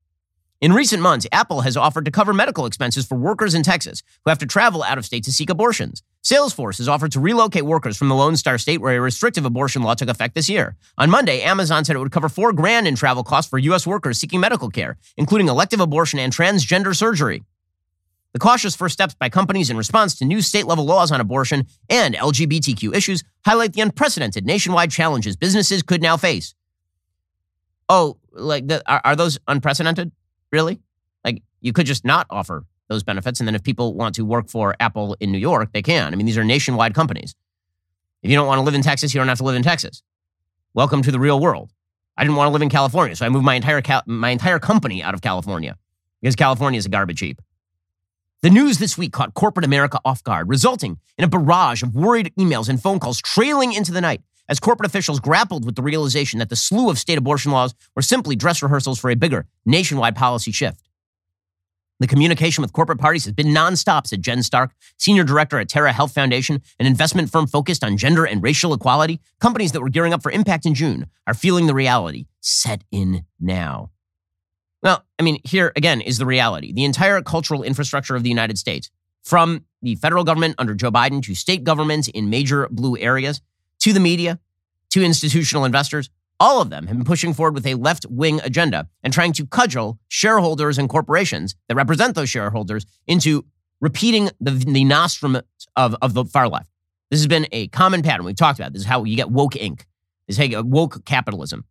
In 0.61 0.75
recent 0.75 1.03
months, 1.03 1.27
Apple 1.33 1.62
has 1.62 1.75
offered 1.75 2.05
to 2.05 2.11
cover 2.11 2.35
medical 2.35 2.66
expenses 2.66 3.07
for 3.07 3.14
workers 3.14 3.55
in 3.55 3.62
Texas 3.62 4.03
who 4.23 4.29
have 4.31 4.38
to 4.40 4.46
travel 4.46 4.83
out 4.83 4.99
of 4.99 5.07
state 5.07 5.25
to 5.25 5.33
seek 5.33 5.49
abortions. 5.49 6.03
Salesforce 6.23 6.77
has 6.77 6.87
offered 6.87 7.12
to 7.12 7.20
relocate 7.20 7.64
workers 7.64 7.96
from 7.96 8.11
the 8.11 8.14
Lone 8.14 8.37
Star 8.37 8.59
State 8.59 8.79
where 8.79 8.94
a 8.94 9.01
restrictive 9.01 9.46
abortion 9.46 9.83
law 9.83 9.94
took 9.94 10.11
effect 10.11 10.35
this 10.35 10.51
year. 10.51 10.77
On 10.99 11.09
Monday, 11.09 11.40
Amazon 11.40 11.83
said 11.83 11.96
it 11.96 11.99
would 11.99 12.12
cover 12.12 12.29
4 12.29 12.53
grand 12.53 12.87
in 12.87 12.94
travel 12.94 13.25
costs 13.25 13.49
for 13.49 13.59
US 13.59 13.87
workers 13.87 14.20
seeking 14.20 14.38
medical 14.38 14.68
care, 14.68 14.99
including 15.16 15.49
elective 15.49 15.81
abortion 15.81 16.18
and 16.18 16.31
transgender 16.31 16.94
surgery. 16.94 17.42
The 18.35 18.38
cautious 18.38 18.77
first 18.77 18.92
steps 18.92 19.14
by 19.14 19.31
companies 19.31 19.70
in 19.70 19.79
response 19.79 20.14
to 20.16 20.27
new 20.27 20.42
state 20.42 20.66
level 20.66 20.85
laws 20.85 21.11
on 21.11 21.23
abortion 21.23 21.68
and 21.88 22.14
LGBTQ 22.14 22.94
issues 22.94 23.25
highlight 23.46 23.73
the 23.73 23.81
unprecedented 23.81 24.44
nationwide 24.44 24.90
challenges 24.90 25.37
businesses 25.37 25.83
could 25.83 26.03
now 26.03 26.18
face. 26.18 26.55
Oh, 27.88 28.18
like 28.33 28.68
the, 28.68 28.83
are, 28.87 29.01
are 29.03 29.16
those 29.16 29.38
unprecedented? 29.49 30.12
Really? 30.52 30.80
Like 31.24 31.42
you 31.60 31.72
could 31.72 31.86
just 31.86 32.04
not 32.04 32.26
offer 32.30 32.64
those 32.88 33.02
benefits. 33.02 33.40
And 33.40 33.46
then 33.46 33.54
if 33.54 33.62
people 33.62 33.94
want 33.94 34.14
to 34.16 34.24
work 34.24 34.48
for 34.48 34.74
Apple 34.80 35.16
in 35.20 35.30
New 35.32 35.38
York, 35.38 35.72
they 35.72 35.82
can. 35.82 36.12
I 36.12 36.16
mean, 36.16 36.26
these 36.26 36.38
are 36.38 36.44
nationwide 36.44 36.94
companies. 36.94 37.34
If 38.22 38.30
you 38.30 38.36
don't 38.36 38.46
want 38.46 38.58
to 38.58 38.62
live 38.62 38.74
in 38.74 38.82
Texas, 38.82 39.14
you 39.14 39.20
don't 39.20 39.28
have 39.28 39.38
to 39.38 39.44
live 39.44 39.56
in 39.56 39.62
Texas. 39.62 40.02
Welcome 40.74 41.02
to 41.02 41.12
the 41.12 41.18
real 41.18 41.40
world. 41.40 41.70
I 42.16 42.24
didn't 42.24 42.36
want 42.36 42.48
to 42.48 42.52
live 42.52 42.62
in 42.62 42.68
California, 42.68 43.16
so 43.16 43.24
I 43.24 43.28
moved 43.28 43.46
my 43.46 43.54
entire 43.54 43.80
my 44.06 44.30
entire 44.30 44.58
company 44.58 45.02
out 45.02 45.14
of 45.14 45.22
California 45.22 45.78
because 46.20 46.36
California 46.36 46.76
is 46.76 46.86
a 46.86 46.90
garbage 46.90 47.20
heap. 47.20 47.40
The 48.42 48.50
news 48.50 48.78
this 48.78 48.98
week 48.98 49.12
caught 49.12 49.34
corporate 49.34 49.64
America 49.64 50.00
off 50.04 50.22
guard, 50.22 50.48
resulting 50.48 50.98
in 51.16 51.24
a 51.24 51.28
barrage 51.28 51.82
of 51.82 51.94
worried 51.94 52.32
emails 52.38 52.68
and 52.68 52.80
phone 52.80 52.98
calls 52.98 53.20
trailing 53.20 53.72
into 53.72 53.92
the 53.92 54.00
night 54.00 54.22
as 54.50 54.60
corporate 54.60 54.86
officials 54.86 55.20
grappled 55.20 55.64
with 55.64 55.76
the 55.76 55.82
realization 55.82 56.40
that 56.40 56.50
the 56.50 56.56
slew 56.56 56.90
of 56.90 56.98
state 56.98 57.16
abortion 57.16 57.52
laws 57.52 57.72
were 57.94 58.02
simply 58.02 58.36
dress 58.36 58.62
rehearsals 58.62 58.98
for 58.98 59.08
a 59.08 59.14
bigger 59.16 59.46
nationwide 59.64 60.16
policy 60.16 60.50
shift. 60.50 60.88
The 62.00 62.06
communication 62.06 62.62
with 62.62 62.72
corporate 62.72 62.98
parties 62.98 63.26
has 63.26 63.34
been 63.34 63.48
nonstop, 63.48 64.06
said 64.06 64.22
Jen 64.22 64.42
Stark, 64.42 64.72
senior 64.98 65.22
director 65.22 65.58
at 65.60 65.68
Tara 65.68 65.92
Health 65.92 66.12
Foundation, 66.12 66.62
an 66.78 66.86
investment 66.86 67.30
firm 67.30 67.46
focused 67.46 67.84
on 67.84 67.96
gender 67.96 68.24
and 68.24 68.42
racial 68.42 68.72
equality. 68.74 69.20
Companies 69.38 69.72
that 69.72 69.82
were 69.82 69.90
gearing 69.90 70.14
up 70.14 70.22
for 70.22 70.32
impact 70.32 70.66
in 70.66 70.74
June 70.74 71.06
are 71.26 71.34
feeling 71.34 71.66
the 71.66 71.74
reality 71.74 72.24
set 72.40 72.82
in 72.90 73.24
now. 73.38 73.90
Well, 74.82 75.04
I 75.18 75.22
mean, 75.22 75.40
here 75.44 75.72
again 75.76 76.00
is 76.00 76.16
the 76.16 76.24
reality. 76.24 76.72
The 76.72 76.84
entire 76.84 77.20
cultural 77.20 77.62
infrastructure 77.62 78.16
of 78.16 78.22
the 78.22 78.30
United 78.30 78.58
States, 78.58 78.90
from 79.22 79.66
the 79.82 79.94
federal 79.96 80.24
government 80.24 80.54
under 80.56 80.74
Joe 80.74 80.90
Biden 80.90 81.22
to 81.24 81.34
state 81.34 81.64
governments 81.64 82.08
in 82.08 82.30
major 82.30 82.66
blue 82.70 82.96
areas, 82.96 83.42
to 83.81 83.93
the 83.93 84.01
media, 84.01 84.38
to 84.90 85.05
institutional 85.05 85.64
investors, 85.64 86.11
all 86.38 86.62
of 86.62 86.71
them 86.71 86.87
have 86.87 86.97
been 86.97 87.05
pushing 87.05 87.35
forward 87.35 87.55
with 87.55 87.66
a 87.66 87.75
left 87.75 88.07
wing 88.09 88.40
agenda 88.43 88.88
and 89.03 89.12
trying 89.12 89.33
to 89.35 89.47
cudgel 89.47 89.99
shareholders 90.09 90.79
and 90.79 90.88
corporations 90.88 91.55
that 91.69 91.75
represent 91.75 92.14
those 92.14 92.31
shareholders 92.31 92.87
into 93.07 93.45
repeating 93.81 94.31
the, 94.40 94.51
the 94.51 94.85
nostrum 94.85 95.40
of, 95.77 95.97
of 96.01 96.14
the 96.14 96.25
far 96.25 96.49
left. 96.49 96.71
This 97.11 97.21
has 97.21 97.27
been 97.27 97.47
a 97.53 97.69
common 97.69 98.03
pattern. 98.03 98.25
We've 98.25 98.37
talked 98.37 98.59
about 98.59 98.73
this 98.73 98.83
is 98.83 98.88
how 98.88 99.05
you 99.05 99.16
get 99.16 99.31
woke 99.31 99.55
Inc. 99.55 99.85
This 100.27 100.38
is 100.38 100.55
how 100.55 100.62
woke 100.62 101.05
capitalism. 101.05 101.64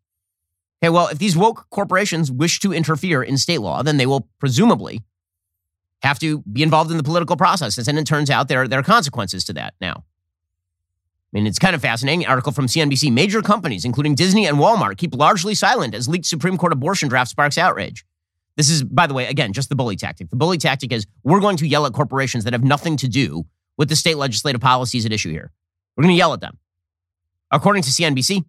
Okay, 0.82 0.90
well, 0.90 1.08
if 1.08 1.18
these 1.18 1.36
woke 1.36 1.68
corporations 1.72 2.32
wish 2.32 2.60
to 2.60 2.74
interfere 2.74 3.24
in 3.24 3.38
state 3.38 3.60
law, 3.60 3.84
then 3.84 3.98
they 3.98 4.06
will 4.06 4.30
presumably 4.40 5.02
have 6.02 6.20
to 6.20 6.40
be 6.42 6.64
involved 6.64 6.92
in 6.92 6.98
the 6.98 7.04
political 7.04 7.36
process. 7.36 7.78
And 7.88 7.98
it 7.98 8.06
turns 8.06 8.30
out 8.30 8.48
there, 8.48 8.68
there 8.68 8.80
are 8.80 8.84
consequences 8.84 9.44
to 9.46 9.54
that 9.54 9.74
now. 9.82 10.06
I 11.32 11.38
mean, 11.38 11.46
it's 11.46 11.60
kind 11.60 11.76
of 11.76 11.82
fascinating. 11.82 12.26
Article 12.26 12.52
from 12.52 12.66
CNBC. 12.66 13.12
Major 13.12 13.42
companies, 13.42 13.86
including 13.86 14.16
Disney 14.16 14.48
and 14.48 14.58
Walmart, 14.58 14.98
keep 14.98 15.14
largely 15.14 15.54
silent 15.54 15.94
as 15.94 16.08
leaked 16.08 16.26
Supreme 16.26 16.58
Court 16.58 16.74
abortion 16.74 17.08
draft 17.08 17.30
sparks 17.30 17.58
outrage. 17.58 18.04
This 18.56 18.70
is, 18.70 18.84
by 18.84 19.06
the 19.06 19.14
way, 19.14 19.28
again, 19.28 19.54
just 19.54 19.70
the 19.70 19.76
bully 19.76 19.96
tactic. 19.96 20.30
The 20.32 20.36
bully 20.36 20.58
tactic 20.58 20.92
is 20.92 21.06
we're 21.24 21.40
going 21.40 21.58
to 21.58 21.68
yell 21.68 21.86
at 21.86 21.94
corporations 21.94 22.44
that 22.46 22.54
have 22.54 22.64
nothing 22.64 22.98
to 22.98 23.08
do 23.08 23.46
with 23.78 23.90
the 23.90 23.96
state 23.96 24.18
legislative 24.18 24.60
policies 24.60 25.06
at 25.06 25.14
issue 25.14 25.30
here. 25.30 25.52
We're 25.96 26.04
going 26.04 26.16
to 26.16 26.18
yell 26.18 26.34
at 26.34 26.42
them. 26.42 26.58
According 27.52 27.84
to 27.84 27.90
CNBC, 27.90 28.44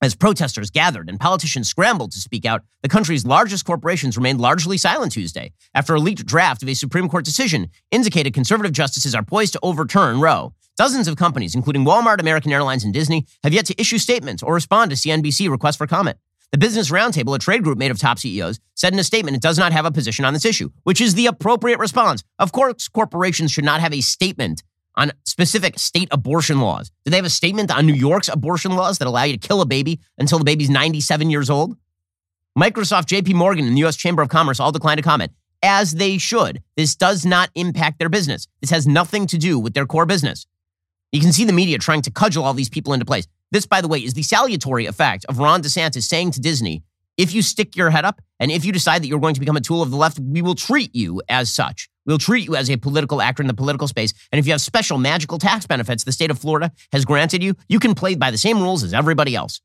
as 0.00 0.14
protesters 0.14 0.70
gathered 0.70 1.08
and 1.08 1.18
politicians 1.18 1.68
scrambled 1.68 2.12
to 2.12 2.20
speak 2.20 2.44
out, 2.44 2.62
the 2.82 2.88
country's 2.88 3.26
largest 3.26 3.64
corporations 3.64 4.16
remained 4.16 4.40
largely 4.40 4.78
silent 4.78 5.12
Tuesday 5.12 5.52
after 5.74 5.94
a 5.94 6.00
leaked 6.00 6.24
draft 6.24 6.62
of 6.62 6.68
a 6.68 6.74
Supreme 6.74 7.08
Court 7.08 7.24
decision 7.24 7.68
indicated 7.90 8.32
conservative 8.32 8.72
justices 8.72 9.14
are 9.14 9.24
poised 9.24 9.54
to 9.54 9.60
overturn 9.62 10.20
Roe. 10.20 10.54
Dozens 10.76 11.08
of 11.08 11.16
companies, 11.16 11.56
including 11.56 11.84
Walmart, 11.84 12.20
American 12.20 12.52
Airlines, 12.52 12.84
and 12.84 12.94
Disney, 12.94 13.26
have 13.42 13.52
yet 13.52 13.66
to 13.66 13.80
issue 13.80 13.98
statements 13.98 14.44
or 14.44 14.54
respond 14.54 14.92
to 14.92 14.96
CNBC 14.96 15.50
requests 15.50 15.76
for 15.76 15.88
comment. 15.88 16.16
The 16.52 16.58
Business 16.58 16.90
Roundtable, 16.90 17.34
a 17.34 17.38
trade 17.38 17.62
group 17.62 17.76
made 17.76 17.90
of 17.90 17.98
top 17.98 18.18
CEOs, 18.18 18.58
said 18.74 18.92
in 18.92 18.98
a 18.98 19.04
statement 19.04 19.36
it 19.36 19.42
does 19.42 19.58
not 19.58 19.72
have 19.72 19.84
a 19.84 19.90
position 19.90 20.24
on 20.24 20.32
this 20.32 20.46
issue, 20.46 20.70
which 20.84 21.00
is 21.00 21.14
the 21.14 21.26
appropriate 21.26 21.78
response. 21.78 22.22
Of 22.38 22.52
course, 22.52 22.88
corporations 22.88 23.50
should 23.50 23.64
not 23.64 23.80
have 23.80 23.92
a 23.92 24.00
statement 24.00 24.62
on 24.98 25.12
specific 25.24 25.78
state 25.78 26.08
abortion 26.10 26.60
laws. 26.60 26.90
Do 27.04 27.10
they 27.10 27.16
have 27.16 27.24
a 27.24 27.30
statement 27.30 27.70
on 27.70 27.86
New 27.86 27.94
York's 27.94 28.28
abortion 28.28 28.72
laws 28.72 28.98
that 28.98 29.08
allow 29.08 29.22
you 29.22 29.38
to 29.38 29.48
kill 29.48 29.62
a 29.62 29.66
baby 29.66 30.00
until 30.18 30.38
the 30.38 30.44
baby's 30.44 30.68
97 30.68 31.30
years 31.30 31.48
old? 31.48 31.76
Microsoft, 32.58 33.06
JP 33.06 33.34
Morgan, 33.34 33.66
and 33.66 33.76
the 33.76 33.86
US 33.86 33.96
Chamber 33.96 34.20
of 34.20 34.28
Commerce 34.28 34.58
all 34.58 34.72
declined 34.72 34.98
to 34.98 35.02
comment, 35.02 35.32
as 35.62 35.92
they 35.92 36.18
should. 36.18 36.60
This 36.76 36.96
does 36.96 37.24
not 37.24 37.50
impact 37.54 38.00
their 38.00 38.08
business. 38.08 38.48
This 38.60 38.70
has 38.70 38.86
nothing 38.86 39.26
to 39.28 39.38
do 39.38 39.58
with 39.58 39.74
their 39.74 39.86
core 39.86 40.06
business. 40.06 40.46
You 41.12 41.20
can 41.20 41.32
see 41.32 41.44
the 41.44 41.52
media 41.52 41.78
trying 41.78 42.02
to 42.02 42.10
cudgel 42.10 42.44
all 42.44 42.52
these 42.52 42.68
people 42.68 42.92
into 42.92 43.06
place. 43.06 43.26
This, 43.50 43.64
by 43.64 43.80
the 43.80 43.88
way, 43.88 44.00
is 44.00 44.14
the 44.14 44.22
salutary 44.22 44.86
effect 44.86 45.24
of 45.26 45.38
Ron 45.38 45.62
DeSantis 45.62 46.02
saying 46.02 46.32
to 46.32 46.40
Disney, 46.40 46.82
if 47.18 47.34
you 47.34 47.42
stick 47.42 47.76
your 47.76 47.90
head 47.90 48.06
up 48.06 48.22
and 48.40 48.50
if 48.50 48.64
you 48.64 48.72
decide 48.72 49.02
that 49.02 49.08
you're 49.08 49.18
going 49.18 49.34
to 49.34 49.40
become 49.40 49.56
a 49.56 49.60
tool 49.60 49.82
of 49.82 49.90
the 49.90 49.96
left, 49.96 50.18
we 50.18 50.40
will 50.40 50.54
treat 50.54 50.94
you 50.94 51.20
as 51.28 51.52
such. 51.52 51.90
We'll 52.06 52.16
treat 52.16 52.46
you 52.46 52.56
as 52.56 52.70
a 52.70 52.78
political 52.78 53.20
actor 53.20 53.42
in 53.42 53.48
the 53.48 53.54
political 53.54 53.86
space. 53.88 54.14
And 54.32 54.38
if 54.38 54.46
you 54.46 54.52
have 54.52 54.62
special 54.62 54.96
magical 54.96 55.36
tax 55.36 55.66
benefits 55.66 56.04
the 56.04 56.12
state 56.12 56.30
of 56.30 56.38
Florida 56.38 56.72
has 56.92 57.04
granted 57.04 57.42
you, 57.42 57.54
you 57.68 57.80
can 57.80 57.94
play 57.94 58.14
by 58.14 58.30
the 58.30 58.38
same 58.38 58.62
rules 58.62 58.82
as 58.82 58.94
everybody 58.94 59.34
else. 59.34 59.60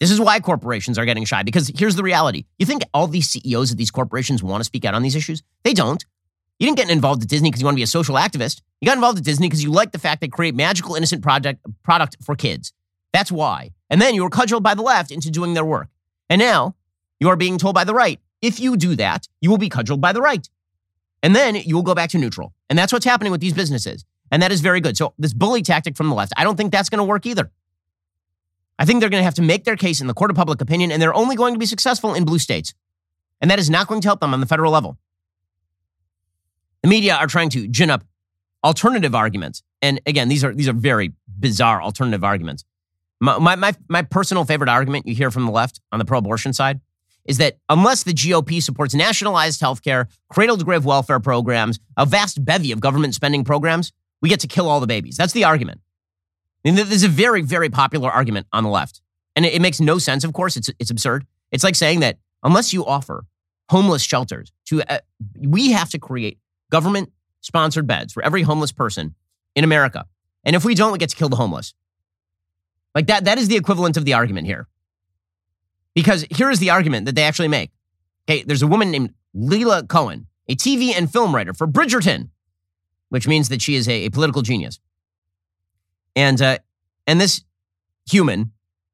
This 0.00 0.10
is 0.10 0.20
why 0.20 0.40
corporations 0.40 0.98
are 0.98 1.04
getting 1.04 1.24
shy 1.24 1.42
because 1.42 1.70
here's 1.76 1.96
the 1.96 2.02
reality. 2.02 2.44
You 2.58 2.66
think 2.66 2.82
all 2.94 3.08
these 3.08 3.28
CEOs 3.28 3.72
of 3.72 3.76
these 3.76 3.90
corporations 3.90 4.42
want 4.42 4.60
to 4.60 4.64
speak 4.64 4.84
out 4.84 4.94
on 4.94 5.02
these 5.02 5.16
issues? 5.16 5.42
They 5.64 5.74
don't. 5.74 6.02
You 6.58 6.66
didn't 6.66 6.78
get 6.78 6.90
involved 6.90 7.22
at 7.22 7.28
Disney 7.28 7.50
because 7.50 7.60
you 7.60 7.66
want 7.66 7.74
to 7.74 7.78
be 7.78 7.82
a 7.82 7.86
social 7.86 8.14
activist. 8.14 8.62
You 8.80 8.86
got 8.86 8.96
involved 8.96 9.18
at 9.18 9.24
Disney 9.24 9.48
because 9.48 9.62
you 9.62 9.70
like 9.70 9.92
the 9.92 9.98
fact 9.98 10.20
they 10.20 10.28
create 10.28 10.54
magical, 10.54 10.94
innocent 10.94 11.22
project, 11.22 11.60
product 11.82 12.16
for 12.22 12.34
kids. 12.34 12.72
That's 13.12 13.32
why. 13.32 13.70
And 13.90 14.00
then 14.00 14.14
you 14.14 14.22
were 14.22 14.30
cudgeled 14.30 14.62
by 14.62 14.74
the 14.74 14.82
left 14.82 15.10
into 15.10 15.30
doing 15.30 15.54
their 15.54 15.64
work. 15.64 15.88
And 16.28 16.38
now 16.38 16.74
you 17.20 17.28
are 17.28 17.36
being 17.36 17.58
told 17.58 17.74
by 17.74 17.84
the 17.84 17.94
right, 17.94 18.20
if 18.42 18.60
you 18.60 18.76
do 18.76 18.96
that, 18.96 19.28
you 19.40 19.50
will 19.50 19.58
be 19.58 19.68
cudgeled 19.68 20.00
by 20.00 20.12
the 20.12 20.20
right. 20.20 20.48
And 21.22 21.34
then 21.34 21.54
you 21.56 21.74
will 21.74 21.82
go 21.82 21.94
back 21.94 22.10
to 22.10 22.18
neutral. 22.18 22.52
And 22.68 22.78
that's 22.78 22.92
what's 22.92 23.04
happening 23.04 23.32
with 23.32 23.40
these 23.40 23.54
businesses. 23.54 24.04
And 24.30 24.42
that 24.42 24.52
is 24.52 24.60
very 24.60 24.80
good. 24.80 24.96
So, 24.96 25.14
this 25.18 25.32
bully 25.32 25.62
tactic 25.62 25.96
from 25.96 26.08
the 26.08 26.14
left, 26.14 26.32
I 26.36 26.44
don't 26.44 26.56
think 26.56 26.72
that's 26.72 26.88
going 26.88 26.98
to 26.98 27.04
work 27.04 27.26
either. 27.26 27.50
I 28.78 28.84
think 28.84 29.00
they're 29.00 29.08
going 29.08 29.20
to 29.20 29.24
have 29.24 29.34
to 29.34 29.42
make 29.42 29.64
their 29.64 29.76
case 29.76 30.00
in 30.00 30.06
the 30.06 30.14
court 30.14 30.30
of 30.30 30.36
public 30.36 30.60
opinion, 30.60 30.92
and 30.92 31.00
they're 31.00 31.14
only 31.14 31.36
going 31.36 31.54
to 31.54 31.58
be 31.58 31.66
successful 31.66 32.14
in 32.14 32.24
blue 32.24 32.38
states. 32.38 32.74
And 33.40 33.50
that 33.50 33.58
is 33.58 33.70
not 33.70 33.86
going 33.86 34.00
to 34.02 34.08
help 34.08 34.20
them 34.20 34.34
on 34.34 34.40
the 34.40 34.46
federal 34.46 34.72
level. 34.72 34.98
The 36.82 36.88
media 36.88 37.14
are 37.16 37.26
trying 37.26 37.50
to 37.50 37.66
gin 37.68 37.90
up 37.90 38.04
alternative 38.62 39.14
arguments. 39.14 39.62
And 39.80 40.00
again, 40.06 40.28
these 40.28 40.44
are, 40.44 40.54
these 40.54 40.68
are 40.68 40.72
very 40.72 41.12
bizarre 41.38 41.80
alternative 41.80 42.24
arguments. 42.24 42.64
My, 43.20 43.56
my, 43.56 43.74
my, 43.88 44.02
personal 44.02 44.44
favorite 44.44 44.68
argument 44.68 45.06
you 45.06 45.14
hear 45.14 45.30
from 45.30 45.46
the 45.46 45.52
left 45.52 45.80
on 45.90 45.98
the 45.98 46.04
pro 46.04 46.18
abortion 46.18 46.52
side 46.52 46.80
is 47.24 47.38
that 47.38 47.58
unless 47.68 48.02
the 48.02 48.12
GOP 48.12 48.62
supports 48.62 48.94
nationalized 48.94 49.60
health 49.60 49.82
care, 49.82 50.08
cradle 50.28 50.56
to 50.58 50.64
grave 50.64 50.84
welfare 50.84 51.18
programs, 51.18 51.80
a 51.96 52.04
vast 52.04 52.44
bevy 52.44 52.72
of 52.72 52.80
government 52.80 53.14
spending 53.14 53.42
programs, 53.42 53.92
we 54.20 54.28
get 54.28 54.40
to 54.40 54.46
kill 54.46 54.68
all 54.68 54.80
the 54.80 54.86
babies. 54.86 55.16
That's 55.16 55.32
the 55.32 55.44
argument. 55.44 55.80
And 56.64 56.76
there's 56.76 57.04
a 57.04 57.08
very, 57.08 57.42
very 57.42 57.70
popular 57.70 58.10
argument 58.10 58.46
on 58.52 58.64
the 58.64 58.70
left. 58.70 59.00
And 59.34 59.44
it, 59.46 59.54
it 59.54 59.62
makes 59.62 59.80
no 59.80 59.98
sense, 59.98 60.24
of 60.24 60.32
course. 60.32 60.56
It's, 60.56 60.70
it's 60.78 60.90
absurd. 60.90 61.26
It's 61.52 61.64
like 61.64 61.74
saying 61.74 62.00
that 62.00 62.18
unless 62.42 62.72
you 62.72 62.84
offer 62.84 63.24
homeless 63.70 64.02
shelters 64.02 64.52
to, 64.66 64.82
uh, 64.82 64.98
we 65.38 65.72
have 65.72 65.90
to 65.90 65.98
create 65.98 66.38
government 66.70 67.12
sponsored 67.40 67.86
beds 67.86 68.12
for 68.12 68.22
every 68.22 68.42
homeless 68.42 68.72
person 68.72 69.14
in 69.54 69.64
America. 69.64 70.06
And 70.44 70.54
if 70.54 70.64
we 70.64 70.74
don't, 70.74 70.92
we 70.92 70.98
get 70.98 71.10
to 71.10 71.16
kill 71.16 71.28
the 71.28 71.36
homeless. 71.36 71.74
Like 72.96 73.08
that, 73.08 73.26
that 73.26 73.36
is 73.36 73.48
the 73.48 73.56
equivalent 73.56 73.98
of 73.98 74.06
the 74.06 74.14
argument 74.14 74.46
here. 74.46 74.68
Because 75.94 76.24
here 76.30 76.50
is 76.50 76.60
the 76.60 76.70
argument 76.70 77.04
that 77.04 77.14
they 77.14 77.24
actually 77.24 77.48
make. 77.48 77.70
Okay, 78.26 78.42
there's 78.42 78.62
a 78.62 78.66
woman 78.66 78.90
named 78.90 79.12
Leila 79.34 79.86
Cohan, 79.86 80.26
a 80.48 80.56
TV 80.56 80.94
and 80.96 81.12
film 81.12 81.34
writer 81.34 81.52
for 81.52 81.66
Bridgerton, 81.66 82.30
which 83.10 83.28
means 83.28 83.50
that 83.50 83.60
she 83.60 83.74
is 83.74 83.86
a, 83.86 84.06
a 84.06 84.10
political 84.10 84.40
genius. 84.40 84.80
And 86.16 86.40
uh, 86.40 86.56
and 87.06 87.20
this 87.20 87.44
human, 88.10 88.52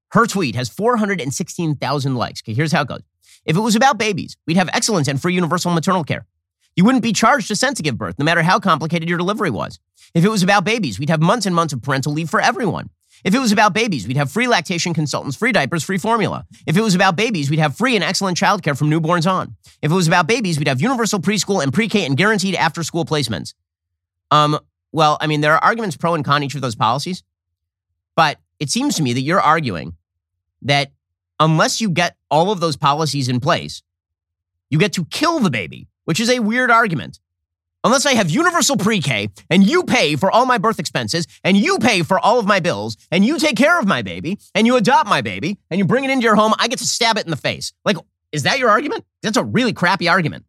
her 0.08 0.26
tweet 0.26 0.56
has 0.56 0.68
416,000 0.68 2.16
likes. 2.16 2.42
Okay, 2.42 2.54
here's 2.54 2.72
how 2.72 2.82
it 2.82 2.88
goes. 2.88 3.02
If 3.44 3.56
it 3.56 3.60
was 3.60 3.76
about 3.76 3.98
babies, 3.98 4.36
we'd 4.48 4.56
have 4.56 4.68
excellent 4.72 5.06
and 5.06 5.22
free 5.22 5.34
universal 5.34 5.72
maternal 5.72 6.02
care. 6.02 6.26
You 6.74 6.84
wouldn't 6.84 7.04
be 7.04 7.12
charged 7.12 7.52
a 7.52 7.54
cent 7.56 7.76
to 7.76 7.84
give 7.84 7.98
birth, 7.98 8.18
no 8.18 8.24
matter 8.24 8.42
how 8.42 8.58
complicated 8.58 9.08
your 9.08 9.18
delivery 9.18 9.50
was. 9.50 9.78
If 10.12 10.24
it 10.24 10.28
was 10.28 10.42
about 10.42 10.64
babies, 10.64 10.98
we'd 10.98 11.10
have 11.10 11.20
months 11.20 11.46
and 11.46 11.54
months 11.54 11.72
of 11.72 11.82
parental 11.82 12.12
leave 12.12 12.30
for 12.30 12.40
everyone. 12.40 12.90
If 13.24 13.34
it 13.34 13.38
was 13.38 13.52
about 13.52 13.72
babies, 13.72 14.08
we'd 14.08 14.16
have 14.16 14.30
free 14.30 14.48
lactation 14.48 14.94
consultants, 14.94 15.36
free 15.36 15.52
diapers, 15.52 15.84
free 15.84 15.98
formula. 15.98 16.44
If 16.66 16.76
it 16.76 16.82
was 16.82 16.94
about 16.94 17.14
babies, 17.14 17.50
we'd 17.50 17.60
have 17.60 17.76
free 17.76 17.94
and 17.94 18.02
excellent 18.02 18.36
childcare 18.36 18.76
from 18.76 18.90
newborns 18.90 19.30
on. 19.30 19.56
If 19.80 19.92
it 19.92 19.94
was 19.94 20.08
about 20.08 20.26
babies, 20.26 20.58
we'd 20.58 20.68
have 20.68 20.80
universal 20.80 21.20
preschool 21.20 21.62
and 21.62 21.72
pre-K 21.72 22.04
and 22.04 22.16
guaranteed 22.16 22.56
after-school 22.56 23.04
placements. 23.04 23.54
Um, 24.30 24.58
well, 24.90 25.18
I 25.20 25.26
mean, 25.28 25.40
there 25.40 25.54
are 25.54 25.62
arguments 25.62 25.96
pro 25.96 26.14
and 26.14 26.24
con 26.24 26.42
each 26.42 26.54
of 26.54 26.62
those 26.62 26.74
policies, 26.74 27.22
but 28.16 28.38
it 28.58 28.70
seems 28.70 28.96
to 28.96 29.02
me 29.02 29.12
that 29.12 29.20
you're 29.20 29.40
arguing 29.40 29.94
that 30.62 30.92
unless 31.38 31.80
you 31.80 31.90
get 31.90 32.16
all 32.30 32.50
of 32.50 32.60
those 32.60 32.76
policies 32.76 33.28
in 33.28 33.40
place, 33.40 33.82
you 34.68 34.78
get 34.78 34.94
to 34.94 35.04
kill 35.06 35.38
the 35.38 35.50
baby, 35.50 35.88
which 36.04 36.18
is 36.18 36.28
a 36.28 36.40
weird 36.40 36.70
argument 36.70 37.20
unless 37.84 38.06
I 38.06 38.14
have 38.14 38.30
universal 38.30 38.76
pre 38.76 39.00
K 39.00 39.28
and 39.50 39.64
you 39.64 39.84
pay 39.84 40.16
for 40.16 40.30
all 40.30 40.46
my 40.46 40.58
birth 40.58 40.78
expenses 40.78 41.26
and 41.44 41.56
you 41.56 41.78
pay 41.78 42.02
for 42.02 42.18
all 42.18 42.38
of 42.38 42.46
my 42.46 42.60
bills 42.60 42.96
and 43.10 43.24
you 43.24 43.38
take 43.38 43.56
care 43.56 43.78
of 43.78 43.86
my 43.86 44.02
baby 44.02 44.38
and 44.54 44.66
you 44.66 44.76
adopt 44.76 45.08
my 45.08 45.20
baby 45.20 45.58
and 45.70 45.78
you 45.78 45.84
bring 45.84 46.04
it 46.04 46.10
into 46.10 46.24
your 46.24 46.36
home, 46.36 46.54
I 46.58 46.68
get 46.68 46.78
to 46.78 46.86
stab 46.86 47.16
it 47.18 47.24
in 47.24 47.30
the 47.30 47.36
face. 47.36 47.72
Like, 47.84 47.96
is 48.30 48.44
that 48.44 48.58
your 48.58 48.70
argument? 48.70 49.04
That's 49.22 49.36
a 49.36 49.44
really 49.44 49.72
crappy 49.72 50.08
argument. 50.08 50.44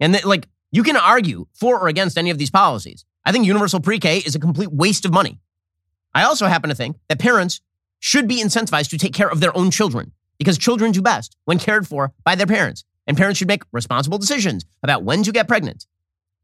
And 0.00 0.14
that, 0.14 0.24
like, 0.24 0.48
you 0.72 0.82
can 0.82 0.96
argue 0.96 1.46
for 1.52 1.78
or 1.78 1.88
against 1.88 2.16
any 2.16 2.30
of 2.30 2.38
these 2.38 2.50
policies. 2.50 3.04
I 3.24 3.32
think 3.32 3.46
universal 3.46 3.80
pre 3.80 3.98
K 3.98 4.18
is 4.18 4.34
a 4.34 4.40
complete 4.40 4.72
waste 4.72 5.04
of 5.04 5.12
money. 5.12 5.38
I 6.14 6.24
also 6.24 6.46
happen 6.46 6.70
to 6.70 6.76
think 6.76 6.96
that 7.08 7.18
parents 7.18 7.60
should 8.00 8.26
be 8.26 8.42
incentivized 8.42 8.90
to 8.90 8.98
take 8.98 9.12
care 9.12 9.28
of 9.28 9.40
their 9.40 9.56
own 9.56 9.70
children 9.70 10.12
because 10.38 10.56
children 10.56 10.90
do 10.90 11.02
best 11.02 11.36
when 11.44 11.58
cared 11.58 11.86
for 11.86 12.12
by 12.24 12.34
their 12.34 12.46
parents 12.46 12.84
and 13.06 13.16
parents 13.16 13.38
should 13.38 13.48
make 13.48 13.62
responsible 13.72 14.18
decisions 14.18 14.64
about 14.82 15.02
when 15.02 15.22
to 15.22 15.32
get 15.32 15.48
pregnant. 15.48 15.86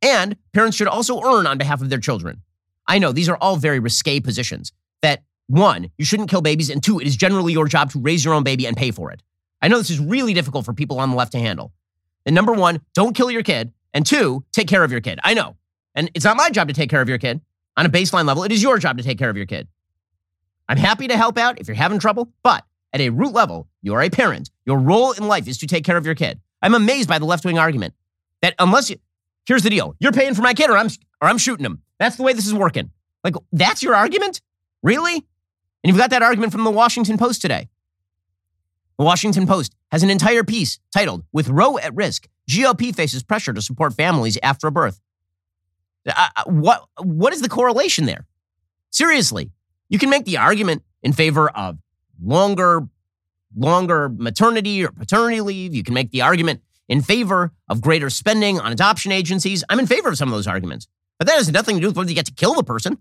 And 0.02 0.36
parents 0.52 0.76
should 0.76 0.88
also 0.88 1.22
earn 1.22 1.46
on 1.46 1.58
behalf 1.58 1.80
of 1.80 1.90
their 1.90 1.98
children. 1.98 2.42
I 2.86 2.98
know 2.98 3.12
these 3.12 3.28
are 3.28 3.36
all 3.40 3.56
very 3.56 3.78
risque 3.78 4.20
positions 4.20 4.72
that 5.02 5.22
one, 5.48 5.90
you 5.96 6.04
shouldn't 6.04 6.30
kill 6.30 6.40
babies, 6.40 6.70
and 6.70 6.82
two, 6.82 6.98
it 6.98 7.06
is 7.06 7.16
generally 7.16 7.52
your 7.52 7.68
job 7.68 7.90
to 7.92 8.00
raise 8.00 8.24
your 8.24 8.34
own 8.34 8.42
baby 8.42 8.66
and 8.66 8.76
pay 8.76 8.90
for 8.90 9.10
it. 9.12 9.22
I 9.62 9.68
know 9.68 9.78
this 9.78 9.90
is 9.90 10.00
really 10.00 10.34
difficult 10.34 10.64
for 10.64 10.72
people 10.72 10.98
on 10.98 11.10
the 11.10 11.16
left 11.16 11.32
to 11.32 11.38
handle. 11.38 11.72
And 12.24 12.34
number 12.34 12.52
one, 12.52 12.80
don't 12.94 13.14
kill 13.14 13.30
your 13.30 13.42
kid. 13.42 13.72
And 13.94 14.04
two, 14.04 14.44
take 14.52 14.68
care 14.68 14.84
of 14.84 14.90
your 14.90 15.00
kid. 15.00 15.20
I 15.24 15.34
know. 15.34 15.56
And 15.94 16.10
it's 16.14 16.24
not 16.24 16.36
my 16.36 16.50
job 16.50 16.68
to 16.68 16.74
take 16.74 16.90
care 16.90 17.00
of 17.00 17.08
your 17.08 17.18
kid. 17.18 17.40
On 17.76 17.86
a 17.86 17.88
baseline 17.88 18.26
level, 18.26 18.42
it 18.42 18.52
is 18.52 18.62
your 18.62 18.78
job 18.78 18.98
to 18.98 19.04
take 19.04 19.18
care 19.18 19.30
of 19.30 19.36
your 19.36 19.46
kid. 19.46 19.68
I'm 20.68 20.76
happy 20.76 21.08
to 21.08 21.16
help 21.16 21.38
out 21.38 21.60
if 21.60 21.68
you're 21.68 21.76
having 21.76 21.98
trouble, 21.98 22.32
but 22.42 22.64
at 22.92 23.00
a 23.00 23.10
root 23.10 23.32
level, 23.32 23.68
you 23.82 23.94
are 23.94 24.02
a 24.02 24.10
parent. 24.10 24.50
Your 24.64 24.78
role 24.78 25.12
in 25.12 25.28
life 25.28 25.46
is 25.46 25.58
to 25.58 25.66
take 25.66 25.84
care 25.84 25.96
of 25.96 26.04
your 26.04 26.14
kid. 26.14 26.40
I'm 26.66 26.74
amazed 26.74 27.08
by 27.08 27.20
the 27.20 27.24
left 27.24 27.44
wing 27.44 27.60
argument 27.60 27.94
that 28.42 28.56
unless 28.58 28.90
you, 28.90 28.96
here's 29.46 29.62
the 29.62 29.70
deal, 29.70 29.94
you're 30.00 30.10
paying 30.10 30.34
for 30.34 30.42
my 30.42 30.52
kid 30.52 30.68
or 30.68 30.76
I'm, 30.76 30.88
or 31.22 31.28
I'm 31.28 31.38
shooting 31.38 31.64
him. 31.64 31.80
That's 32.00 32.16
the 32.16 32.24
way 32.24 32.32
this 32.32 32.44
is 32.44 32.52
working. 32.52 32.90
Like, 33.22 33.36
that's 33.52 33.84
your 33.84 33.94
argument? 33.94 34.40
Really? 34.82 35.14
And 35.14 35.24
you've 35.84 35.96
got 35.96 36.10
that 36.10 36.24
argument 36.24 36.50
from 36.50 36.64
the 36.64 36.72
Washington 36.72 37.18
Post 37.18 37.40
today. 37.40 37.68
The 38.98 39.04
Washington 39.04 39.46
Post 39.46 39.76
has 39.92 40.02
an 40.02 40.10
entire 40.10 40.42
piece 40.42 40.80
titled, 40.92 41.22
With 41.32 41.48
Roe 41.48 41.78
at 41.78 41.94
Risk, 41.94 42.26
GOP 42.50 42.92
Faces 42.92 43.22
Pressure 43.22 43.52
to 43.52 43.62
Support 43.62 43.94
Families 43.94 44.36
After 44.42 44.66
a 44.66 44.72
Birth. 44.72 45.00
Uh, 46.04 46.26
uh, 46.36 46.44
what, 46.46 46.84
what 46.98 47.32
is 47.32 47.42
the 47.42 47.48
correlation 47.48 48.06
there? 48.06 48.26
Seriously, 48.90 49.52
you 49.88 50.00
can 50.00 50.10
make 50.10 50.24
the 50.24 50.38
argument 50.38 50.82
in 51.04 51.12
favor 51.12 51.48
of 51.48 51.78
longer 52.20 52.88
longer 53.56 54.08
maternity 54.08 54.84
or 54.84 54.90
paternity 54.90 55.40
leave. 55.40 55.74
You 55.74 55.82
can 55.82 55.94
make 55.94 56.10
the 56.10 56.22
argument 56.22 56.62
in 56.88 57.02
favor 57.02 57.52
of 57.68 57.80
greater 57.80 58.10
spending 58.10 58.60
on 58.60 58.72
adoption 58.72 59.12
agencies. 59.12 59.64
I'm 59.68 59.78
in 59.78 59.86
favor 59.86 60.08
of 60.08 60.16
some 60.16 60.28
of 60.28 60.34
those 60.34 60.46
arguments, 60.46 60.86
but 61.18 61.26
that 61.26 61.36
has 61.36 61.50
nothing 61.50 61.76
to 61.76 61.80
do 61.80 61.86
with 61.88 61.96
whether 61.96 62.10
you 62.10 62.14
get 62.14 62.26
to 62.26 62.34
kill 62.34 62.54
the 62.54 62.62
person. 62.62 62.98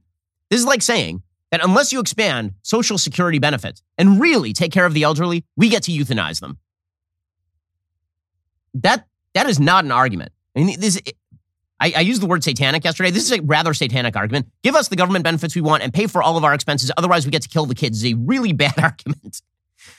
This 0.49 0.59
is 0.59 0.65
like 0.65 0.81
saying 0.81 1.21
that 1.51 1.63
unless 1.63 1.91
you 1.91 1.99
expand 1.99 2.53
Social 2.61 2.97
Security 2.97 3.39
benefits 3.39 3.81
and 3.97 4.19
really 4.19 4.53
take 4.53 4.71
care 4.71 4.85
of 4.85 4.93
the 4.93 5.03
elderly, 5.03 5.43
we 5.55 5.69
get 5.69 5.83
to 5.83 5.91
euthanize 5.91 6.39
them. 6.39 6.57
That 8.73 9.07
that 9.33 9.47
is 9.47 9.59
not 9.59 9.85
an 9.85 9.91
argument. 9.91 10.31
I 10.55 10.63
mean, 10.63 10.79
this. 10.79 10.99
I, 11.77 11.93
I 11.97 11.99
used 12.01 12.21
the 12.21 12.25
word 12.25 12.41
satanic 12.41 12.85
yesterday. 12.85 13.11
This 13.11 13.29
is 13.29 13.37
a 13.37 13.41
rather 13.41 13.73
satanic 13.73 14.15
argument. 14.15 14.47
Give 14.63 14.75
us 14.75 14.87
the 14.87 14.95
government 14.95 15.25
benefits 15.25 15.55
we 15.55 15.61
want 15.61 15.83
and 15.83 15.93
pay 15.93 16.07
for 16.07 16.23
all 16.23 16.37
of 16.37 16.45
our 16.45 16.53
expenses. 16.53 16.89
Otherwise, 16.95 17.25
we 17.25 17.31
get 17.31 17.41
to 17.41 17.49
kill 17.49 17.65
the 17.65 17.75
kids. 17.75 17.97
Is 17.97 18.13
a 18.13 18.15
really 18.15 18.53
bad 18.63 18.79
argument. 18.79 19.41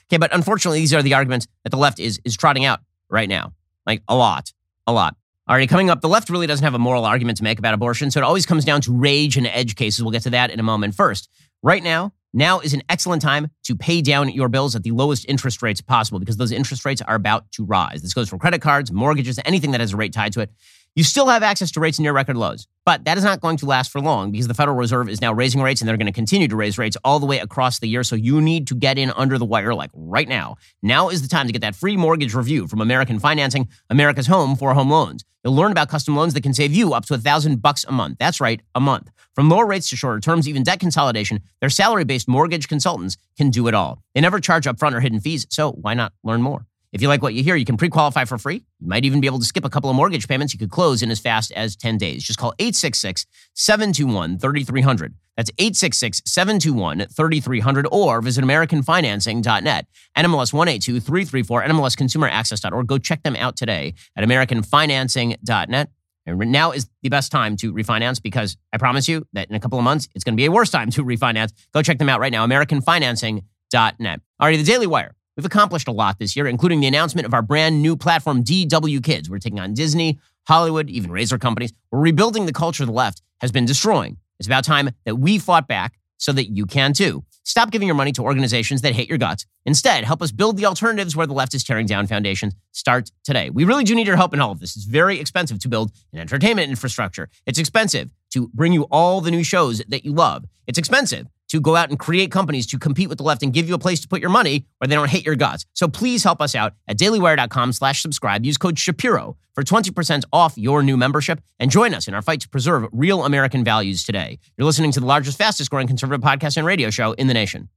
Okay, 0.09 0.19
but 0.19 0.35
unfortunately, 0.35 0.81
these 0.81 0.95
are 0.95 1.03
the 1.03 1.15
arguments 1.15 1.47
that 1.65 1.71
the 1.71 1.77
left 1.77 1.99
is 1.99 2.21
is 2.25 2.37
trotting 2.37 2.65
out 2.65 2.81
right 3.09 3.29
now. 3.29 3.53
Like 3.87 4.03
a 4.09 4.17
lot, 4.17 4.53
a 4.87 4.93
lot. 4.93 5.17
Already 5.49 5.69
coming 5.69 5.91
up, 5.91 6.01
the 6.01 6.09
left 6.09 6.29
really 6.29 6.49
doesn't 6.49 6.65
have 6.65 6.75
a 6.75 6.79
moral 6.79 7.05
argument 7.05 7.39
to 7.39 7.45
make 7.45 7.59
about 7.59 7.73
abortion, 7.73 8.11
so 8.11 8.21
it 8.21 8.25
always 8.25 8.47
comes 8.47 8.65
down 8.65 8.81
to 8.83 8.93
rage 8.93 9.37
and 9.37 9.47
edge 9.47 9.77
cases. 9.77 10.03
We'll 10.03 10.11
get 10.11 10.23
to 10.23 10.31
that 10.31 10.51
in 10.51 10.59
a 10.59 10.65
moment. 10.65 10.97
First, 10.97 11.31
right 11.63 11.83
now, 11.83 12.13
now 12.33 12.59
is 12.61 12.75
an 12.75 12.83
excellent 12.89 13.23
time 13.23 13.49
to 13.65 13.77
pay 13.77 14.03
down 14.03 14.29
your 14.29 14.49
bills 14.49 14.75
at 14.75 14.83
the 14.83 14.91
lowest 14.91 15.25
interest 15.29 15.63
rates 15.63 15.81
possible 15.81 16.19
because 16.19 16.37
those 16.37 16.53
interest 16.53 16.85
rates 16.85 17.01
are 17.01 17.15
about 17.15 17.51
to 17.53 17.65
rise. 17.65 18.03
This 18.03 18.13
goes 18.13 18.29
for 18.29 18.39
credit 18.39 18.61
cards, 18.61 18.91
mortgages, 18.91 19.39
anything 19.45 19.71
that 19.71 19.81
has 19.81 19.93
a 19.93 19.97
rate 19.97 20.13
tied 20.13 20.33
to 20.33 20.41
it. 20.41 20.51
You 20.97 21.05
still 21.05 21.27
have 21.27 21.43
access 21.43 21.71
to 21.73 21.81
rates 21.81 22.01
near 22.01 22.15
record 22.15 22.39
lows, 22.39 22.67
but 22.87 23.05
that 23.05 23.19
is 23.19 23.23
not 23.23 23.43
going 23.43 23.59
to 23.59 23.67
last 23.67 23.93
for 23.93 24.01
long 24.01 24.31
because 24.31 24.49
the 24.49 24.55
Federal 24.55 24.79
Reserve 24.79 25.11
is 25.11 25.21
now 25.21 25.31
raising 25.31 25.61
rates 25.61 25.83
and 25.83 25.89
they're 25.89 25.99
going 25.99 26.07
to 26.07 26.13
continue 26.13 26.49
to 26.49 26.57
raise 26.57 26.79
rates 26.79 26.97
all 27.05 27.21
the 27.21 27.27
way 27.27 27.39
across 27.39 27.81
the 27.81 27.87
year. 27.87 28.03
So 28.03 28.17
you 28.17 28.41
need 28.41 28.67
to 28.69 28.75
get 28.75 28.97
in 28.97 29.11
under 29.11 29.37
the 29.37 29.45
wire 29.45 29.75
like 29.75 29.91
right 29.93 30.27
now. 30.27 30.57
Now 30.83 31.11
is 31.11 31.21
the 31.21 31.29
time 31.29 31.49
to 31.49 31.53
get 31.53 31.61
that 31.61 31.75
free 31.75 31.99
mortgage 31.99 32.33
review 32.33 32.67
from 32.67 32.81
American 32.81 33.19
Financing, 33.19 33.69
America's 33.91 34.27
home 34.27 34.57
for 34.57 34.73
home 34.73 34.91
loans. 34.91 35.23
You'll 35.45 35.55
learn 35.55 35.71
about 35.71 35.91
custom 35.91 36.17
loans 36.17 36.33
that 36.33 36.43
can 36.43 36.55
save 36.55 36.73
you 36.73 36.95
up 36.95 37.05
to 37.07 37.15
a 37.15 37.19
thousand 37.19 37.61
bucks 37.61 37.85
a 37.85 37.93
month. 37.93 38.17
That's 38.19 38.41
right, 38.41 38.63
a 38.75 38.81
month. 38.81 39.11
From 39.35 39.51
lower 39.51 39.67
rates 39.67 39.91
to 39.91 39.97
shorter 39.97 40.19
terms, 40.19 40.49
even 40.49 40.63
debt 40.63 40.81
consolidation, 40.81 41.43
their 41.61 41.69
salary-based 41.69 42.27
mortgage 42.27 42.69
consultants 42.69 43.19
can 43.37 43.51
do 43.51 43.69
it 43.69 43.75
all. 43.75 44.03
They 44.15 44.23
never 44.23 44.41
charge 44.41 44.65
upfront 44.65 44.95
or 44.95 45.01
hidden 45.01 45.21
fees, 45.21 45.47
so 45.51 45.73
why 45.73 45.93
not 45.93 46.15
learn 46.25 46.41
more? 46.41 46.67
If 46.97 47.03
you 47.03 47.09
like 47.09 47.21
what 47.21 47.35
you 47.35 47.43
hear, 47.43 47.57
you 47.57 47.67
can 47.67 47.77
pre 47.77 47.91
qualify 47.91 48.25
for 48.25 48.39
free. 48.39 48.65
You 48.81 48.89
might 48.89 49.05
even 49.05 49.21
be 49.21 49.27
able 49.27 49.39
to 49.39 49.45
skip 49.45 49.67
a 49.67 49.69
couple 49.69 49.91
of 49.91 49.97
mortgage 49.97 50.27
payments 50.27 50.55
you 50.55 50.59
could 50.59 50.71
close 50.71 51.03
in 51.03 51.11
as 51.11 51.19
fast 51.19 51.53
as 51.53 51.77
10 51.77 51.99
days. 51.99 52.25
Just 52.25 52.39
call 52.39 52.55
866 52.59 53.27
721 53.53 54.39
3300. 54.39 55.15
That's 55.37 55.51
866 55.59 56.23
721 56.25 57.07
3300 57.15 57.87
or 57.93 58.23
visit 58.23 58.43
AmericanFinancing.net. 58.43 59.87
NMLS 60.17 60.55
182334, 60.55 61.65
NMLSConsumerAccess.org. 61.65 62.87
Go 62.87 62.97
check 62.97 63.23
them 63.25 63.37
out 63.37 63.59
today 63.59 63.93
at 64.17 64.25
AmericanFinancing.net. 64.25 65.91
And 66.25 66.39
now 66.51 66.71
is 66.71 66.89
the 67.03 67.11
best 67.11 67.31
time 67.31 67.59
to 67.59 67.75
refinance 67.75 68.23
because 68.23 68.57
I 68.73 68.79
promise 68.79 69.07
you 69.07 69.27
that 69.35 69.51
in 69.51 69.55
a 69.55 69.61
couple 69.61 69.79
of 69.79 69.85
months, 69.85 70.09
it's 70.15 70.25
going 70.25 70.35
to 70.35 70.41
be 70.41 70.47
a 70.47 70.51
worse 70.51 70.71
time 70.71 70.89
to 70.93 71.05
refinance. 71.05 71.53
Go 71.75 71.83
check 71.83 71.99
them 71.99 72.09
out 72.09 72.21
right 72.21 72.33
now, 72.33 72.47
AmericanFinancing.net. 72.47 74.21
All 74.41 74.49
right, 74.49 74.57
the 74.57 74.65
Daily 74.65 74.87
Wire. 74.87 75.16
We've 75.37 75.45
accomplished 75.45 75.87
a 75.87 75.93
lot 75.93 76.19
this 76.19 76.35
year, 76.35 76.47
including 76.47 76.81
the 76.81 76.87
announcement 76.87 77.27
of 77.27 77.35
our 77.35 77.43
brand 77.43 77.83
new 77.83 77.95
platform, 77.95 78.43
DW 78.43 79.05
Kids. 79.05 79.29
We're 79.29 79.39
taking 79.39 79.61
on 79.61 79.75
Disney, 79.75 80.19
Hollywood, 80.49 80.89
even 80.89 81.11
razor 81.11 81.37
companies. 81.37 81.75
We're 81.91 82.01
rebuilding 82.01 82.47
the 82.47 82.55
culture 82.55 82.87
the 82.87 82.93
left 82.93 83.21
has 83.43 83.53
been 83.53 83.67
destroying. 83.67 84.17
It's 84.39 84.47
about 84.47 84.65
time 84.65 84.91
that 85.05 85.17
we 85.17 85.39
fought 85.39 85.69
back 85.69 85.99
so 86.17 86.33
that 86.33 86.47
you 86.47 86.65
can 86.65 86.95
too. 86.95 87.23
Stop 87.43 87.71
giving 87.71 87.87
your 87.87 87.95
money 87.95 88.13
to 88.13 88.23
organizations 88.23 88.81
that 88.81 88.95
hate 88.95 89.11
your 89.11 89.19
guts. 89.19 89.45
Instead, 89.67 90.05
help 90.05 90.23
us 90.23 90.33
build 90.33 90.57
the 90.57 90.65
alternatives 90.65 91.15
where 91.15 91.27
the 91.27 91.35
left 91.35 91.53
is 91.53 91.63
tearing 91.63 91.87
down 91.87 92.07
foundations. 92.07 92.55
Start 92.73 93.11
today. 93.23 93.51
We 93.51 93.65
really 93.65 93.85
do 93.85 93.95
need 93.95 94.07
your 94.07 94.17
help 94.17 94.33
in 94.33 94.41
all 94.41 94.53
of 94.53 94.61
this. 94.61 94.75
It's 94.75 94.87
very 94.87 95.21
expensive 95.21 95.59
to 95.61 95.69
build 95.69 95.93
an 96.15 96.19
entertainment 96.19 96.71
infrastructure. 96.71 97.29
It's 97.45 97.59
expensive 97.59 98.11
to 98.31 98.49
bring 98.55 98.73
you 98.73 98.85
all 98.91 99.21
the 99.21 99.31
new 99.31 99.45
shows 99.45 99.83
that 99.89 100.05
you 100.05 100.13
love. 100.13 100.47
It's 100.67 100.79
expensive 100.79 101.27
to 101.57 101.61
go 101.61 101.75
out 101.75 101.89
and 101.89 101.99
create 101.99 102.31
companies 102.31 102.67
to 102.69 102.79
compete 102.79 103.09
with 103.09 103.19
the 103.19 103.25
left 103.25 103.43
and 103.43 103.53
give 103.53 103.69
you 103.69 103.75
a 103.75 103.79
place 103.79 104.01
to 104.01 104.09
put 104.09 104.21
your 104.21 104.31
money 104.31 104.67
where 104.79 104.87
they 104.89 104.95
don't 104.95 105.11
hate 105.11 105.25
your 105.25 105.37
guts. 105.37 105.65
So 105.75 105.89
please 105.89 106.23
help 106.23 106.41
us 106.41 106.55
out 106.55 106.75
at 106.87 106.99
dailywire.com 106.99 107.73
slash 107.73 108.03
subscribe. 108.03 108.45
Use 108.45 108.57
code 108.57 108.79
Shapiro 108.79 109.37
for 109.55 109.65
20% 109.65 110.25
off 110.33 110.57
your 110.59 110.83
new 110.83 110.97
membership 110.97 111.41
and 111.59 111.71
join 111.71 111.95
us 111.95 112.07
in 112.07 112.15
our 112.15 112.23
fight 112.23 112.41
to 112.41 112.49
preserve 112.49 112.87
real 112.93 113.25
American 113.25 113.65
values 113.65 114.05
today. 114.05 114.39
You're 114.57 114.67
listening 114.67 114.93
to 114.93 115.01
the 115.01 115.07
largest, 115.07 115.39
fastest 115.39 115.71
growing 115.71 115.87
conservative 115.87 116.23
podcast 116.23 116.57
and 116.57 116.67
radio 116.67 116.91
show 116.91 117.13
in 117.13 117.27
the 117.27 117.35
nation. 117.35 117.71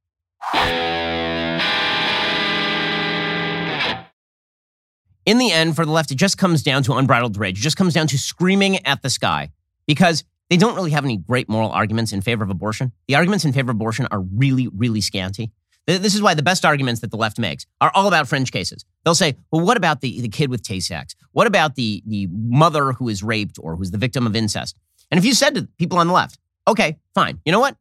In 5.25 5.38
the 5.38 5.51
end, 5.51 5.75
for 5.75 5.86
the 5.86 5.91
left, 5.91 6.11
it 6.11 6.15
just 6.15 6.38
comes 6.38 6.63
down 6.63 6.82
to 6.84 6.93
unbridled 6.93 7.38
rage. 7.38 7.59
It 7.59 7.61
just 7.61 7.77
comes 7.77 7.93
down 7.93 8.07
to 8.07 8.17
screaming 8.17 8.86
at 8.86 9.03
the 9.03 9.09
sky 9.09 9.51
because 9.86 10.23
they 10.50 10.58
don't 10.58 10.76
really 10.76 10.91
have 10.91 11.06
any 11.06 11.18
great 11.18 11.47
moral 11.47 11.72
arguments 11.72 12.12
in 12.12 12.22
favor 12.22 12.43
of 12.43 12.50
abortion. 12.50 12.91
The 13.08 13.16
arguments 13.16 13.45
in 13.45 13.54
favor 13.54 13.72
of 13.72 13.76
abortion 13.76 14.08
are 14.12 14.22
really, 14.22 14.68
really 14.68 15.02
scanty. 15.02 15.52
This 15.86 16.14
is 16.14 16.22
why 16.22 16.36
the 16.36 16.43
best 16.43 16.66
arguments 16.66 17.02
that 17.02 17.10
the 17.10 17.18
left 17.18 17.39
makes 17.39 17.66
are 17.82 17.91
all 17.95 18.08
about 18.08 18.28
fringe 18.28 18.52
cases. 18.52 18.86
They'll 19.04 19.16
say, 19.16 19.38
well, 19.52 19.66
what 19.66 19.78
about 19.78 20.02
the, 20.02 20.22
the 20.22 20.30
kid 20.30 20.50
with 20.50 20.62
Tay 20.62 20.80
Sachs? 20.80 21.16
What 21.32 21.47
about 21.47 21.76
the, 21.76 22.04
the 22.06 22.28
mother 22.32 22.91
who 22.93 23.10
is 23.10 23.24
raped 23.24 23.58
or 23.60 23.76
who's 23.76 23.89
the 23.89 23.97
victim 23.97 24.28
of 24.28 24.36
incest? 24.36 24.78
And 25.10 25.18
if 25.18 25.26
you 25.26 25.34
said 25.34 25.56
to 25.56 25.68
people 25.78 25.97
on 25.97 26.08
the 26.08 26.14
left, 26.14 26.38
okay, 26.68 26.97
fine, 27.16 27.39
you 27.43 27.52
know 27.52 27.60
what? 27.60 27.76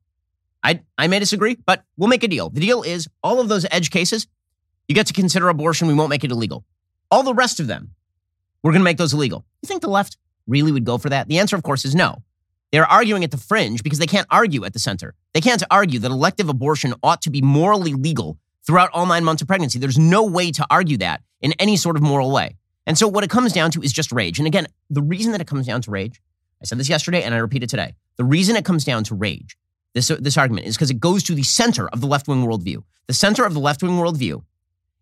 I, 0.62 0.81
I 0.97 1.07
may 1.07 1.19
disagree, 1.19 1.59
but 1.66 1.85
we'll 1.97 2.09
make 2.09 2.23
a 2.23 2.29
deal. 2.29 2.49
The 2.49 2.61
deal 2.61 2.83
is 2.83 3.09
all 3.23 3.41
of 3.41 3.49
those 3.49 3.66
edge 3.71 3.91
cases, 3.91 4.27
you 4.89 4.95
get 4.95 5.07
to 5.09 5.12
consider 5.12 5.49
abortion, 5.49 5.87
we 5.87 5.95
won't 5.95 6.09
make 6.09 6.25
it 6.25 6.31
illegal. 6.31 6.64
All 7.11 7.23
the 7.23 7.35
rest 7.35 7.61
of 7.61 7.66
them, 7.66 7.91
we're 8.62 8.73
going 8.73 8.81
to 8.81 8.85
make 8.85 8.97
those 8.97 9.12
illegal. 9.12 9.45
You 9.62 9.66
think 9.66 9.83
the 9.83 9.89
left 9.89 10.16
really 10.47 10.73
would 10.73 10.85
go 10.85 10.97
for 10.97 11.11
that? 11.11 11.29
The 11.29 11.39
answer, 11.39 11.57
of 11.57 11.62
course, 11.62 11.85
is 11.85 11.95
no. 11.95 12.23
They're 12.71 12.87
arguing 12.87 13.25
at 13.25 13.31
the 13.31 13.39
fringe 13.39 13.83
because 13.83 13.99
they 13.99 14.07
can't 14.07 14.27
argue 14.31 14.64
at 14.64 14.73
the 14.73 14.79
center. 14.79 15.14
They 15.33 15.41
can't 15.41 15.62
argue 15.71 15.99
that 16.01 16.11
elective 16.11 16.49
abortion 16.49 16.95
ought 17.03 17.23
to 17.23 17.31
be 17.31 17.41
morally 17.41 17.95
legal 17.95 18.39
throughout 18.66 18.91
all 18.93 19.07
nine 19.07 19.25
months 19.25 19.41
of 19.41 19.49
pregnancy. 19.49 19.79
There's 19.79 19.99
no 19.99 20.25
way 20.25 20.51
to 20.53 20.66
argue 20.71 20.99
that 20.99 21.23
in 21.41 21.53
any 21.55 21.77
sort 21.77 21.97
of 21.97 22.03
moral 22.03 22.31
way. 22.31 22.57
And 22.87 22.99
so 22.99 23.09
what 23.09 23.25
it 23.25 23.31
comes 23.31 23.53
down 23.53 23.71
to 23.73 23.83
is 23.83 23.93
just 23.93 24.12
rage. 24.12 24.39
And 24.39 24.47
again, 24.47 24.66
the 24.91 25.03
reason 25.03 25.33
that 25.33 25.41
it 25.41 25.47
comes 25.47 25.66
down 25.66 25.81
to 25.83 25.91
rage, 25.91 26.21
I 26.61 26.64
said 26.66 26.79
this 26.79 26.89
yesterday 26.89 27.23
and 27.23 27.35
I 27.35 27.39
repeat 27.39 27.62
it 27.62 27.71
today. 27.71 27.95
The 28.16 28.25
reason 28.25 28.57
it 28.57 28.64
comes 28.64 28.85
down 28.85 29.05
to 29.05 29.14
rage, 29.14 29.57
this, 29.95 30.09
this 30.09 30.37
argument, 30.37 30.66
is 30.66 30.77
because 30.77 30.91
it 30.91 31.01
goes 31.01 31.23
to 31.25 31.35
the 31.35 31.43
center 31.43 31.89
of 31.89 32.01
the 32.01 32.07
left 32.07 32.29
wing 32.29 32.45
worldview. 32.45 32.83
The 33.07 33.14
center 33.14 33.45
of 33.45 33.55
the 33.55 33.61
left 33.61 33.83
wing 33.83 33.93
worldview 33.93 34.43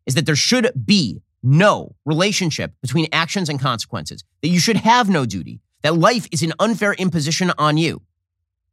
is 0.04 0.14
that 0.14 0.26
there 0.26 0.36
should 0.36 0.70
be 0.84 1.22
no 1.42 1.94
relationship 2.04 2.72
between 2.82 3.06
actions 3.12 3.48
and 3.48 3.60
consequences, 3.60 4.24
that 4.42 4.48
you 4.48 4.60
should 4.60 4.76
have 4.76 5.08
no 5.08 5.24
duty, 5.26 5.60
that 5.82 5.96
life 5.96 6.26
is 6.32 6.42
an 6.42 6.52
unfair 6.58 6.94
imposition 6.94 7.52
on 7.58 7.76
you. 7.76 8.02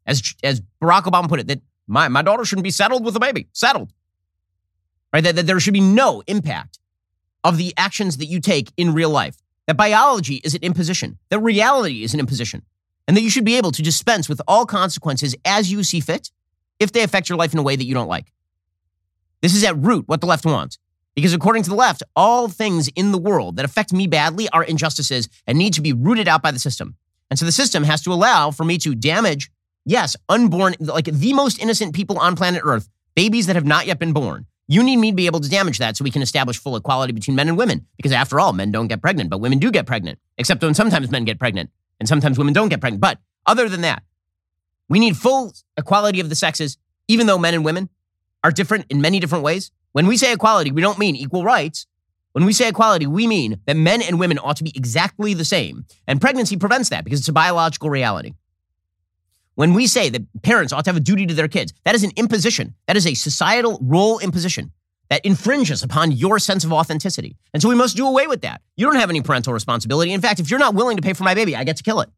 As, 0.06 0.34
as 0.44 0.62
Barack 0.82 1.04
Obama 1.04 1.30
put 1.30 1.40
it, 1.40 1.48
that 1.48 1.62
my, 1.88 2.08
my 2.08 2.22
daughter 2.22 2.46
shouldn't 2.46 2.64
be 2.64 2.72
settled 2.72 3.06
with 3.06 3.16
a 3.16 3.20
baby, 3.20 3.48
settled. 3.54 3.94
Right? 5.12 5.24
That, 5.24 5.36
that 5.36 5.48
there 5.48 5.60
should 5.60 5.74
be 5.74 5.82
no 5.82 6.24
impact 6.28 6.80
of 7.44 7.58
the 7.58 7.74
actions 7.78 8.18
that 8.18 8.26
you 8.26 8.40
take 8.40 8.72
in 8.78 8.94
real 8.94 9.10
life. 9.10 9.38
That 9.68 9.78
biology 9.78 10.36
is 10.44 10.56
an 10.56 10.62
imposition, 10.62 11.18
that 11.30 11.40
reality 11.40 12.04
is 12.04 12.14
an 12.14 12.20
imposition, 12.20 12.64
and 13.08 13.16
that 13.16 13.22
you 13.22 13.30
should 13.30 13.46
be 13.46 13.58
able 13.58 13.72
to 13.72 13.82
dispense 13.82 14.28
with 14.28 14.42
all 14.48 14.66
consequences 14.66 15.36
as 15.46 15.72
you 15.72 15.84
see 15.84 16.00
fit 16.00 16.32
if 16.80 16.92
they 16.92 17.04
affect 17.04 17.30
your 17.30 17.38
life 17.38 17.54
in 17.54 17.60
a 17.60 17.64
way 17.64 17.76
that 17.76 17.86
you 17.86 17.94
don't 17.94 18.08
like. 18.08 18.32
This 19.42 19.56
is 19.56 19.64
at 19.64 19.78
root 19.78 20.08
what 20.08 20.22
the 20.22 20.28
left 20.28 20.46
wants. 20.46 20.80
Because 21.16 21.34
according 21.34 21.64
to 21.64 21.70
the 21.70 21.76
left, 21.76 22.02
all 22.16 22.48
things 22.48 22.88
in 22.96 23.12
the 23.12 23.18
world 23.18 23.56
that 23.58 23.66
affect 23.66 23.94
me 23.94 24.08
badly 24.08 24.50
are 24.50 24.64
injustices 24.64 25.30
and 25.46 25.58
need 25.58 25.74
to 25.74 25.82
be 25.82 25.94
rooted 25.94 26.28
out 26.28 26.42
by 26.42 26.52
the 26.52 26.60
system. 26.60 26.96
And 27.30 27.38
so 27.38 27.46
the 27.46 27.52
system 27.52 27.84
has 27.84 28.02
to 28.04 28.14
allow 28.14 28.52
for 28.52 28.64
me 28.64 28.78
to 28.80 28.96
damage, 28.96 29.52
yes, 29.86 30.16
unborn, 30.30 30.76
like 30.80 31.06
the 31.06 31.34
most 31.34 31.62
innocent 31.62 31.94
people 31.94 32.18
on 32.18 32.36
planet 32.36 32.62
Earth, 32.64 32.90
babies 33.16 33.48
that 33.48 33.56
have 33.56 33.66
not 33.66 33.86
yet 33.86 34.00
been 34.00 34.14
born. 34.14 34.46
You 34.68 34.82
need 34.82 34.98
me 34.98 35.12
to 35.12 35.16
be 35.16 35.26
able 35.26 35.42
to 35.42 35.50
damage 35.50 35.78
that 35.80 35.98
so 35.98 36.04
we 36.04 36.12
can 36.12 36.22
establish 36.22 36.58
full 36.58 36.76
equality 36.76 37.14
between 37.14 37.36
men 37.36 37.50
and 37.50 37.58
women. 37.58 37.86
Because 37.98 38.12
after 38.12 38.40
all, 38.40 38.54
men 38.54 38.72
don't 38.72 38.88
get 38.88 39.02
pregnant, 39.02 39.30
but 39.30 39.40
women 39.40 39.60
do 39.60 39.72
get 39.72 39.86
pregnant, 39.86 40.20
except 40.38 40.64
when 40.64 40.74
sometimes 40.74 41.12
men 41.12 41.26
get 41.26 41.38
pregnant 41.38 41.70
and 42.00 42.08
sometimes 42.08 42.38
women 42.38 42.54
don't 42.54 42.70
get 42.70 42.82
pregnant. 42.82 43.02
But 43.02 43.20
other 43.46 43.68
than 43.70 43.82
that, 43.82 44.04
we 44.90 45.00
need 45.00 45.18
full 45.18 45.54
equality 45.78 46.20
of 46.20 46.30
the 46.30 46.36
sexes, 46.36 46.78
even 47.08 47.28
though 47.28 47.38
men 47.38 47.54
and 47.54 47.66
women 47.66 47.90
are 48.44 48.52
different 48.52 48.86
in 48.90 49.02
many 49.02 49.20
different 49.20 49.44
ways. 49.44 49.72
When 49.94 50.08
we 50.08 50.18
say 50.18 50.34
equality, 50.34 50.72
we 50.72 50.82
don't 50.82 51.00
mean 51.00 51.16
equal 51.16 51.44
rights. 51.44 51.88
When 52.34 52.46
we 52.46 52.54
say 52.54 52.68
equality, 52.68 53.08
we 53.08 53.28
mean 53.28 53.60
that 53.66 53.78
men 53.78 54.02
and 54.02 54.20
women 54.20 54.40
ought 54.40 54.58
to 54.58 54.64
be 54.64 54.74
exactly 54.76 55.34
the 55.34 55.46
same. 55.46 55.86
And 56.08 56.20
pregnancy 56.20 56.58
prevents 56.58 56.90
that 56.90 57.04
because 57.04 57.20
it's 57.20 57.30
a 57.30 57.34
biological 57.34 57.90
reality. 57.90 58.34
When 59.56 59.74
we 59.76 59.86
say 59.86 60.10
that 60.10 60.42
parents 60.42 60.74
ought 60.74 60.84
to 60.86 60.90
have 60.90 60.98
a 60.98 61.00
duty 61.00 61.28
to 61.28 61.34
their 61.34 61.48
kids, 61.48 61.74
that 61.86 61.94
is 61.94 62.04
an 62.04 62.12
imposition. 62.16 62.74
That 62.88 62.98
is 62.98 63.06
a 63.06 63.14
societal 63.14 63.78
role 63.82 64.18
imposition 64.18 64.72
that 65.10 65.24
infringes 65.24 65.84
upon 65.84 66.12
your 66.12 66.40
sense 66.40 66.64
of 66.64 66.74
authenticity. 66.74 67.38
And 67.54 67.62
so 67.62 67.70
we 67.70 67.76
must 67.76 67.96
do 67.96 68.08
away 68.08 68.26
with 68.26 68.42
that. 68.42 68.62
You 68.76 68.88
don't 68.88 68.96
have 68.96 69.12
any 69.12 69.22
parental 69.22 69.54
responsibility. 69.54 70.12
In 70.12 70.22
fact, 70.22 70.40
if 70.40 70.50
you're 70.50 70.60
not 70.60 70.74
willing 70.74 70.98
to 70.98 71.04
pay 71.04 71.14
for 71.14 71.24
my 71.24 71.36
baby, 71.36 71.56
I 71.56 71.64
get 71.64 71.78
to 71.78 71.84
kill 71.84 72.02
it. 72.02 72.10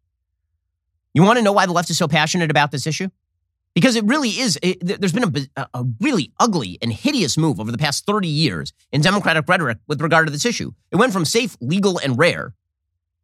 You 1.14 1.24
want 1.24 1.38
to 1.38 1.44
know 1.44 1.52
why 1.52 1.66
the 1.66 1.74
left 1.74 1.90
is 1.90 1.98
so 1.98 2.08
passionate 2.08 2.52
about 2.52 2.72
this 2.72 2.88
issue? 2.88 3.10
Because 3.76 3.98
it 3.98 4.06
really 4.06 4.30
is, 4.30 4.58
it, 4.64 4.80
there's 4.82 5.12
been 5.12 5.48
a, 5.58 5.68
a 5.74 5.86
really 6.00 6.32
ugly 6.40 6.80
and 6.82 6.92
hideous 6.92 7.38
move 7.38 7.60
over 7.60 7.72
the 7.72 7.78
past 7.78 8.06
30 8.06 8.28
years 8.28 8.74
in 8.92 9.02
Democratic 9.02 9.48
rhetoric 9.48 9.78
with 9.86 10.02
regard 10.02 10.26
to 10.28 10.32
this 10.32 10.46
issue. 10.46 10.72
It 10.92 10.96
went 10.96 11.12
from 11.12 11.26
safe, 11.26 11.58
legal, 11.60 12.00
and 12.00 12.18
rare, 12.18 12.56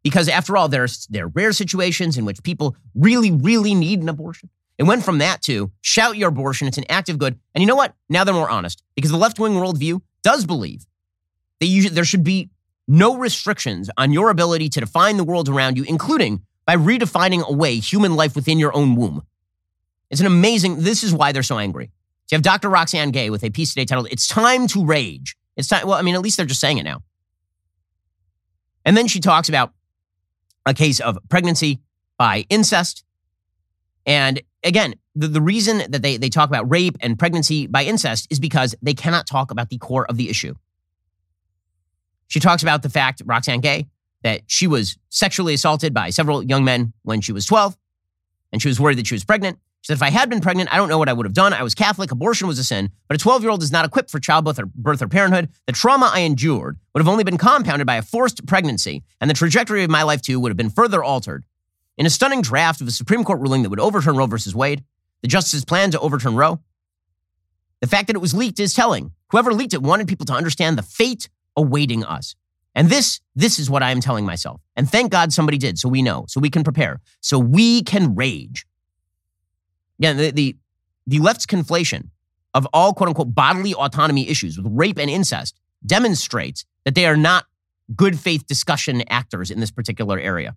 because 0.02 0.28
after 0.28 0.56
all, 0.56 0.68
there's, 0.68 1.06
there 1.06 1.24
are 1.24 1.28
rare 1.28 1.52
situations 1.52 2.18
in 2.18 2.26
which 2.26 2.42
people 2.42 2.76
really, 2.94 3.30
really 3.30 3.74
need 3.74 4.02
an 4.02 4.10
abortion. 4.10 4.50
It 4.76 4.84
went 4.84 5.04
from 5.04 5.18
that 5.18 5.40
to 5.42 5.70
shout 5.80 6.18
your 6.18 6.28
abortion, 6.28 6.68
it's 6.68 6.78
an 6.78 6.84
active 6.88 7.18
good. 7.18 7.38
And 7.54 7.62
you 7.62 7.66
know 7.66 7.76
what? 7.76 7.94
Now 8.10 8.24
they're 8.24 8.34
more 8.34 8.50
honest 8.50 8.82
because 8.94 9.10
the 9.10 9.16
left 9.16 9.38
wing 9.38 9.54
worldview 9.54 10.02
does 10.22 10.44
believe 10.44 10.86
that 11.60 11.66
you, 11.66 11.88
there 11.88 12.04
should 12.04 12.24
be 12.24 12.50
no 12.86 13.16
restrictions 13.16 13.88
on 13.96 14.12
your 14.12 14.28
ability 14.28 14.68
to 14.70 14.80
define 14.80 15.16
the 15.16 15.24
world 15.24 15.48
around 15.48 15.78
you, 15.78 15.84
including 15.84 16.42
by 16.66 16.76
redefining 16.76 17.46
away 17.46 17.76
human 17.76 18.16
life 18.16 18.34
within 18.34 18.58
your 18.58 18.74
own 18.76 18.96
womb. 18.96 19.22
It's 20.12 20.20
an 20.20 20.26
amazing, 20.26 20.82
this 20.82 21.02
is 21.02 21.14
why 21.14 21.32
they're 21.32 21.42
so 21.42 21.58
angry. 21.58 21.86
So 22.26 22.34
you 22.34 22.36
have 22.36 22.42
Dr. 22.42 22.68
Roxane 22.68 23.12
Gay 23.12 23.30
with 23.30 23.42
a 23.42 23.50
piece 23.50 23.70
today 23.70 23.86
titled, 23.86 24.08
It's 24.10 24.28
Time 24.28 24.66
to 24.68 24.84
Rage. 24.84 25.36
It's 25.56 25.68
time, 25.68 25.86
well, 25.86 25.96
I 25.96 26.02
mean, 26.02 26.14
at 26.14 26.20
least 26.20 26.36
they're 26.36 26.44
just 26.44 26.60
saying 26.60 26.76
it 26.76 26.82
now. 26.82 27.02
And 28.84 28.94
then 28.94 29.08
she 29.08 29.20
talks 29.20 29.48
about 29.48 29.72
a 30.66 30.74
case 30.74 31.00
of 31.00 31.18
pregnancy 31.30 31.80
by 32.18 32.44
incest. 32.50 33.04
And 34.04 34.42
again, 34.62 34.94
the, 35.14 35.28
the 35.28 35.40
reason 35.40 35.78
that 35.90 36.02
they, 36.02 36.18
they 36.18 36.28
talk 36.28 36.48
about 36.48 36.70
rape 36.70 36.96
and 37.00 37.18
pregnancy 37.18 37.66
by 37.66 37.84
incest 37.84 38.26
is 38.30 38.38
because 38.38 38.74
they 38.82 38.94
cannot 38.94 39.26
talk 39.26 39.50
about 39.50 39.70
the 39.70 39.78
core 39.78 40.04
of 40.10 40.18
the 40.18 40.28
issue. 40.28 40.54
She 42.28 42.38
talks 42.38 42.62
about 42.62 42.82
the 42.82 42.90
fact, 42.90 43.22
Roxane 43.24 43.62
Gay, 43.62 43.86
that 44.24 44.42
she 44.46 44.66
was 44.66 44.98
sexually 45.08 45.54
assaulted 45.54 45.94
by 45.94 46.10
several 46.10 46.42
young 46.42 46.64
men 46.64 46.92
when 47.02 47.22
she 47.22 47.32
was 47.32 47.46
12, 47.46 47.78
and 48.52 48.60
she 48.60 48.68
was 48.68 48.78
worried 48.78 48.98
that 48.98 49.06
she 49.06 49.14
was 49.14 49.24
pregnant. 49.24 49.58
She 49.82 49.88
said, 49.88 49.96
if 49.96 50.02
I 50.02 50.10
had 50.10 50.30
been 50.30 50.40
pregnant, 50.40 50.72
I 50.72 50.76
don't 50.76 50.88
know 50.88 50.96
what 50.96 51.08
I 51.08 51.12
would 51.12 51.26
have 51.26 51.34
done. 51.34 51.52
I 51.52 51.64
was 51.64 51.74
Catholic. 51.74 52.12
Abortion 52.12 52.46
was 52.46 52.56
a 52.60 52.62
sin. 52.62 52.92
But 53.08 53.16
a 53.16 53.18
12 53.18 53.42
year 53.42 53.50
old 53.50 53.64
is 53.64 53.72
not 53.72 53.84
equipped 53.84 54.12
for 54.12 54.20
childbirth 54.20 54.60
or, 54.60 54.66
birth 54.66 55.02
or 55.02 55.08
parenthood. 55.08 55.48
The 55.66 55.72
trauma 55.72 56.08
I 56.14 56.20
endured 56.20 56.78
would 56.94 57.00
have 57.00 57.08
only 57.08 57.24
been 57.24 57.36
compounded 57.36 57.84
by 57.84 57.96
a 57.96 58.02
forced 58.02 58.46
pregnancy, 58.46 59.02
and 59.20 59.28
the 59.28 59.34
trajectory 59.34 59.82
of 59.82 59.90
my 59.90 60.04
life, 60.04 60.22
too, 60.22 60.38
would 60.38 60.50
have 60.50 60.56
been 60.56 60.70
further 60.70 61.02
altered. 61.02 61.44
In 61.98 62.06
a 62.06 62.10
stunning 62.10 62.42
draft 62.42 62.80
of 62.80 62.86
a 62.86 62.92
Supreme 62.92 63.24
Court 63.24 63.40
ruling 63.40 63.62
that 63.62 63.70
would 63.70 63.80
overturn 63.80 64.16
Roe 64.16 64.26
versus 64.26 64.54
Wade, 64.54 64.84
the 65.20 65.28
justices 65.28 65.64
plan 65.64 65.90
to 65.90 66.00
overturn 66.00 66.36
Roe. 66.36 66.60
The 67.80 67.88
fact 67.88 68.06
that 68.06 68.14
it 68.14 68.20
was 68.20 68.34
leaked 68.34 68.60
is 68.60 68.74
telling. 68.74 69.10
Whoever 69.30 69.52
leaked 69.52 69.74
it 69.74 69.82
wanted 69.82 70.06
people 70.06 70.26
to 70.26 70.32
understand 70.32 70.78
the 70.78 70.82
fate 70.82 71.28
awaiting 71.56 72.04
us. 72.04 72.36
And 72.74 72.88
this, 72.88 73.20
this 73.34 73.58
is 73.58 73.68
what 73.68 73.82
I 73.82 73.90
am 73.90 74.00
telling 74.00 74.24
myself. 74.24 74.60
And 74.76 74.88
thank 74.88 75.10
God 75.10 75.32
somebody 75.32 75.58
did, 75.58 75.78
so 75.78 75.88
we 75.88 76.02
know, 76.02 76.24
so 76.28 76.40
we 76.40 76.50
can 76.50 76.62
prepare, 76.62 77.00
so 77.20 77.38
we 77.38 77.82
can 77.82 78.14
rage. 78.14 78.64
Again, 80.02 80.16
the, 80.16 80.30
the, 80.32 80.56
the 81.06 81.18
left's 81.20 81.46
conflation 81.46 82.08
of 82.54 82.66
all 82.72 82.92
quote 82.92 83.06
unquote 83.08 83.36
bodily 83.36 83.72
autonomy 83.72 84.28
issues 84.28 84.58
with 84.58 84.66
rape 84.68 84.98
and 84.98 85.08
incest 85.08 85.60
demonstrates 85.86 86.64
that 86.84 86.96
they 86.96 87.06
are 87.06 87.16
not 87.16 87.46
good 87.94 88.18
faith 88.18 88.44
discussion 88.48 89.04
actors 89.08 89.48
in 89.48 89.60
this 89.60 89.70
particular 89.70 90.18
area. 90.18 90.56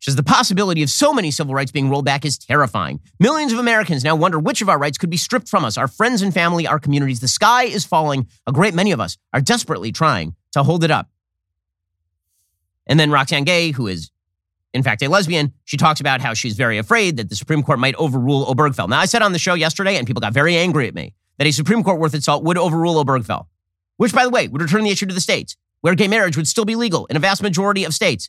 Says 0.00 0.16
the 0.16 0.22
possibility 0.22 0.82
of 0.82 0.90
so 0.90 1.14
many 1.14 1.30
civil 1.30 1.54
rights 1.54 1.72
being 1.72 1.88
rolled 1.88 2.04
back 2.04 2.26
is 2.26 2.36
terrifying. 2.36 3.00
Millions 3.18 3.54
of 3.54 3.58
Americans 3.58 4.04
now 4.04 4.14
wonder 4.14 4.38
which 4.38 4.60
of 4.60 4.68
our 4.68 4.78
rights 4.78 4.98
could 4.98 5.08
be 5.08 5.16
stripped 5.16 5.48
from 5.48 5.64
us 5.64 5.78
our 5.78 5.88
friends 5.88 6.20
and 6.20 6.34
family, 6.34 6.66
our 6.66 6.78
communities. 6.78 7.20
The 7.20 7.28
sky 7.28 7.64
is 7.64 7.86
falling. 7.86 8.26
A 8.46 8.52
great 8.52 8.74
many 8.74 8.92
of 8.92 9.00
us 9.00 9.16
are 9.32 9.40
desperately 9.40 9.92
trying 9.92 10.36
to 10.52 10.62
hold 10.62 10.84
it 10.84 10.90
up. 10.90 11.08
And 12.86 13.00
then 13.00 13.10
Roxane 13.10 13.44
Gay, 13.44 13.70
who 13.70 13.86
is 13.86 14.10
in 14.74 14.82
fact, 14.82 15.02
a 15.02 15.08
lesbian, 15.08 15.52
she 15.64 15.76
talks 15.76 16.00
about 16.00 16.20
how 16.20 16.34
she's 16.34 16.54
very 16.54 16.78
afraid 16.78 17.16
that 17.16 17.28
the 17.30 17.36
Supreme 17.36 17.62
Court 17.62 17.78
might 17.78 17.94
overrule 17.96 18.46
Obergefell. 18.46 18.88
Now, 18.88 18.98
I 19.00 19.06
said 19.06 19.22
on 19.22 19.32
the 19.32 19.38
show 19.38 19.54
yesterday, 19.54 19.96
and 19.96 20.06
people 20.06 20.20
got 20.20 20.34
very 20.34 20.56
angry 20.56 20.86
at 20.88 20.94
me, 20.94 21.14
that 21.38 21.46
a 21.46 21.52
Supreme 21.52 21.82
Court 21.82 21.98
worth 21.98 22.14
its 22.14 22.26
salt 22.26 22.44
would 22.44 22.58
overrule 22.58 23.02
Obergefell, 23.02 23.46
which, 23.96 24.12
by 24.12 24.24
the 24.24 24.30
way, 24.30 24.48
would 24.48 24.60
return 24.60 24.84
the 24.84 24.90
issue 24.90 25.06
to 25.06 25.14
the 25.14 25.20
states, 25.20 25.56
where 25.80 25.94
gay 25.94 26.08
marriage 26.08 26.36
would 26.36 26.48
still 26.48 26.64
be 26.64 26.74
legal 26.74 27.06
in 27.06 27.16
a 27.16 27.20
vast 27.20 27.42
majority 27.42 27.84
of 27.84 27.94
states. 27.94 28.28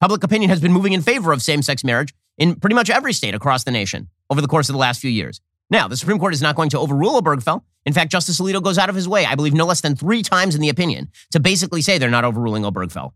Public 0.00 0.22
opinion 0.22 0.50
has 0.50 0.60
been 0.60 0.72
moving 0.72 0.92
in 0.92 1.02
favor 1.02 1.32
of 1.32 1.42
same 1.42 1.62
sex 1.62 1.82
marriage 1.84 2.14
in 2.38 2.56
pretty 2.56 2.74
much 2.74 2.90
every 2.90 3.12
state 3.12 3.34
across 3.34 3.64
the 3.64 3.70
nation 3.70 4.08
over 4.30 4.40
the 4.40 4.48
course 4.48 4.68
of 4.68 4.72
the 4.72 4.78
last 4.78 5.00
few 5.00 5.10
years. 5.10 5.40
Now, 5.70 5.88
the 5.88 5.96
Supreme 5.96 6.18
Court 6.18 6.34
is 6.34 6.42
not 6.42 6.56
going 6.56 6.70
to 6.70 6.78
overrule 6.78 7.20
Obergefell. 7.20 7.62
In 7.86 7.92
fact, 7.92 8.12
Justice 8.12 8.40
Alito 8.40 8.62
goes 8.62 8.78
out 8.78 8.88
of 8.88 8.94
his 8.94 9.08
way, 9.08 9.24
I 9.24 9.34
believe 9.34 9.54
no 9.54 9.64
less 9.64 9.80
than 9.80 9.96
three 9.96 10.22
times 10.22 10.54
in 10.54 10.60
the 10.60 10.68
opinion, 10.68 11.10
to 11.30 11.40
basically 11.40 11.82
say 11.82 11.98
they're 11.98 12.10
not 12.10 12.24
overruling 12.24 12.62
Obergefell. 12.62 13.12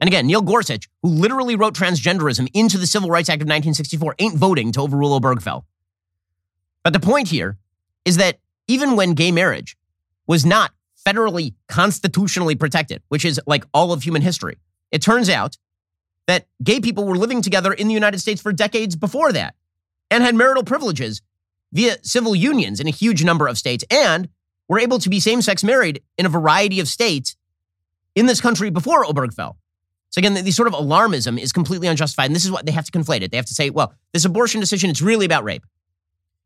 And 0.00 0.08
again, 0.08 0.26
Neil 0.26 0.42
Gorsuch, 0.42 0.88
who 1.02 1.08
literally 1.08 1.56
wrote 1.56 1.74
transgenderism 1.74 2.48
into 2.52 2.78
the 2.78 2.86
Civil 2.86 3.08
Rights 3.08 3.28
Act 3.28 3.40
of 3.40 3.46
1964, 3.46 4.16
ain't 4.18 4.34
voting 4.34 4.72
to 4.72 4.80
overrule 4.80 5.18
Obergefell. 5.18 5.64
But 6.82 6.92
the 6.92 7.00
point 7.00 7.28
here 7.28 7.56
is 8.04 8.18
that 8.18 8.38
even 8.68 8.96
when 8.96 9.14
gay 9.14 9.32
marriage 9.32 9.76
was 10.26 10.44
not 10.44 10.72
federally 11.06 11.54
constitutionally 11.68 12.56
protected, 12.56 13.02
which 13.08 13.24
is 13.24 13.40
like 13.46 13.64
all 13.72 13.92
of 13.92 14.02
human 14.02 14.22
history, 14.22 14.58
it 14.90 15.00
turns 15.00 15.28
out 15.28 15.56
that 16.26 16.46
gay 16.62 16.80
people 16.80 17.04
were 17.04 17.16
living 17.16 17.40
together 17.40 17.72
in 17.72 17.88
the 17.88 17.94
United 17.94 18.18
States 18.18 18.42
for 18.42 18.52
decades 18.52 18.96
before 18.96 19.32
that 19.32 19.54
and 20.10 20.22
had 20.22 20.34
marital 20.34 20.64
privileges 20.64 21.22
via 21.72 21.96
civil 22.02 22.34
unions 22.34 22.80
in 22.80 22.86
a 22.86 22.90
huge 22.90 23.24
number 23.24 23.48
of 23.48 23.58
states, 23.58 23.84
and 23.90 24.28
were 24.68 24.78
able 24.78 24.98
to 24.98 25.08
be 25.08 25.20
same 25.20 25.42
sex 25.42 25.62
married 25.62 26.02
in 26.16 26.26
a 26.26 26.28
variety 26.28 26.80
of 26.80 26.88
states 26.88 27.36
in 28.14 28.26
this 28.26 28.40
country 28.40 28.70
before 28.70 29.04
Obergefell. 29.04 29.56
So 30.16 30.20
again, 30.20 30.32
the 30.32 30.50
sort 30.50 30.66
of 30.66 30.72
alarmism 30.72 31.38
is 31.38 31.52
completely 31.52 31.88
unjustified. 31.88 32.24
And 32.24 32.34
this 32.34 32.46
is 32.46 32.50
what 32.50 32.64
they 32.64 32.72
have 32.72 32.86
to 32.86 32.90
conflate 32.90 33.20
it. 33.20 33.30
They 33.30 33.36
have 33.36 33.44
to 33.44 33.54
say, 33.54 33.68
well, 33.68 33.92
this 34.14 34.24
abortion 34.24 34.60
decision, 34.62 34.88
it's 34.88 35.02
really 35.02 35.26
about 35.26 35.44
rape. 35.44 35.62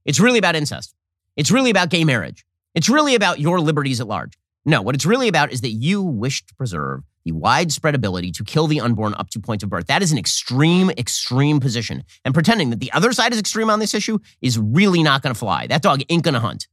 It's 0.04 0.18
really 0.18 0.40
about 0.40 0.56
incest. 0.56 0.92
It's 1.36 1.52
really 1.52 1.70
about 1.70 1.88
gay 1.88 2.02
marriage. 2.02 2.44
It's 2.74 2.88
really 2.88 3.14
about 3.14 3.38
your 3.38 3.60
liberties 3.60 4.00
at 4.00 4.08
large. 4.08 4.36
No, 4.64 4.82
what 4.82 4.96
it's 4.96 5.06
really 5.06 5.28
about 5.28 5.52
is 5.52 5.60
that 5.60 5.70
you 5.70 6.02
wish 6.02 6.44
to 6.46 6.54
preserve 6.56 7.04
the 7.24 7.30
widespread 7.30 7.94
ability 7.94 8.32
to 8.32 8.42
kill 8.42 8.66
the 8.66 8.80
unborn 8.80 9.14
up 9.14 9.30
to 9.30 9.38
point 9.38 9.62
of 9.62 9.70
birth. 9.70 9.86
That 9.86 10.02
is 10.02 10.10
an 10.10 10.18
extreme, 10.18 10.90
extreme 10.90 11.60
position. 11.60 12.02
And 12.24 12.34
pretending 12.34 12.70
that 12.70 12.80
the 12.80 12.90
other 12.90 13.12
side 13.12 13.32
is 13.32 13.38
extreme 13.38 13.70
on 13.70 13.78
this 13.78 13.94
issue 13.94 14.18
is 14.42 14.58
really 14.58 15.04
not 15.04 15.22
going 15.22 15.32
to 15.32 15.38
fly. 15.38 15.68
That 15.68 15.80
dog 15.80 16.02
ain't 16.08 16.24
going 16.24 16.34
to 16.34 16.40
hunt. 16.40 16.66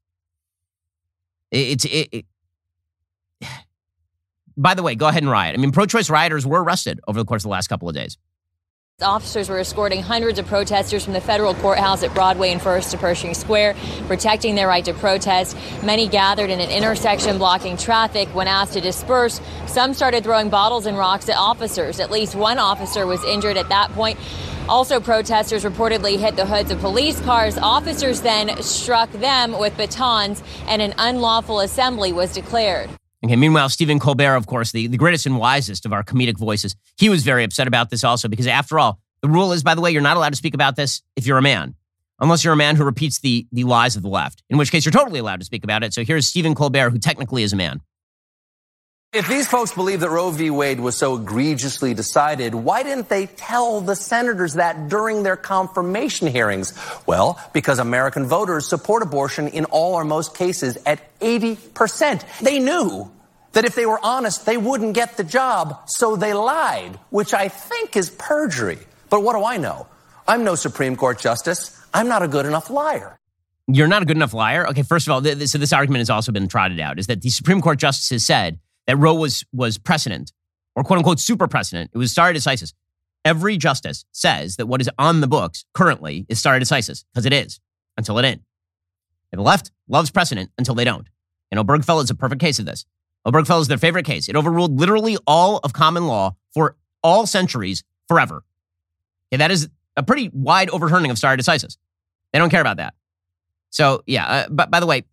It's 1.52 1.86
it, 1.86 2.10
it, 2.12 2.26
by 4.58 4.74
the 4.74 4.84
way, 4.84 4.96
go 4.96 5.08
ahead 5.08 5.24
and 5.24 5.32
riot. 5.32 5.56
I 5.56 5.62
mean, 5.62 5.72
pro 5.72 5.86
choice 5.86 6.10
rioters 6.10 6.46
were 6.46 6.64
arrested 6.64 7.00
over 7.08 7.20
the 7.20 7.26
course 7.26 7.42
of 7.42 7.44
the 7.44 7.50
last 7.50 7.68
couple 7.68 7.88
of 7.88 7.96
days. 7.96 8.18
Officers 9.00 9.48
were 9.48 9.60
escorting 9.60 10.02
hundreds 10.02 10.40
of 10.40 10.48
protesters 10.48 11.04
from 11.04 11.14
the 11.14 11.22
federal 11.22 11.54
courthouse 11.54 12.02
at 12.02 12.12
Broadway 12.16 12.52
and 12.52 12.60
First 12.60 12.90
to 12.90 12.98
Pershing 12.98 13.36
Square, 13.36 13.76
protecting 14.08 14.56
their 14.56 14.68
right 14.68 14.84
to 14.86 14.94
protest. 14.96 15.56
Many 15.84 16.08
gathered 16.08 16.50
in 16.50 16.60
an 16.60 16.72
intersection 16.72 17.38
blocking 17.38 17.78
traffic. 17.78 18.28
When 18.30 18.48
asked 18.48 18.74
to 18.74 18.82
disperse, 18.82 19.40
some 19.68 19.94
started 19.94 20.24
throwing 20.24 20.50
bottles 20.50 20.88
and 20.88 20.98
rocks 20.98 21.30
at 21.30 21.38
officers. 21.38 22.00
At 22.00 22.10
least 22.10 22.34
one 22.34 22.58
officer 22.58 23.06
was 23.06 23.24
injured 23.24 23.58
at 23.58 23.70
that 23.70 23.92
point. 23.92 24.18
Also, 24.68 25.00
protesters 25.00 25.64
reportedly 25.64 26.18
hit 26.18 26.36
the 26.36 26.48
hoods 26.48 26.72
of 26.72 26.80
police 26.80 27.22
cars. 27.22 27.56
Officers 27.60 28.22
then 28.22 28.60
struck 28.64 29.12
them 29.12 29.60
with 29.60 29.78
batons, 29.78 30.42
and 30.68 30.82
an 30.82 30.96
unlawful 30.98 31.60
assembly 31.60 32.12
was 32.12 32.34
declared. 32.34 32.90
Okay, 33.26 33.36
meanwhile, 33.36 33.68
Stephen 33.70 34.00
Colbert, 34.00 34.36
of 34.36 34.46
course, 34.46 34.72
the, 34.72 34.88
the 34.88 34.98
greatest 34.98 35.26
and 35.26 35.40
wisest 35.40 35.86
of 35.86 35.94
our 35.94 36.04
comedic 36.04 36.38
voices, 36.38 36.76
he 36.98 37.10
was 37.10 37.24
very 37.24 37.44
upset 37.44 37.68
about 37.68 37.90
this 37.90 38.04
also 38.04 38.28
because, 38.28 38.46
after 38.46 38.78
all, 38.78 39.00
the 39.22 39.28
rule 39.28 39.54
is, 39.54 39.64
by 39.64 39.74
the 39.74 39.82
way, 39.82 39.90
you're 39.90 40.02
not 40.04 40.18
allowed 40.18 40.30
to 40.30 40.36
speak 40.36 40.54
about 40.54 40.76
this 40.76 41.02
if 41.16 41.26
you're 41.26 41.40
a 41.40 41.42
man, 41.42 41.74
unless 42.20 42.44
you're 42.44 42.54
a 42.54 42.58
man 42.58 42.76
who 42.76 42.84
repeats 42.84 43.20
the, 43.20 43.48
the 43.52 43.64
lies 43.64 43.96
of 43.96 44.04
the 44.04 44.10
left, 44.10 44.44
in 44.50 44.58
which 44.58 44.72
case 44.72 44.86
you're 44.86 44.92
totally 44.92 45.20
allowed 45.20 45.40
to 45.40 45.46
speak 45.46 45.64
about 45.64 45.84
it. 45.84 45.94
So 45.94 46.04
here's 46.04 46.28
Stephen 46.28 46.54
Colbert, 46.54 46.92
who 46.92 47.00
technically 47.00 47.42
is 47.42 47.54
a 47.54 47.56
man. 47.56 47.82
If 49.14 49.30
these 49.30 49.48
folks 49.48 49.74
believe 49.74 50.02
that 50.02 50.10
Roe 50.10 50.32
v. 50.32 50.50
Wade 50.50 50.82
was 50.82 50.98
so 50.98 51.16
egregiously 51.16 51.94
decided, 51.94 52.54
why 52.54 52.84
didn't 52.84 53.08
they 53.08 53.26
tell 53.26 53.80
the 53.80 53.96
senators 53.96 54.56
that 54.56 54.90
during 54.90 55.24
their 55.24 55.38
confirmation 55.38 56.28
hearings? 56.28 56.78
Well, 57.06 57.40
because 57.54 57.80
American 57.80 58.26
voters 58.26 58.68
support 58.68 59.04
abortion 59.04 59.48
in 59.48 59.64
all 59.66 59.94
or 59.94 60.04
most 60.04 60.36
cases 60.36 60.78
at 60.86 61.18
80%. 61.22 62.40
They 62.40 62.60
knew 62.60 63.10
that 63.54 63.64
if 63.64 63.76
they 63.76 63.86
were 63.86 64.00
honest, 64.04 64.46
they 64.46 64.58
wouldn't 64.58 64.94
get 64.94 65.16
the 65.16 65.24
job, 65.24 65.90
so 65.90 66.18
they 66.18 66.34
lied, 66.34 67.00
which 67.10 67.34
I 67.34 67.48
think 67.48 67.96
is 67.96 68.10
perjury. 68.10 68.78
But 69.10 69.24
what 69.24 69.38
do 69.38 69.46
I 69.46 69.56
know? 69.56 69.88
I'm 70.28 70.44
no 70.44 70.56
Supreme 70.56 70.98
Court 70.98 71.18
justice. 71.18 71.82
I'm 71.94 72.10
not 72.10 72.24
a 72.24 72.28
good 72.28 72.46
enough 72.46 72.70
liar. 72.70 73.18
You're 73.68 73.88
not 73.88 74.02
a 74.02 74.06
good 74.06 74.18
enough 74.18 74.34
liar? 74.34 74.68
Okay, 74.68 74.84
first 74.84 75.08
of 75.08 75.14
all, 75.14 75.22
th- 75.22 75.48
so 75.48 75.58
this 75.58 75.72
argument 75.72 76.02
has 76.02 76.10
also 76.10 76.34
been 76.34 76.50
trotted 76.50 76.82
out 76.82 77.00
is 77.00 77.08
that 77.08 77.22
the 77.22 77.30
Supreme 77.30 77.62
Court 77.62 77.80
justices 77.80 78.26
said 78.26 78.60
that 78.88 78.98
Roe 78.98 79.14
was, 79.14 79.46
was 79.54 79.78
precedent 79.78 80.34
or 80.76 80.84
quote 80.84 80.98
unquote 80.98 81.20
super 81.20 81.48
precedent. 81.48 81.92
It 81.94 81.98
was 81.98 82.12
stare 82.12 82.34
decisis. 82.34 82.74
Every 83.26 83.58
justice 83.58 84.06
says 84.12 84.56
that 84.56 84.68
what 84.68 84.82
is 84.82 84.90
on 84.98 85.22
the 85.22 85.28
books 85.28 85.66
currently 85.74 86.26
is 86.30 86.40
stare 86.40 86.60
decisis 86.60 87.04
because 87.14 87.26
it 87.26 87.34
is 87.34 87.60
until 87.98 88.18
it 88.18 88.26
ain't. 88.26 88.42
And 89.32 89.40
the 89.40 89.44
left 89.44 89.72
loves 89.88 90.10
precedent 90.10 90.52
until 90.58 90.76
they 90.76 90.86
don't. 90.86 91.08
And 91.52 91.60
Obergefell 91.60 92.04
is 92.04 92.10
a 92.10 92.16
perfect 92.16 92.42
case 92.42 92.60
of 92.60 92.66
this. 92.66 92.86
Obergefell 93.26 93.60
is 93.60 93.68
their 93.68 93.78
favorite 93.78 94.06
case. 94.06 94.30
It 94.30 94.36
overruled 94.36 94.80
literally 94.80 95.18
all 95.28 95.60
of 95.64 95.74
common 95.74 96.08
law 96.08 96.36
for 96.54 96.78
all 97.04 97.26
centuries 97.26 97.84
forever. 98.08 98.44
Okay, 99.32 99.38
that 99.38 99.52
is 99.52 99.70
a 99.98 100.04
pretty 100.04 100.30
wide 100.32 100.70
overturning 100.70 101.12
of 101.12 101.18
stare 101.18 101.36
decisis. 101.36 101.78
They 102.32 102.40
don't 102.40 102.50
care 102.50 102.62
about 102.62 102.78
that. 102.78 102.94
So, 103.70 104.04
yeah, 104.06 104.26
uh, 104.26 104.48
but 104.50 104.72
by 104.72 104.80
the 104.80 104.86
way, 104.86 105.04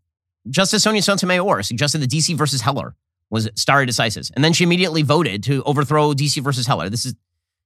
Justice 0.49 0.83
Sonia 0.83 1.03
Sotomayor 1.03 1.63
suggested 1.63 1.99
the 1.99 2.07
DC 2.07 2.37
versus 2.37 2.61
Heller 2.61 2.95
was 3.31 3.49
stare 3.55 3.87
decisis. 3.87 4.31
And 4.35 4.45
then 4.45 4.53
she 4.53 4.65
immediately 4.65 5.03
voted 5.03 5.43
to 5.45 5.63
overthrow 5.65 6.13
DC 6.13 6.43
versus 6.43 6.67
Heller. 6.67 6.89
This 6.89 7.05
is, 7.05 7.15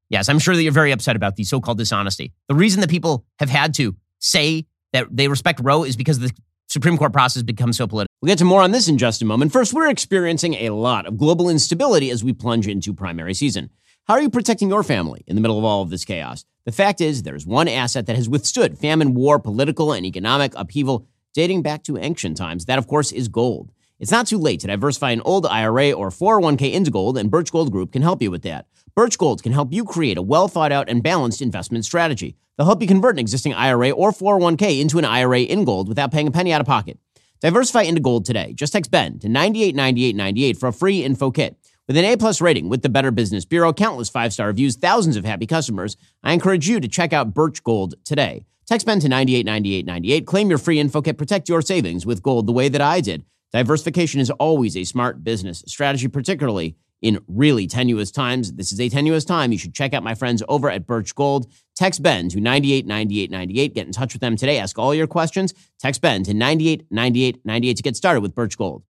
yes, 0.09 0.29
I'm 0.29 0.39
sure 0.39 0.55
that 0.55 0.63
you're 0.63 0.73
very 0.73 0.93
upset 0.93 1.17
about 1.17 1.37
the 1.37 1.45
so 1.45 1.61
called 1.61 1.79
dishonesty. 1.79 2.33
The 2.49 2.55
reason 2.55 2.81
that 2.81 2.91
people 2.91 3.25
have 3.39 3.51
had 3.51 3.75
to 3.75 3.97
say 4.19 4.67
that 4.93 5.07
they 5.11 5.29
respect 5.29 5.61
Roe 5.63 5.85
is 5.85 5.97
because 5.97 6.19
the 6.19 6.33
Supreme 6.69 6.99
Court 6.99 7.13
process 7.13 7.43
becomes 7.43 7.77
so 7.77 7.87
political. 7.87 8.13
We'll 8.21 8.29
get 8.29 8.39
to 8.39 8.45
more 8.45 8.63
on 8.63 8.73
this 8.73 8.89
in 8.89 8.99
just 8.99 9.23
a 9.23 9.25
moment. 9.25 9.53
First, 9.53 9.73
we're 9.73 9.89
experiencing 9.89 10.55
a 10.55 10.71
lot 10.71 11.07
of 11.07 11.17
global 11.17 11.49
instability 11.49 12.11
as 12.11 12.23
we 12.23 12.33
plunge 12.33 12.67
into 12.67 12.93
primary 12.93 13.35
season. 13.35 13.71
How 14.05 14.15
are 14.15 14.23
you 14.23 14.31
protecting 14.31 14.71
your 14.71 14.83
family 14.83 15.23
in 15.27 15.35
the 15.35 15.43
middle 15.43 15.59
of 15.59 15.65
all 15.65 15.83
of 15.83 15.91
this 15.91 16.05
chaos? 16.05 16.45
The 16.65 16.73
fact 16.73 17.01
is, 17.01 17.23
there's 17.23 17.47
one 17.47 17.69
asset 17.69 18.07
that 18.07 18.17
has 18.17 18.29
withstood 18.29 18.79
famine, 18.79 19.15
war, 19.15 19.39
political, 19.39 19.93
and 19.93 20.05
economic 20.05 20.53
upheaval 20.57 21.07
dating 21.35 21.63
back 21.63 21.83
to 21.85 21.97
ancient 21.97 22.37
times. 22.37 22.65
That, 22.65 22.79
of 22.79 22.87
course, 22.87 23.13
is 23.13 23.29
gold. 23.29 23.71
It's 24.01 24.13
not 24.13 24.29
too 24.29 24.39
late 24.39 24.61
to 24.61 24.69
diversify 24.69 25.11
an 25.11 25.23
old 25.23 25.45
IRA 25.45 25.91
or 25.91 26.11
401k 26.11 26.73
into 26.73 26.91
gold, 26.91 27.19
and 27.19 27.31
Birch 27.31 27.51
Gold 27.51 27.73
Group 27.73 27.93
can 27.93 28.03
help 28.03 28.23
you 28.23 28.31
with 28.31 28.43
that. 28.43 28.67
Birch 28.95 29.19
Gold 29.19 29.43
can 29.43 29.51
help 29.53 29.73
you 29.73 29.85
create 29.85 30.17
a 30.17 30.23
well 30.23 30.47
thought 30.47 30.71
out 30.71 30.89
and 30.89 31.03
balanced 31.03 31.43
investment 31.43 31.85
strategy. 31.85 32.37
They'll 32.57 32.67
help 32.67 32.81
you 32.81 32.87
convert 32.87 33.17
an 33.17 33.19
existing 33.19 33.55
IRA 33.55 33.91
or 33.91 34.13
401k 34.13 34.81
into 34.81 34.99
an 34.99 35.05
IRA 35.05 35.41
in 35.41 35.65
gold 35.65 35.89
without 35.89 36.13
paying 36.13 36.29
a 36.29 36.31
penny 36.31 36.53
out 36.53 36.61
of 36.61 36.67
pocket. 36.67 36.99
Diversify 37.41 37.83
into 37.83 38.01
gold 38.01 38.25
today. 38.25 38.53
Just 38.53 38.73
text 38.73 38.91
Ben 38.93 39.19
to 39.19 39.29
989898 39.29 40.57
for 40.57 40.69
a 40.69 40.73
free 40.73 41.03
info 41.03 41.33
kit. 41.33 41.57
With 41.89 41.97
an 41.97 42.05
A 42.05 42.17
plus 42.17 42.41
rating 42.41 42.69
with 42.69 42.83
the 42.83 42.89
Better 42.89 43.11
Business 43.11 43.45
Bureau, 43.45 43.73
countless 43.73 44.11
five 44.11 44.33
star 44.33 44.47
reviews, 44.47 44.77
thousands 44.77 45.17
of 45.17 45.25
happy 45.25 45.47
customers, 45.47 45.97
I 46.23 46.35
encourage 46.35 46.69
you 46.69 46.79
to 46.79 46.87
check 46.87 47.13
out 47.13 47.35
Birch 47.35 47.65
Gold 47.65 47.95
today. 48.05 48.45
Text 48.67 48.87
Ben 48.87 49.01
to 49.01 49.09
989898. 49.09 50.27
Claim 50.27 50.51
your 50.51 50.59
free 50.59 50.79
info 50.79 51.03
kit. 51.03 51.19
Protect 51.19 51.49
your 51.49 51.63
savings 51.63 52.07
with 52.07 52.23
gold 52.23 52.47
the 52.47 52.53
way 52.53 52.69
that 52.69 52.81
I 52.81 53.01
did. 53.01 53.25
Diversification 53.53 54.21
is 54.21 54.31
always 54.31 54.77
a 54.77 54.85
smart 54.85 55.25
business 55.25 55.65
strategy, 55.67 56.09
particularly 56.09 56.77
in 57.01 57.21
really 57.29 57.67
tenuous 57.67 58.11
times. 58.11 58.53
This 58.53 58.73
is 58.73 58.81
a 58.81 58.89
tenuous 58.89 59.25
time. 59.25 59.53
You 59.53 59.59
should 59.59 59.75
check 59.75 59.95
out 59.95 60.03
my 60.03 60.15
friends 60.15 60.43
over 60.49 60.69
at 60.71 60.87
Birch 60.87 61.15
Gold. 61.15 61.51
Text 61.77 62.03
Ben 62.03 62.29
to 62.31 62.41
989898. 62.41 63.75
Get 63.75 63.87
in 63.87 63.93
touch 63.93 64.13
with 64.13 64.21
them 64.21 64.37
today. 64.37 64.59
Ask 64.59 64.79
all 64.79 64.95
your 64.95 65.07
questions. 65.07 65.55
Text 65.79 66.01
Ben 66.03 66.25
to 66.25 66.35
989898 66.35 67.77
to 67.77 67.83
get 67.83 67.97
started 67.97 68.21
with 68.21 68.35
Birch 68.35 68.59
Gold. 68.59 68.83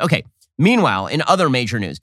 Okay. 0.00 0.24
Meanwhile, 0.58 1.06
in 1.08 1.22
other 1.26 1.48
major 1.48 1.78
news, 1.78 2.00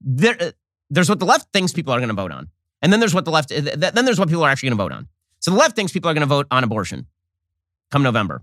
there, 0.00 0.36
uh, 0.40 0.50
there's 0.90 1.08
what 1.08 1.18
the 1.18 1.26
left 1.26 1.52
thinks 1.52 1.72
people 1.72 1.92
are 1.92 1.98
going 1.98 2.08
to 2.08 2.14
vote 2.14 2.30
on. 2.30 2.48
And 2.80 2.92
then 2.92 3.00
there's 3.00 3.14
what 3.14 3.24
the 3.24 3.30
left, 3.30 3.52
uh, 3.52 3.60
then 3.60 4.04
there's 4.04 4.18
what 4.18 4.28
people 4.28 4.44
are 4.44 4.50
actually 4.50 4.70
going 4.70 4.78
to 4.78 4.84
vote 4.84 4.92
on. 4.92 5.08
So 5.40 5.50
the 5.50 5.56
left 5.56 5.76
thinks 5.76 5.92
people 5.92 6.10
are 6.10 6.14
going 6.14 6.22
to 6.22 6.26
vote 6.26 6.46
on 6.50 6.64
abortion 6.64 7.06
come 7.90 8.02
November. 8.02 8.42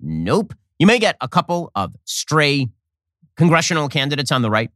Nope. 0.00 0.54
You 0.80 0.86
may 0.86 0.98
get 0.98 1.18
a 1.20 1.28
couple 1.28 1.70
of 1.74 1.94
stray 2.06 2.66
congressional 3.36 3.90
candidates 3.90 4.32
on 4.32 4.40
the 4.40 4.48
right 4.48 4.70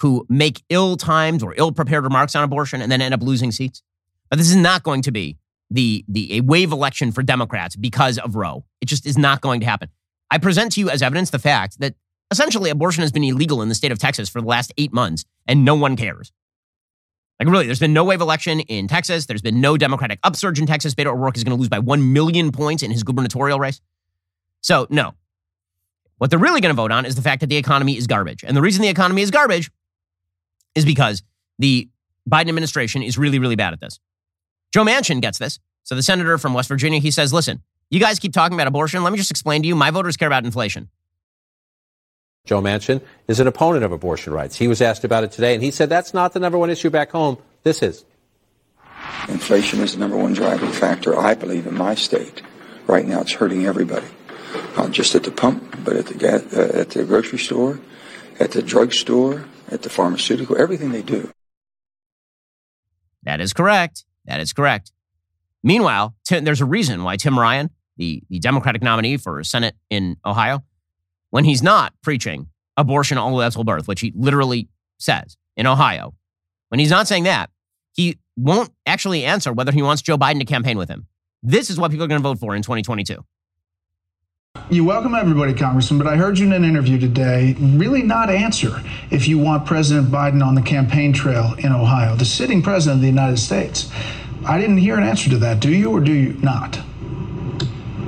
who 0.00 0.26
make 0.28 0.62
ill 0.68 0.98
timed 0.98 1.42
or 1.42 1.54
ill 1.56 1.72
prepared 1.72 2.04
remarks 2.04 2.36
on 2.36 2.44
abortion 2.44 2.82
and 2.82 2.92
then 2.92 3.00
end 3.00 3.14
up 3.14 3.22
losing 3.22 3.50
seats. 3.50 3.82
But 4.28 4.38
this 4.38 4.50
is 4.50 4.56
not 4.56 4.82
going 4.82 5.00
to 5.02 5.10
be 5.10 5.38
the, 5.70 6.04
the 6.06 6.36
a 6.36 6.40
wave 6.42 6.70
election 6.70 7.12
for 7.12 7.22
Democrats 7.22 7.76
because 7.76 8.18
of 8.18 8.36
Roe. 8.36 8.66
It 8.82 8.88
just 8.88 9.06
is 9.06 9.16
not 9.16 9.40
going 9.40 9.60
to 9.60 9.66
happen. 9.66 9.88
I 10.30 10.36
present 10.36 10.72
to 10.72 10.80
you 10.80 10.90
as 10.90 11.00
evidence 11.00 11.30
the 11.30 11.38
fact 11.38 11.80
that 11.80 11.94
essentially 12.30 12.68
abortion 12.68 13.00
has 13.00 13.10
been 13.10 13.24
illegal 13.24 13.62
in 13.62 13.70
the 13.70 13.74
state 13.74 13.90
of 13.90 13.98
Texas 13.98 14.28
for 14.28 14.42
the 14.42 14.46
last 14.46 14.70
eight 14.76 14.92
months 14.92 15.24
and 15.46 15.64
no 15.64 15.74
one 15.74 15.96
cares. 15.96 16.30
Like, 17.40 17.48
really, 17.48 17.64
there's 17.64 17.80
been 17.80 17.94
no 17.94 18.04
wave 18.04 18.20
election 18.20 18.60
in 18.60 18.86
Texas. 18.86 19.24
There's 19.24 19.40
been 19.40 19.62
no 19.62 19.78
Democratic 19.78 20.18
upsurge 20.24 20.60
in 20.60 20.66
Texas. 20.66 20.94
Beto 20.94 21.06
O'Rourke 21.06 21.38
is 21.38 21.44
going 21.44 21.56
to 21.56 21.58
lose 21.58 21.70
by 21.70 21.78
1 21.78 22.12
million 22.12 22.52
points 22.52 22.82
in 22.82 22.90
his 22.90 23.02
gubernatorial 23.02 23.58
race. 23.58 23.80
So, 24.60 24.86
no. 24.90 25.14
What 26.18 26.30
they're 26.30 26.38
really 26.38 26.60
going 26.60 26.74
to 26.74 26.80
vote 26.80 26.92
on 26.92 27.06
is 27.06 27.16
the 27.16 27.22
fact 27.22 27.40
that 27.40 27.46
the 27.46 27.56
economy 27.56 27.96
is 27.96 28.06
garbage. 28.06 28.44
And 28.44 28.56
the 28.56 28.60
reason 28.60 28.82
the 28.82 28.88
economy 28.88 29.22
is 29.22 29.30
garbage 29.30 29.70
is 30.74 30.84
because 30.84 31.22
the 31.58 31.88
Biden 32.28 32.48
administration 32.48 33.02
is 33.02 33.16
really, 33.16 33.38
really 33.38 33.56
bad 33.56 33.72
at 33.72 33.80
this. 33.80 34.00
Joe 34.72 34.84
Manchin 34.84 35.20
gets 35.20 35.38
this. 35.38 35.58
So, 35.84 35.94
the 35.94 36.02
senator 36.02 36.36
from 36.36 36.52
West 36.52 36.68
Virginia, 36.68 37.00
he 37.00 37.10
says, 37.10 37.32
listen, 37.32 37.62
you 37.90 37.98
guys 37.98 38.18
keep 38.18 38.32
talking 38.32 38.54
about 38.54 38.66
abortion. 38.66 39.02
Let 39.02 39.12
me 39.12 39.18
just 39.18 39.30
explain 39.30 39.62
to 39.62 39.68
you 39.68 39.74
my 39.74 39.90
voters 39.90 40.16
care 40.16 40.28
about 40.28 40.44
inflation. 40.44 40.90
Joe 42.44 42.60
Manchin 42.60 43.00
is 43.26 43.40
an 43.40 43.46
opponent 43.46 43.84
of 43.84 43.92
abortion 43.92 44.32
rights. 44.32 44.56
He 44.56 44.68
was 44.68 44.82
asked 44.82 45.04
about 45.04 45.24
it 45.24 45.32
today, 45.32 45.54
and 45.54 45.62
he 45.62 45.70
said 45.70 45.88
that's 45.88 46.12
not 46.12 46.32
the 46.32 46.40
number 46.40 46.58
one 46.58 46.70
issue 46.70 46.90
back 46.90 47.10
home. 47.10 47.38
This 47.62 47.82
is. 47.82 48.04
Inflation 49.28 49.80
is 49.80 49.92
the 49.92 49.98
number 49.98 50.16
one 50.16 50.32
driving 50.32 50.72
factor, 50.72 51.18
I 51.18 51.34
believe, 51.34 51.66
in 51.66 51.74
my 51.74 51.94
state. 51.94 52.42
Right 52.86 53.06
now, 53.06 53.20
it's 53.20 53.32
hurting 53.32 53.66
everybody, 53.66 54.06
not 54.78 54.90
just 54.92 55.14
at 55.14 55.24
the 55.24 55.30
pump, 55.30 55.84
but 55.84 55.96
at 55.96 56.06
the 56.06 56.14
gas, 56.14 56.42
uh, 56.54 56.70
at 56.74 56.90
the 56.90 57.04
grocery 57.04 57.38
store, 57.38 57.80
at 58.40 58.52
the 58.52 58.62
drugstore, 58.62 59.44
at 59.70 59.82
the 59.82 59.90
pharmaceutical, 59.90 60.56
everything 60.56 60.92
they 60.92 61.02
do. 61.02 61.30
That 63.24 63.40
is 63.40 63.52
correct. 63.52 64.04
That 64.24 64.40
is 64.40 64.52
correct. 64.52 64.92
Meanwhile, 65.62 66.14
Tim, 66.24 66.44
there's 66.44 66.60
a 66.60 66.66
reason 66.66 67.02
why 67.02 67.16
Tim 67.16 67.38
Ryan 67.38 67.70
the, 67.98 68.22
the 68.30 68.38
Democratic 68.38 68.80
nominee 68.80 69.18
for 69.18 69.44
Senate 69.44 69.74
in 69.90 70.16
Ohio, 70.24 70.64
when 71.30 71.44
he's 71.44 71.62
not 71.62 71.92
preaching 72.02 72.48
abortion 72.76 73.18
all 73.18 73.50
till 73.50 73.64
birth, 73.64 73.86
which 73.86 74.00
he 74.00 74.12
literally 74.16 74.68
says 74.98 75.36
in 75.56 75.66
Ohio, 75.66 76.14
when 76.68 76.78
he's 76.78 76.90
not 76.90 77.06
saying 77.06 77.24
that, 77.24 77.50
he 77.92 78.16
won't 78.36 78.70
actually 78.86 79.24
answer 79.24 79.52
whether 79.52 79.72
he 79.72 79.82
wants 79.82 80.00
Joe 80.00 80.16
Biden 80.16 80.38
to 80.38 80.44
campaign 80.44 80.78
with 80.78 80.88
him. 80.88 81.06
This 81.42 81.70
is 81.70 81.78
what 81.78 81.90
people 81.90 82.04
are 82.04 82.08
going 82.08 82.22
to 82.22 82.28
vote 82.28 82.38
for 82.38 82.54
in 82.54 82.62
2022. 82.62 83.22
You 84.70 84.84
welcome 84.84 85.14
everybody, 85.14 85.54
Congressman, 85.54 85.96
but 85.96 86.06
I 86.06 86.16
heard 86.16 86.38
you 86.38 86.44
in 86.44 86.52
an 86.52 86.62
interview 86.62 86.98
today 86.98 87.54
really 87.58 88.02
not 88.02 88.28
answer 88.28 88.82
if 89.10 89.26
you 89.26 89.38
want 89.38 89.64
President 89.64 90.08
Biden 90.08 90.44
on 90.44 90.54
the 90.54 90.60
campaign 90.60 91.14
trail 91.14 91.54
in 91.56 91.72
Ohio, 91.72 92.16
the 92.16 92.26
sitting 92.26 92.60
president 92.60 92.96
of 92.96 93.00
the 93.00 93.08
United 93.08 93.38
States. 93.38 93.90
I 94.44 94.60
didn't 94.60 94.76
hear 94.76 94.98
an 94.98 95.04
answer 95.04 95.30
to 95.30 95.38
that. 95.38 95.60
Do 95.60 95.72
you 95.72 95.90
or 95.90 96.00
do 96.00 96.12
you 96.12 96.34
not? 96.42 96.78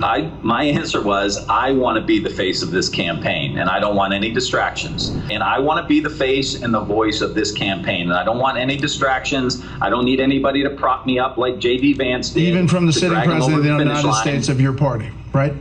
I, 0.03 0.31
my 0.43 0.65
answer 0.65 1.03
was 1.03 1.47
I 1.49 1.73
want 1.73 1.97
to 1.97 2.05
be 2.05 2.19
the 2.19 2.29
face 2.29 2.63
of 2.63 2.71
this 2.71 2.91
campaign 2.91 3.59
and 3.59 3.71
I 3.71 3.81
don't 3.81 3.97
want 3.97 4.13
any 4.13 4.31
distractions. 4.31 5.09
And 5.31 5.43
I 5.43 5.59
want 5.59 5.83
to 5.83 5.89
be 5.89 6.01
the 6.01 6.11
face 6.11 6.63
and 6.63 6.75
the 6.75 6.81
voice 6.81 7.23
of 7.23 7.35
this 7.35 7.53
campaign. 7.53 8.03
And 8.03 8.13
I 8.13 8.23
don't 8.23 8.39
want 8.39 8.59
any 8.59 8.77
distractions. 8.77 9.65
I 9.81 9.89
don't 9.89 10.05
need 10.05 10.21
anybody 10.21 10.63
to 10.63 10.71
prop 10.71 11.07
me 11.07 11.19
up 11.19 11.39
like 11.39 11.59
J.D. 11.59 11.95
Vance 11.95 12.29
did. 12.29 12.43
Even 12.43 12.69
from 12.69 12.85
the 12.85 12.93
sitting 12.93 13.23
president 13.23 13.57
of 13.57 13.63
the 13.63 13.71
United 13.71 14.07
line. 14.07 14.23
States 14.23 14.51
of 14.51 14.61
your 14.61 14.75
party, 14.75 15.11
right? 15.33 15.55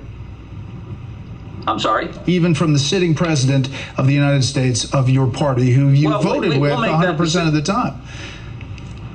I'm 1.69 1.79
sorry? 1.79 2.09
Even 2.25 2.55
from 2.55 2.73
the 2.73 2.79
sitting 2.79 3.13
president 3.13 3.69
of 3.97 4.07
the 4.07 4.13
United 4.13 4.43
States 4.43 4.91
of 4.93 5.09
your 5.09 5.27
party, 5.27 5.71
who 5.71 5.89
you 5.89 6.09
well, 6.09 6.21
voted 6.21 6.49
we, 6.49 6.57
we, 6.57 6.61
with 6.61 6.71
we'll 6.71 6.79
100% 6.79 7.47
of 7.47 7.53
the 7.53 7.61
time. 7.61 8.01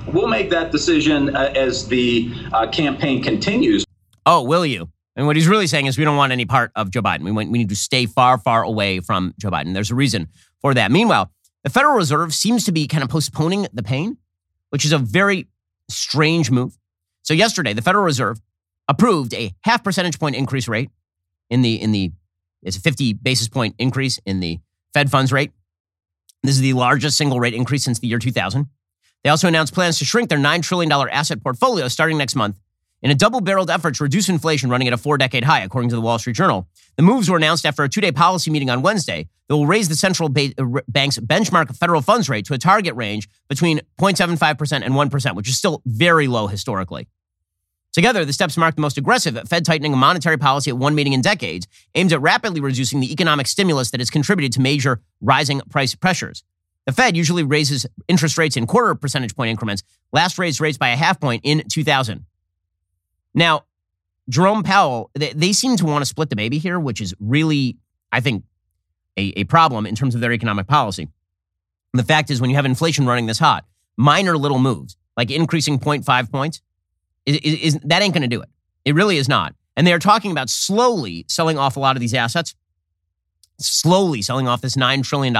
We'll 0.07 0.29
make 0.29 0.51
that 0.51 0.71
decision 0.71 1.35
uh, 1.35 1.53
as 1.57 1.89
the 1.89 2.33
uh, 2.53 2.69
campaign 2.69 3.23
continues. 3.23 3.85
Oh, 4.27 4.43
will 4.43 4.65
you? 4.65 4.89
And 5.17 5.27
what 5.27 5.37
he's 5.37 5.49
really 5.49 5.67
saying 5.67 5.87
is 5.87 5.99
we 5.99 6.05
don't 6.05 6.17
want 6.17 6.33
any 6.33 6.45
part 6.45 6.71
of 6.77 6.91
Joe 6.91 7.03
Biden. 7.03 7.23
We, 7.23 7.33
want, 7.33 7.51
we 7.51 7.59
need 7.59 7.69
to 7.71 7.77
stay 7.77 8.07
far, 8.07 8.39
far 8.39 8.63
away 8.63 9.01
from 9.01 9.35
Joe 9.39 9.51
Biden. 9.51 9.75
There's 9.75 9.91
a 9.91 9.95
reason 9.95 10.29
for 10.61 10.75
that. 10.75 10.91
Meanwhile, 10.91 11.31
the 11.63 11.71
Federal 11.71 11.95
Reserve 11.95 12.35
seems 12.35 12.65
to 12.65 12.73
be 12.73 12.87
kind 12.87 13.03
of 13.03 13.11
postponing 13.11 13.67
the 13.73 13.83
pain, 13.83 14.19
which 14.71 14.85
is 14.85 14.93
a 14.93 14.99
very 14.99 15.49
strange 15.89 16.51
move. 16.51 16.79
So 17.23 17.35
yesterday, 17.35 17.73
the 17.73 17.83
Federal 17.83 18.05
Reserve 18.05 18.41
approved 18.89 19.35
a 19.35 19.53
half 19.63 19.83
percentage 19.83 20.21
point 20.21 20.37
increase 20.37 20.69
rate 20.69 20.91
in 21.49 21.63
the 21.63 21.81
in 21.81 21.93
the 21.93 22.13
it's 22.65 22.77
a 22.77 22.81
50 22.81 23.15
basis 23.15 23.49
point 23.49 23.75
increase 23.79 24.19
in 24.27 24.41
the 24.41 24.59
Fed 24.93 25.11
funds 25.11 25.33
rate. 25.33 25.53
This 26.43 26.55
is 26.55 26.61
the 26.61 26.73
largest 26.75 27.17
single 27.17 27.41
rate 27.41 27.55
increase 27.55 27.85
since 27.85 27.99
the 27.99 28.07
year 28.07 28.19
2000. 28.19 28.67
They 29.23 29.31
also 29.31 29.49
announced 29.49 29.73
plans 29.73 29.99
to 29.99 30.05
shrink 30.05 30.29
their 30.29 30.39
$9 30.39 30.62
trillion 30.62 30.93
asset 30.93 31.43
portfolio 31.43 31.89
starting 31.89 32.19
next 32.19 32.37
month 32.37 32.61
in 33.03 33.11
a 33.11 33.15
double 33.15 33.41
barreled 33.41 33.71
effort 33.71 33.95
to 33.97 34.03
reduce 34.03 34.29
inflation 34.29 34.71
running 34.71 34.89
at 34.89 34.95
a 34.95 34.99
four 34.99 35.19
decade 35.19 35.45
high, 35.45 35.61
according 35.61 35.91
to 35.91 35.95
the 35.95 36.01
Wall 36.01 36.19
Street 36.19 36.37
Journal. 36.37 36.67
The 36.97 37.03
moves 37.03 37.31
were 37.31 37.37
announced 37.37 37.67
after 37.67 37.83
a 37.83 37.89
two 37.89 38.01
day 38.01 38.12
policy 38.12 38.51
meeting 38.51 38.71
on 38.71 38.83
Wednesday 38.83 39.29
that 39.49 39.57
will 39.57 39.67
raise 39.67 39.89
the 39.89 39.95
central 39.95 40.29
uh, 40.29 40.81
bank's 40.89 41.19
benchmark 41.19 41.77
federal 41.77 42.01
funds 42.01 42.29
rate 42.29 42.47
to 42.47 42.55
a 42.55 42.59
target 42.59 42.95
range 42.95 43.29
between 43.49 43.81
0.75% 44.01 44.83
and 44.83 44.95
1%, 44.95 45.35
which 45.37 45.49
is 45.49 45.59
still 45.59 45.83
very 45.85 46.27
low 46.27 46.47
historically. 46.47 47.07
Together, 47.95 48.24
the 48.24 48.32
steps 48.32 48.57
mark 48.57 48.74
the 48.74 48.80
most 48.80 48.99
aggressive 48.99 49.40
Fed 49.49 49.64
tightening 49.64 49.92
of 49.92 49.99
monetary 50.01 50.36
policy 50.36 50.68
at 50.68 50.76
one 50.76 50.97
meeting 50.97 51.12
in 51.12 51.20
decades, 51.20 51.68
aimed 51.95 52.12
at 52.12 52.20
rapidly 52.20 52.61
reducing 52.61 52.99
the 52.99 53.12
economic 53.12 53.47
stimulus 53.47 53.92
that 53.92 54.01
has 54.01 54.11
contributed 54.11 54.53
to 54.53 54.61
major 54.61 55.01
rising 55.20 55.61
price 55.70 55.95
pressures. 55.95 56.42
The 56.86 56.92
Fed 56.92 57.16
usually 57.16 57.45
raises 57.45 57.86
interest 58.09 58.36
rates 58.36 58.57
in 58.57 58.66
quarter 58.66 58.97
percentage 58.97 59.36
point 59.36 59.51
increments, 59.51 59.84
last 60.12 60.38
raised 60.38 60.61
rates 60.61 60.76
by 60.76 60.88
a 60.88 60.97
half 60.97 61.20
point 61.20 61.42
in 61.45 61.62
2000. 61.68 62.26
Now, 63.32 63.62
Jerome 64.28 64.64
Powell, 64.64 65.11
they, 65.14 65.32
they 65.32 65.53
seem 65.53 65.76
to 65.76 65.86
want 65.86 66.03
to 66.03 66.07
split 66.07 66.30
the 66.30 66.36
baby 66.36 66.59
here, 66.59 66.80
which 66.80 67.01
is 67.01 67.14
really, 67.20 67.76
I 68.11 68.20
think, 68.20 68.42
a, 69.16 69.32
a 69.36 69.45
problem 69.45 69.86
in 69.86 69.95
terms 69.95 70.16
of 70.16 70.20
their 70.20 70.32
economic 70.32 70.66
policy. 70.66 71.09
The 71.92 72.03
fact 72.03 72.28
is, 72.28 72.40
when 72.40 72.51
you 72.51 72.57
have 72.57 72.66
inflation 72.66 73.07
running 73.07 73.26
this 73.26 73.38
hot, 73.38 73.64
minor 73.97 74.36
little 74.36 74.59
moves, 74.59 74.97
like 75.16 75.30
increasing 75.30 75.78
0.5 75.78 76.32
points, 76.32 76.61
is, 77.27 77.37
is, 77.37 77.79
that 77.85 78.03
ain't 78.03 78.14
going 78.14 78.22
to 78.22 78.29
do 78.29 78.41
it. 78.41 78.49
It 78.85 78.95
really 78.95 79.16
is 79.16 79.29
not. 79.29 79.55
And 79.77 79.87
they 79.87 79.93
are 79.93 79.99
talking 79.99 80.31
about 80.31 80.51
slowly 80.51 81.25
selling 81.29 81.59
off 81.59 81.77
a 81.77 81.81
lot 81.81 81.97
of 81.97 82.01
these 82.01 82.14
assets, 82.14 82.55
slowly 83.59 84.22
selling 84.22 84.47
off 84.47 84.61
this 84.61 84.77
$9 84.77 85.03
trillion 85.03 85.35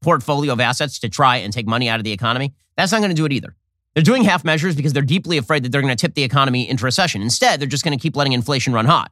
portfolio 0.00 0.52
of 0.52 0.60
assets 0.60 0.98
to 1.00 1.08
try 1.08 1.36
and 1.36 1.52
take 1.52 1.66
money 1.66 1.88
out 1.88 2.00
of 2.00 2.04
the 2.04 2.12
economy. 2.12 2.54
That's 2.76 2.92
not 2.92 2.98
going 2.98 3.10
to 3.10 3.14
do 3.14 3.24
it 3.24 3.32
either. 3.32 3.54
They're 3.94 4.02
doing 4.02 4.24
half 4.24 4.44
measures 4.44 4.76
because 4.76 4.92
they're 4.92 5.02
deeply 5.02 5.38
afraid 5.38 5.62
that 5.64 5.72
they're 5.72 5.80
going 5.80 5.96
to 5.96 6.00
tip 6.00 6.14
the 6.14 6.22
economy 6.22 6.68
into 6.68 6.84
recession. 6.84 7.22
Instead, 7.22 7.60
they're 7.60 7.68
just 7.68 7.84
going 7.84 7.96
to 7.98 8.02
keep 8.02 8.14
letting 8.14 8.34
inflation 8.34 8.72
run 8.72 8.84
hot. 8.84 9.10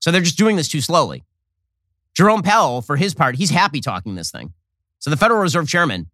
So 0.00 0.10
they're 0.10 0.22
just 0.22 0.38
doing 0.38 0.56
this 0.56 0.68
too 0.68 0.80
slowly. 0.80 1.22
Jerome 2.14 2.42
Powell, 2.42 2.80
for 2.80 2.96
his 2.96 3.14
part, 3.14 3.36
he's 3.36 3.50
happy 3.50 3.80
talking 3.80 4.14
this 4.14 4.30
thing. 4.30 4.52
So 5.00 5.10
the 5.10 5.16
Federal 5.16 5.40
Reserve 5.40 5.68
Chairman, 5.68 6.06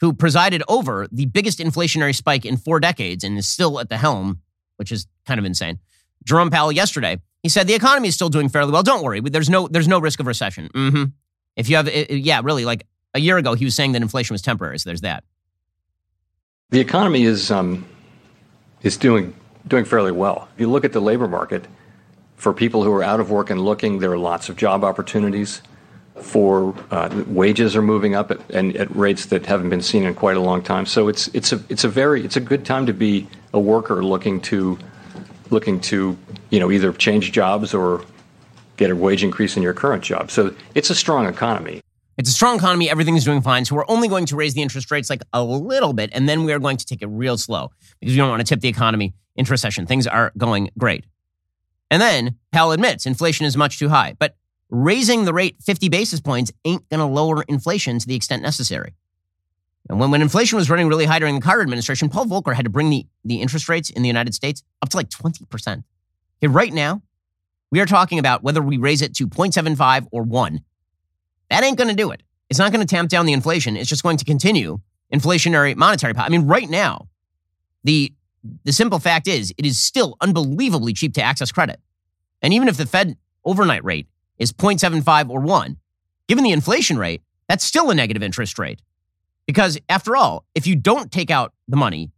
who 0.00 0.12
presided 0.12 0.62
over 0.68 1.08
the 1.10 1.26
biggest 1.26 1.58
inflationary 1.58 2.14
spike 2.14 2.44
in 2.44 2.56
four 2.56 2.78
decades 2.78 3.24
and 3.24 3.38
is 3.38 3.48
still 3.48 3.80
at 3.80 3.88
the 3.88 3.96
helm, 3.96 4.42
which 4.76 4.92
is 4.92 5.06
kind 5.26 5.38
of 5.38 5.44
insane. 5.44 5.78
Jerome 6.24 6.50
Powell 6.50 6.72
yesterday, 6.72 7.20
he 7.42 7.48
said 7.48 7.66
the 7.66 7.74
economy 7.74 8.08
is 8.08 8.14
still 8.14 8.28
doing 8.28 8.48
fairly 8.48 8.72
well. 8.72 8.82
Don't 8.82 9.02
worry, 9.02 9.20
there's 9.20 9.50
no 9.50 9.68
there's 9.68 9.88
no 9.88 9.98
risk 9.98 10.20
of 10.20 10.26
recession. 10.26 10.68
Mm-hmm. 10.74 11.04
If 11.56 11.68
you 11.68 11.76
have, 11.76 11.88
yeah, 12.10 12.40
really, 12.42 12.64
like 12.64 12.86
a 13.14 13.20
year 13.20 13.38
ago, 13.38 13.54
he 13.54 13.64
was 13.64 13.74
saying 13.74 13.92
that 13.92 14.02
inflation 14.02 14.34
was 14.34 14.42
temporary. 14.42 14.78
So 14.78 14.90
there's 14.90 15.00
that. 15.00 15.24
The 16.70 16.80
economy 16.80 17.24
is 17.24 17.50
um, 17.50 17.86
is 18.82 18.96
doing 18.96 19.34
doing 19.66 19.84
fairly 19.84 20.12
well. 20.12 20.48
If 20.54 20.60
you 20.60 20.70
look 20.70 20.84
at 20.84 20.92
the 20.92 21.00
labor 21.00 21.28
market, 21.28 21.66
for 22.36 22.52
people 22.52 22.82
who 22.82 22.92
are 22.92 23.02
out 23.02 23.20
of 23.20 23.30
work 23.30 23.50
and 23.50 23.64
looking, 23.64 23.98
there 24.00 24.12
are 24.12 24.18
lots 24.18 24.48
of 24.48 24.56
job 24.56 24.84
opportunities. 24.84 25.62
For 26.20 26.74
uh, 26.90 27.24
wages 27.26 27.76
are 27.76 27.82
moving 27.82 28.14
up 28.14 28.30
at, 28.30 28.40
and 28.50 28.74
at 28.76 28.94
rates 28.96 29.26
that 29.26 29.44
haven't 29.46 29.68
been 29.68 29.82
seen 29.82 30.04
in 30.04 30.14
quite 30.14 30.36
a 30.36 30.40
long 30.40 30.62
time. 30.62 30.86
So 30.86 31.08
it's 31.08 31.28
it's 31.28 31.52
a 31.52 31.62
it's 31.68 31.84
a 31.84 31.88
very 31.88 32.24
it's 32.24 32.36
a 32.36 32.40
good 32.40 32.64
time 32.64 32.86
to 32.86 32.92
be 32.92 33.28
a 33.54 33.60
worker 33.60 34.04
looking 34.04 34.40
to 34.42 34.78
looking 35.50 35.80
to 35.80 36.16
you 36.50 36.60
know 36.60 36.70
either 36.70 36.92
change 36.92 37.32
jobs 37.32 37.74
or 37.74 38.04
get 38.76 38.90
a 38.90 38.96
wage 38.96 39.24
increase 39.24 39.56
in 39.56 39.62
your 39.62 39.74
current 39.74 40.02
job. 40.02 40.30
So 40.30 40.54
it's 40.74 40.90
a 40.90 40.94
strong 40.94 41.26
economy. 41.26 41.80
It's 42.18 42.30
a 42.30 42.32
strong 42.32 42.56
economy. 42.56 42.88
Everything's 42.88 43.24
doing 43.24 43.42
fine. 43.42 43.64
So 43.64 43.74
we're 43.74 43.84
only 43.88 44.08
going 44.08 44.26
to 44.26 44.36
raise 44.36 44.54
the 44.54 44.62
interest 44.62 44.90
rates 44.90 45.10
like 45.10 45.22
a 45.32 45.42
little 45.42 45.92
bit, 45.92 46.10
and 46.12 46.28
then 46.28 46.44
we 46.44 46.52
are 46.52 46.58
going 46.58 46.78
to 46.78 46.86
take 46.86 47.02
it 47.02 47.06
real 47.06 47.36
slow 47.36 47.70
because 48.00 48.14
we 48.14 48.18
don't 48.18 48.30
want 48.30 48.40
to 48.40 48.46
tip 48.46 48.60
the 48.60 48.68
economy 48.68 49.14
into 49.36 49.50
recession. 49.50 49.86
Things 49.86 50.06
are 50.06 50.32
going 50.36 50.70
great. 50.78 51.04
And 51.90 52.02
then 52.02 52.36
Powell 52.52 52.72
admits 52.72 53.06
inflation 53.06 53.46
is 53.46 53.56
much 53.56 53.78
too 53.78 53.88
high, 53.88 54.16
but 54.18 54.36
raising 54.70 55.24
the 55.24 55.32
rate 55.32 55.56
50 55.62 55.88
basis 55.88 56.20
points 56.20 56.52
ain't 56.64 56.88
going 56.88 57.00
to 57.00 57.06
lower 57.06 57.42
inflation 57.42 57.98
to 57.98 58.06
the 58.06 58.16
extent 58.16 58.42
necessary. 58.42 58.94
And 59.88 60.00
when, 60.00 60.10
when 60.10 60.22
inflation 60.22 60.56
was 60.56 60.68
running 60.68 60.88
really 60.88 61.04
high 61.04 61.18
during 61.18 61.34
the 61.36 61.40
Carter 61.40 61.62
administration, 61.62 62.08
Paul 62.08 62.26
Volcker 62.26 62.54
had 62.54 62.64
to 62.64 62.70
bring 62.70 62.90
the, 62.90 63.06
the 63.24 63.40
interest 63.40 63.68
rates 63.68 63.90
in 63.90 64.02
the 64.02 64.08
United 64.08 64.34
States 64.34 64.62
up 64.82 64.88
to 64.90 64.96
like 64.96 65.08
20%. 65.10 65.84
Okay, 66.38 66.48
right 66.48 66.72
now, 66.72 67.02
we 67.70 67.80
are 67.80 67.86
talking 67.86 68.18
about 68.18 68.42
whether 68.42 68.62
we 68.62 68.76
raise 68.76 69.02
it 69.02 69.14
to 69.16 69.28
0.75 69.28 70.08
or 70.10 70.22
1 70.22 70.60
that 71.50 71.64
ain't 71.64 71.78
going 71.78 71.90
to 71.90 71.96
do 71.96 72.10
it. 72.10 72.22
It's 72.48 72.58
not 72.58 72.72
going 72.72 72.84
to 72.84 72.94
tamp 72.94 73.08
down 73.08 73.26
the 73.26 73.32
inflation. 73.32 73.76
It's 73.76 73.88
just 73.88 74.02
going 74.02 74.16
to 74.18 74.24
continue 74.24 74.78
inflationary 75.12 75.76
monetary 75.76 76.14
policy. 76.14 76.34
I 76.34 76.38
mean, 76.38 76.46
right 76.46 76.68
now, 76.68 77.08
the 77.84 78.12
the 78.64 78.72
simple 78.72 79.00
fact 79.00 79.26
is 79.26 79.52
it 79.58 79.66
is 79.66 79.76
still 79.76 80.16
unbelievably 80.20 80.92
cheap 80.92 81.14
to 81.14 81.22
access 81.22 81.50
credit. 81.50 81.80
And 82.42 82.54
even 82.54 82.68
if 82.68 82.76
the 82.76 82.86
Fed 82.86 83.16
overnight 83.44 83.84
rate 83.84 84.06
is 84.38 84.52
0.75 84.52 85.30
or 85.30 85.40
1, 85.40 85.76
given 86.28 86.44
the 86.44 86.52
inflation 86.52 86.96
rate, 86.96 87.22
that's 87.48 87.64
still 87.64 87.90
a 87.90 87.94
negative 87.94 88.22
interest 88.22 88.56
rate. 88.56 88.82
Because 89.46 89.78
after 89.88 90.16
all, 90.16 90.44
if 90.54 90.66
you 90.66 90.76
don't 90.76 91.10
take 91.10 91.30
out 91.30 91.52
the 91.68 91.76
money, 91.76 92.10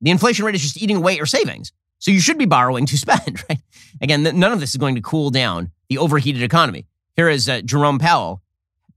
the 0.00 0.10
inflation 0.10 0.44
rate 0.44 0.54
is 0.54 0.62
just 0.62 0.80
eating 0.80 0.96
away 0.96 1.16
your 1.16 1.26
savings. 1.26 1.72
So 1.98 2.10
you 2.10 2.20
should 2.20 2.38
be 2.38 2.46
borrowing 2.46 2.86
to 2.86 2.96
spend, 2.98 3.42
right? 3.48 3.60
Again, 4.00 4.22
none 4.22 4.52
of 4.52 4.60
this 4.60 4.70
is 4.70 4.76
going 4.76 4.94
to 4.94 5.02
cool 5.02 5.30
down 5.30 5.70
the 5.88 5.98
overheated 5.98 6.42
economy. 6.42 6.86
Here 7.16 7.28
is 7.28 7.48
uh, 7.48 7.60
Jerome 7.62 7.98
Powell 7.98 8.42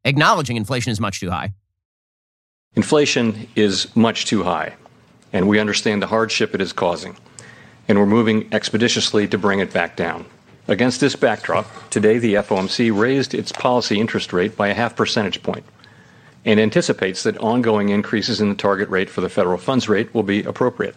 acknowledging 0.05 0.57
inflation 0.57 0.91
is 0.91 0.99
much 0.99 1.19
too 1.19 1.29
high. 1.29 1.53
Inflation 2.75 3.47
is 3.55 3.93
much 3.95 4.25
too 4.25 4.43
high, 4.43 4.73
and 5.31 5.47
we 5.47 5.59
understand 5.59 6.01
the 6.01 6.07
hardship 6.07 6.55
it 6.55 6.61
is 6.61 6.73
causing, 6.73 7.15
and 7.87 7.99
we're 7.99 8.05
moving 8.05 8.51
expeditiously 8.53 9.27
to 9.27 9.37
bring 9.37 9.59
it 9.59 9.71
back 9.71 9.95
down. 9.95 10.25
Against 10.67 10.99
this 10.99 11.15
backdrop, 11.15 11.67
today 11.89 12.17
the 12.17 12.35
FOMC 12.35 12.97
raised 12.97 13.33
its 13.33 13.51
policy 13.51 13.99
interest 13.99 14.33
rate 14.33 14.55
by 14.55 14.69
a 14.69 14.73
half 14.73 14.95
percentage 14.95 15.43
point 15.43 15.65
and 16.45 16.59
anticipates 16.59 17.23
that 17.23 17.37
ongoing 17.37 17.89
increases 17.89 18.41
in 18.41 18.49
the 18.49 18.55
target 18.55 18.89
rate 18.89 19.09
for 19.09 19.21
the 19.21 19.29
federal 19.29 19.57
funds 19.57 19.87
rate 19.87 20.13
will 20.13 20.23
be 20.23 20.43
appropriate. 20.43 20.95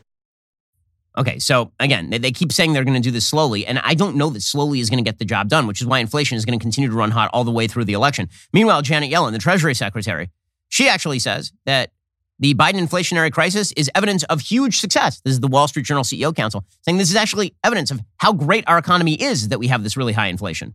Okay, 1.18 1.38
so 1.38 1.72
again, 1.80 2.10
they, 2.10 2.18
they 2.18 2.32
keep 2.32 2.52
saying 2.52 2.72
they're 2.72 2.84
going 2.84 3.00
to 3.00 3.08
do 3.08 3.10
this 3.10 3.26
slowly, 3.26 3.66
and 3.66 3.78
I 3.78 3.94
don't 3.94 4.16
know 4.16 4.28
that 4.30 4.42
slowly 4.42 4.80
is 4.80 4.90
going 4.90 5.02
to 5.02 5.08
get 5.08 5.18
the 5.18 5.24
job 5.24 5.48
done, 5.48 5.66
which 5.66 5.80
is 5.80 5.86
why 5.86 5.98
inflation 5.98 6.36
is 6.36 6.44
going 6.44 6.58
to 6.58 6.62
continue 6.62 6.90
to 6.90 6.96
run 6.96 7.10
hot 7.10 7.30
all 7.32 7.44
the 7.44 7.50
way 7.50 7.66
through 7.66 7.84
the 7.84 7.94
election. 7.94 8.28
Meanwhile, 8.52 8.82
Janet 8.82 9.10
Yellen, 9.10 9.32
the 9.32 9.38
Treasury 9.38 9.74
Secretary, 9.74 10.30
she 10.68 10.88
actually 10.88 11.18
says 11.18 11.52
that 11.64 11.90
the 12.38 12.54
Biden 12.54 12.74
inflationary 12.74 13.32
crisis 13.32 13.72
is 13.72 13.90
evidence 13.94 14.24
of 14.24 14.40
huge 14.40 14.78
success. 14.78 15.22
This 15.22 15.32
is 15.32 15.40
the 15.40 15.48
Wall 15.48 15.68
Street 15.68 15.86
Journal 15.86 16.02
CEO 16.02 16.36
Council 16.36 16.64
saying 16.82 16.98
this 16.98 17.08
is 17.08 17.16
actually 17.16 17.54
evidence 17.64 17.90
of 17.90 18.00
how 18.18 18.34
great 18.34 18.64
our 18.66 18.76
economy 18.76 19.14
is 19.14 19.48
that 19.48 19.58
we 19.58 19.68
have 19.68 19.82
this 19.82 19.96
really 19.96 20.12
high 20.12 20.26
inflation. 20.26 20.74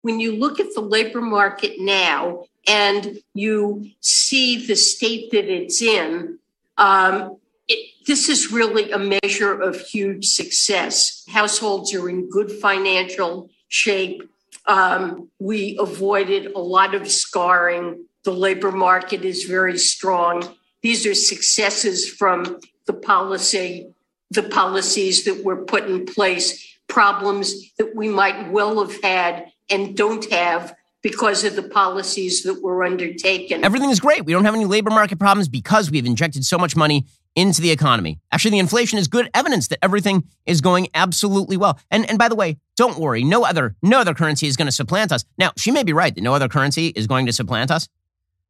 When 0.00 0.18
you 0.18 0.36
look 0.36 0.60
at 0.60 0.68
the 0.74 0.80
labor 0.80 1.20
market 1.20 1.74
now 1.78 2.44
and 2.66 3.18
you 3.34 3.90
see 4.00 4.66
the 4.66 4.76
state 4.76 5.30
that 5.32 5.44
it's 5.44 5.80
in, 5.80 6.38
um, 6.76 7.36
it, 7.68 7.90
this 8.06 8.28
is 8.28 8.52
really 8.52 8.90
a 8.90 8.98
measure 8.98 9.60
of 9.60 9.80
huge 9.80 10.26
success. 10.26 11.24
Households 11.28 11.94
are 11.94 12.08
in 12.08 12.28
good 12.28 12.50
financial 12.50 13.50
shape. 13.68 14.28
Um, 14.66 15.30
we 15.38 15.76
avoided 15.78 16.52
a 16.52 16.58
lot 16.58 16.94
of 16.94 17.10
scarring 17.10 18.04
the 18.24 18.32
labor 18.32 18.72
market 18.72 19.24
is 19.24 19.44
very 19.44 19.78
strong. 19.78 20.42
These 20.82 21.06
are 21.06 21.14
successes 21.14 22.08
from 22.08 22.60
the 22.86 22.92
policy, 22.92 23.92
the 24.30 24.42
policies 24.42 25.24
that 25.24 25.44
were 25.44 25.64
put 25.64 25.86
in 25.86 26.04
place, 26.04 26.66
problems 26.86 27.72
that 27.78 27.94
we 27.94 28.08
might 28.08 28.50
well 28.50 28.84
have 28.84 29.02
had 29.02 29.52
and 29.70 29.96
don't 29.96 30.30
have 30.30 30.74
because 31.02 31.44
of 31.44 31.56
the 31.56 31.62
policies 31.62 32.42
that 32.42 32.62
were 32.62 32.84
undertaken. 32.84 33.64
Everything 33.64 33.90
is 33.90 34.00
great. 34.00 34.24
We 34.24 34.32
don't 34.32 34.44
have 34.44 34.54
any 34.54 34.66
labor 34.66 34.90
market 34.90 35.18
problems 35.18 35.48
because 35.48 35.90
we've 35.90 36.06
injected 36.06 36.44
so 36.44 36.58
much 36.58 36.76
money 36.76 37.06
into 37.36 37.62
the 37.62 37.70
economy. 37.70 38.18
Actually, 38.32 38.52
the 38.52 38.58
inflation 38.58 38.98
is 38.98 39.08
good 39.08 39.30
evidence 39.34 39.68
that 39.68 39.78
everything 39.82 40.24
is 40.46 40.60
going 40.60 40.88
absolutely 40.94 41.56
well. 41.56 41.78
And 41.90 42.08
and 42.08 42.18
by 42.18 42.28
the 42.28 42.34
way, 42.34 42.58
don't 42.76 42.98
worry, 42.98 43.24
no 43.24 43.44
other 43.44 43.76
no 43.82 44.00
other 44.00 44.14
currency 44.14 44.46
is 44.46 44.56
going 44.56 44.66
to 44.66 44.72
supplant 44.72 45.12
us. 45.12 45.24
Now, 45.38 45.52
she 45.56 45.70
may 45.70 45.84
be 45.84 45.92
right 45.92 46.14
that 46.14 46.22
no 46.22 46.34
other 46.34 46.48
currency 46.48 46.88
is 46.88 47.06
going 47.06 47.26
to 47.26 47.32
supplant 47.32 47.70
us. 47.70 47.88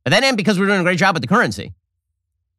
But 0.05 0.11
that 0.11 0.25
ain't 0.25 0.37
because 0.37 0.59
we're 0.59 0.67
doing 0.67 0.81
a 0.81 0.85
great 0.85 0.99
job 0.99 1.15
with 1.15 1.23
the 1.23 1.29
currency. 1.29 1.75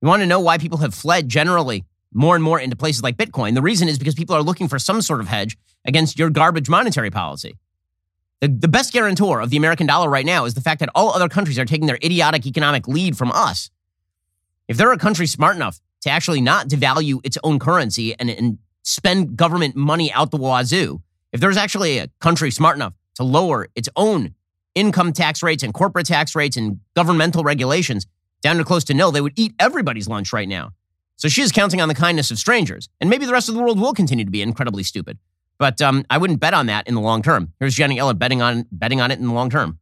You 0.02 0.08
want 0.08 0.22
to 0.22 0.28
know 0.28 0.40
why 0.40 0.58
people 0.58 0.80
have 0.80 0.94
fled 0.94 1.28
generally 1.28 1.86
more 2.14 2.36
and 2.36 2.44
more 2.44 2.60
into 2.60 2.76
places 2.76 3.04
like 3.04 3.18
Bitcoin? 3.18 3.56
The 3.56 3.62
reason 3.62 3.88
is 3.88 3.98
because 3.98 4.16
people 4.16 4.36
are 4.36 4.44
looking 4.44 4.68
for 4.68 4.80
some 4.80 5.02
sort 5.02 5.22
of 5.22 5.28
hedge 5.28 5.58
against 5.86 6.20
your 6.20 6.30
garbage 6.30 6.70
monetary 6.70 7.10
policy. 7.10 7.58
The, 8.42 8.48
the 8.48 8.68
best 8.68 8.92
guarantor 8.92 9.40
of 9.40 9.52
the 9.52 9.58
American 9.58 9.86
dollar 9.86 10.10
right 10.10 10.26
now 10.26 10.46
is 10.46 10.56
the 10.56 10.62
fact 10.62 10.80
that 10.80 10.90
all 10.96 11.12
other 11.12 11.30
countries 11.30 11.60
are 11.60 11.66
taking 11.66 11.86
their 11.86 12.00
idiotic 12.04 12.46
economic 12.48 12.88
lead 12.88 13.16
from 13.16 13.32
us. 13.32 13.70
If 14.68 14.78
there 14.78 14.90
are 14.90 14.94
a 14.94 14.98
country 14.98 15.28
smart 15.28 15.56
enough 15.56 15.80
to 16.02 16.10
actually 16.10 16.42
not 16.42 16.68
devalue 16.68 17.20
its 17.24 17.38
own 17.44 17.60
currency 17.60 18.18
and, 18.20 18.30
and 18.32 18.58
spend 18.84 19.38
government 19.38 19.76
money 19.76 20.12
out 20.12 20.32
the 20.32 20.38
wazoo, 20.38 21.02
if 21.32 21.40
there's 21.40 21.58
actually 21.58 22.00
a 22.00 22.08
country 22.20 22.50
smart 22.50 22.76
enough 22.76 22.94
to 23.16 23.24
lower 23.24 23.68
its 23.76 23.90
own 23.96 24.34
income 24.74 25.14
tax 25.14 25.44
rates 25.44 25.62
and 25.62 25.74
corporate 25.74 26.08
tax 26.08 26.36
rates 26.36 26.58
and 26.58 26.80
governmental 26.96 27.44
regulations 27.44 28.08
down 28.42 28.58
to 28.58 28.64
close 28.64 28.84
to 28.86 28.94
nil, 28.96 29.12
they 29.12 29.22
would 29.22 29.34
eat 29.36 29.54
everybody's 29.60 30.08
lunch 30.08 30.34
right 30.34 30.48
now. 30.48 30.72
So 31.18 31.28
she 31.28 31.44
is 31.44 31.52
counting 31.52 31.80
on 31.80 31.90
the 31.90 31.94
kindness 31.94 32.32
of 32.32 32.40
strangers. 32.40 32.90
And 33.00 33.08
maybe 33.08 33.28
the 33.28 33.34
rest 33.34 33.50
of 33.50 33.54
the 33.54 33.62
world 33.62 33.80
will 33.80 33.94
continue 33.94 34.26
to 34.26 34.32
be 34.32 34.42
incredibly 34.42 34.82
stupid. 34.82 35.20
But 35.62 35.80
um, 35.80 36.06
I 36.10 36.18
wouldn't 36.18 36.40
bet 36.40 36.56
on 36.56 36.66
that 36.66 36.88
in 36.88 36.96
the 36.96 37.02
long 37.02 37.22
term. 37.22 37.54
Here's 37.60 37.76
Janet 37.76 37.96
Yellen 37.96 38.18
betting 38.18 38.42
on, 38.42 38.66
betting 38.72 39.00
on 39.00 39.12
it 39.12 39.20
in 39.20 39.28
the 39.28 39.34
long 39.34 39.52
term. 39.52 39.78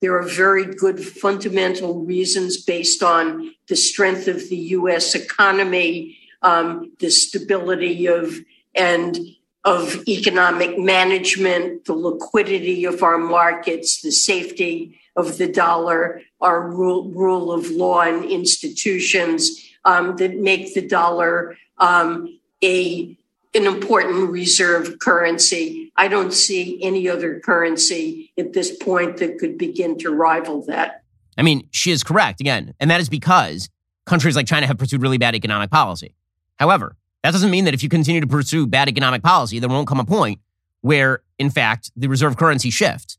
There 0.00 0.18
are 0.18 0.26
very 0.26 0.64
good 0.64 0.98
fundamental 0.98 2.04
reasons 2.04 2.60
based 2.60 3.00
on 3.00 3.54
the 3.68 3.76
strength 3.76 4.26
of 4.26 4.48
the 4.48 4.56
U.S. 4.56 5.14
economy, 5.14 6.18
um, 6.42 6.90
the 6.98 7.08
stability 7.08 8.08
of 8.08 8.34
and 8.74 9.16
of 9.64 10.02
economic 10.08 10.76
management, 10.76 11.84
the 11.84 11.94
liquidity 11.94 12.84
of 12.84 13.04
our 13.04 13.16
markets, 13.16 14.02
the 14.02 14.10
safety 14.10 14.98
of 15.14 15.38
the 15.38 15.46
dollar, 15.46 16.20
our 16.40 16.68
rule, 16.68 17.08
rule 17.10 17.52
of 17.52 17.70
law 17.70 18.00
and 18.00 18.24
institutions 18.24 19.70
um, 19.84 20.16
that 20.16 20.36
make 20.36 20.74
the 20.74 20.84
dollar 20.84 21.56
um, 21.78 22.40
a 22.64 23.16
an 23.54 23.66
important 23.66 24.30
reserve 24.30 24.98
currency. 24.98 25.92
I 25.96 26.08
don't 26.08 26.32
see 26.32 26.82
any 26.82 27.08
other 27.08 27.40
currency 27.40 28.32
at 28.38 28.52
this 28.52 28.76
point 28.76 29.18
that 29.18 29.38
could 29.38 29.58
begin 29.58 29.98
to 29.98 30.10
rival 30.10 30.62
that. 30.66 31.02
I 31.36 31.42
mean, 31.42 31.68
she 31.70 31.90
is 31.90 32.02
correct 32.02 32.40
again, 32.40 32.74
and 32.80 32.90
that 32.90 33.00
is 33.00 33.08
because 33.08 33.68
countries 34.06 34.36
like 34.36 34.46
China 34.46 34.66
have 34.66 34.78
pursued 34.78 35.02
really 35.02 35.18
bad 35.18 35.34
economic 35.34 35.70
policy. 35.70 36.14
However, 36.58 36.96
that 37.22 37.32
doesn't 37.32 37.50
mean 37.50 37.64
that 37.64 37.74
if 37.74 37.82
you 37.82 37.88
continue 37.88 38.20
to 38.20 38.26
pursue 38.26 38.66
bad 38.66 38.88
economic 38.88 39.22
policy, 39.22 39.58
there 39.58 39.68
won't 39.68 39.88
come 39.88 40.00
a 40.00 40.04
point 40.04 40.40
where, 40.80 41.22
in 41.38 41.50
fact, 41.50 41.90
the 41.96 42.08
reserve 42.08 42.36
currency 42.36 42.70
shifts. 42.70 43.18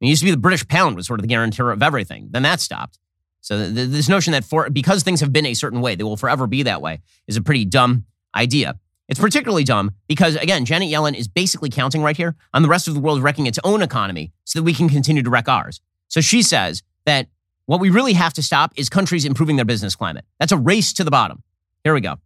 It 0.00 0.06
used 0.06 0.20
to 0.20 0.24
be 0.24 0.30
the 0.30 0.36
British 0.36 0.66
pound 0.66 0.96
was 0.96 1.06
sort 1.06 1.20
of 1.20 1.22
the 1.22 1.28
guarantor 1.28 1.70
of 1.70 1.82
everything. 1.82 2.28
Then 2.30 2.42
that 2.42 2.60
stopped. 2.60 2.98
So 3.42 3.70
this 3.70 4.08
notion 4.08 4.32
that 4.32 4.44
for 4.44 4.68
because 4.68 5.02
things 5.02 5.20
have 5.20 5.32
been 5.32 5.46
a 5.46 5.54
certain 5.54 5.80
way, 5.80 5.94
they 5.94 6.04
will 6.04 6.16
forever 6.16 6.46
be 6.46 6.62
that 6.64 6.82
way 6.82 7.00
is 7.26 7.36
a 7.36 7.42
pretty 7.42 7.64
dumb 7.64 8.04
idea. 8.34 8.78
It's 9.10 9.20
particularly 9.20 9.64
dumb 9.64 9.92
because, 10.06 10.36
again, 10.36 10.64
Janet 10.64 10.88
Yellen 10.88 11.14
is 11.14 11.28
basically 11.28 11.68
counting 11.68 12.02
right 12.02 12.16
here 12.16 12.36
on 12.54 12.62
the 12.62 12.68
rest 12.68 12.88
of 12.88 12.94
the 12.94 13.00
world 13.00 13.22
wrecking 13.22 13.46
its 13.46 13.58
own 13.64 13.82
economy 13.82 14.32
so 14.44 14.58
that 14.58 14.62
we 14.62 14.72
can 14.72 14.88
continue 14.88 15.22
to 15.22 15.30
wreck 15.30 15.48
ours. 15.48 15.82
So 16.08 16.22
she 16.22 16.42
says 16.42 16.82
that 17.04 17.26
what 17.66 17.80
we 17.80 17.90
really 17.90 18.14
have 18.14 18.32
to 18.34 18.42
stop 18.42 18.72
is 18.76 18.88
countries 18.88 19.26
improving 19.26 19.56
their 19.56 19.66
business 19.66 19.94
climate. 19.94 20.24
That's 20.38 20.52
a 20.52 20.56
race 20.56 20.94
to 20.94 21.04
the 21.04 21.10
bottom. 21.10 21.42
Here 21.84 21.92
we 21.92 22.00
go 22.00 22.16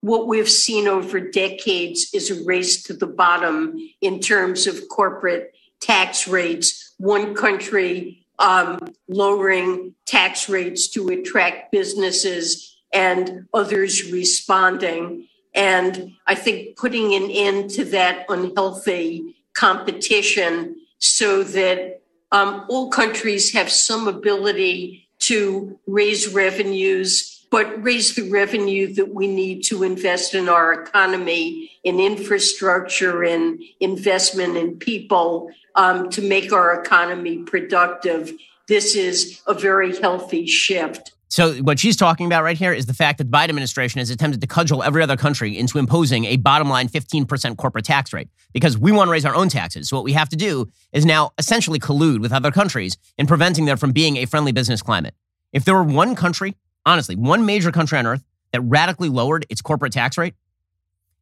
what 0.00 0.28
we've 0.28 0.48
seen 0.48 0.86
over 0.86 1.20
decades 1.20 2.10
is 2.14 2.30
a 2.30 2.44
race 2.44 2.82
to 2.84 2.92
the 2.92 3.06
bottom 3.06 3.76
in 4.00 4.20
terms 4.20 4.66
of 4.66 4.88
corporate 4.88 5.54
tax 5.80 6.28
rates. 6.28 6.94
One 6.98 7.34
country 7.34 8.26
um, 8.38 8.78
lowering 9.08 9.94
tax 10.06 10.48
rates 10.48 10.88
to 10.90 11.08
attract 11.08 11.72
businesses 11.72 12.76
and 12.92 13.48
others 13.52 14.10
responding. 14.10 15.26
And 15.58 16.12
I 16.26 16.36
think 16.36 16.76
putting 16.76 17.14
an 17.14 17.30
end 17.30 17.70
to 17.70 17.84
that 17.86 18.24
unhealthy 18.28 19.34
competition 19.54 20.76
so 20.98 21.42
that 21.42 22.00
um, 22.30 22.64
all 22.68 22.90
countries 22.90 23.52
have 23.52 23.70
some 23.70 24.06
ability 24.06 25.08
to 25.18 25.78
raise 25.86 26.32
revenues 26.32 27.38
but 27.50 27.82
raise 27.82 28.14
the 28.14 28.28
revenue 28.30 28.92
that 28.94 29.14
we 29.14 29.26
need 29.26 29.62
to 29.64 29.82
invest 29.82 30.34
in 30.34 30.48
our 30.48 30.72
economy, 30.82 31.70
in 31.82 31.98
infrastructure, 31.98 33.24
in 33.24 33.62
investment 33.80 34.56
in 34.56 34.76
people 34.76 35.50
um, 35.74 36.10
to 36.10 36.20
make 36.20 36.52
our 36.52 36.78
economy 36.80 37.38
productive. 37.38 38.32
This 38.66 38.94
is 38.94 39.40
a 39.46 39.54
very 39.54 39.98
healthy 39.98 40.46
shift. 40.46 41.12
So, 41.30 41.54
what 41.56 41.78
she's 41.78 41.96
talking 41.96 42.26
about 42.26 42.42
right 42.42 42.56
here 42.56 42.72
is 42.72 42.86
the 42.86 42.94
fact 42.94 43.18
that 43.18 43.30
the 43.30 43.36
Biden 43.36 43.50
administration 43.50 43.98
has 43.98 44.08
attempted 44.08 44.40
to 44.40 44.46
cudgel 44.46 44.82
every 44.82 45.02
other 45.02 45.16
country 45.16 45.58
into 45.58 45.78
imposing 45.78 46.24
a 46.24 46.36
bottom 46.36 46.70
line 46.70 46.88
15% 46.88 47.56
corporate 47.58 47.84
tax 47.84 48.14
rate 48.14 48.28
because 48.52 48.78
we 48.78 48.92
want 48.92 49.08
to 49.08 49.12
raise 49.12 49.26
our 49.26 49.34
own 49.34 49.50
taxes. 49.50 49.88
So, 49.90 49.96
what 49.96 50.04
we 50.04 50.14
have 50.14 50.30
to 50.30 50.36
do 50.36 50.68
is 50.92 51.04
now 51.04 51.32
essentially 51.36 51.78
collude 51.78 52.20
with 52.20 52.32
other 52.32 52.50
countries 52.50 52.96
in 53.18 53.26
preventing 53.26 53.66
them 53.66 53.76
from 53.76 53.92
being 53.92 54.16
a 54.16 54.24
friendly 54.24 54.52
business 54.52 54.80
climate. 54.80 55.14
If 55.52 55.64
there 55.64 55.74
were 55.74 55.84
one 55.84 56.14
country 56.14 56.54
honestly, 56.88 57.16
one 57.16 57.44
major 57.46 57.70
country 57.70 57.98
on 57.98 58.06
earth 58.06 58.24
that 58.52 58.60
radically 58.62 59.08
lowered 59.08 59.46
its 59.50 59.60
corporate 59.60 59.92
tax 59.92 60.16
rate 60.16 60.34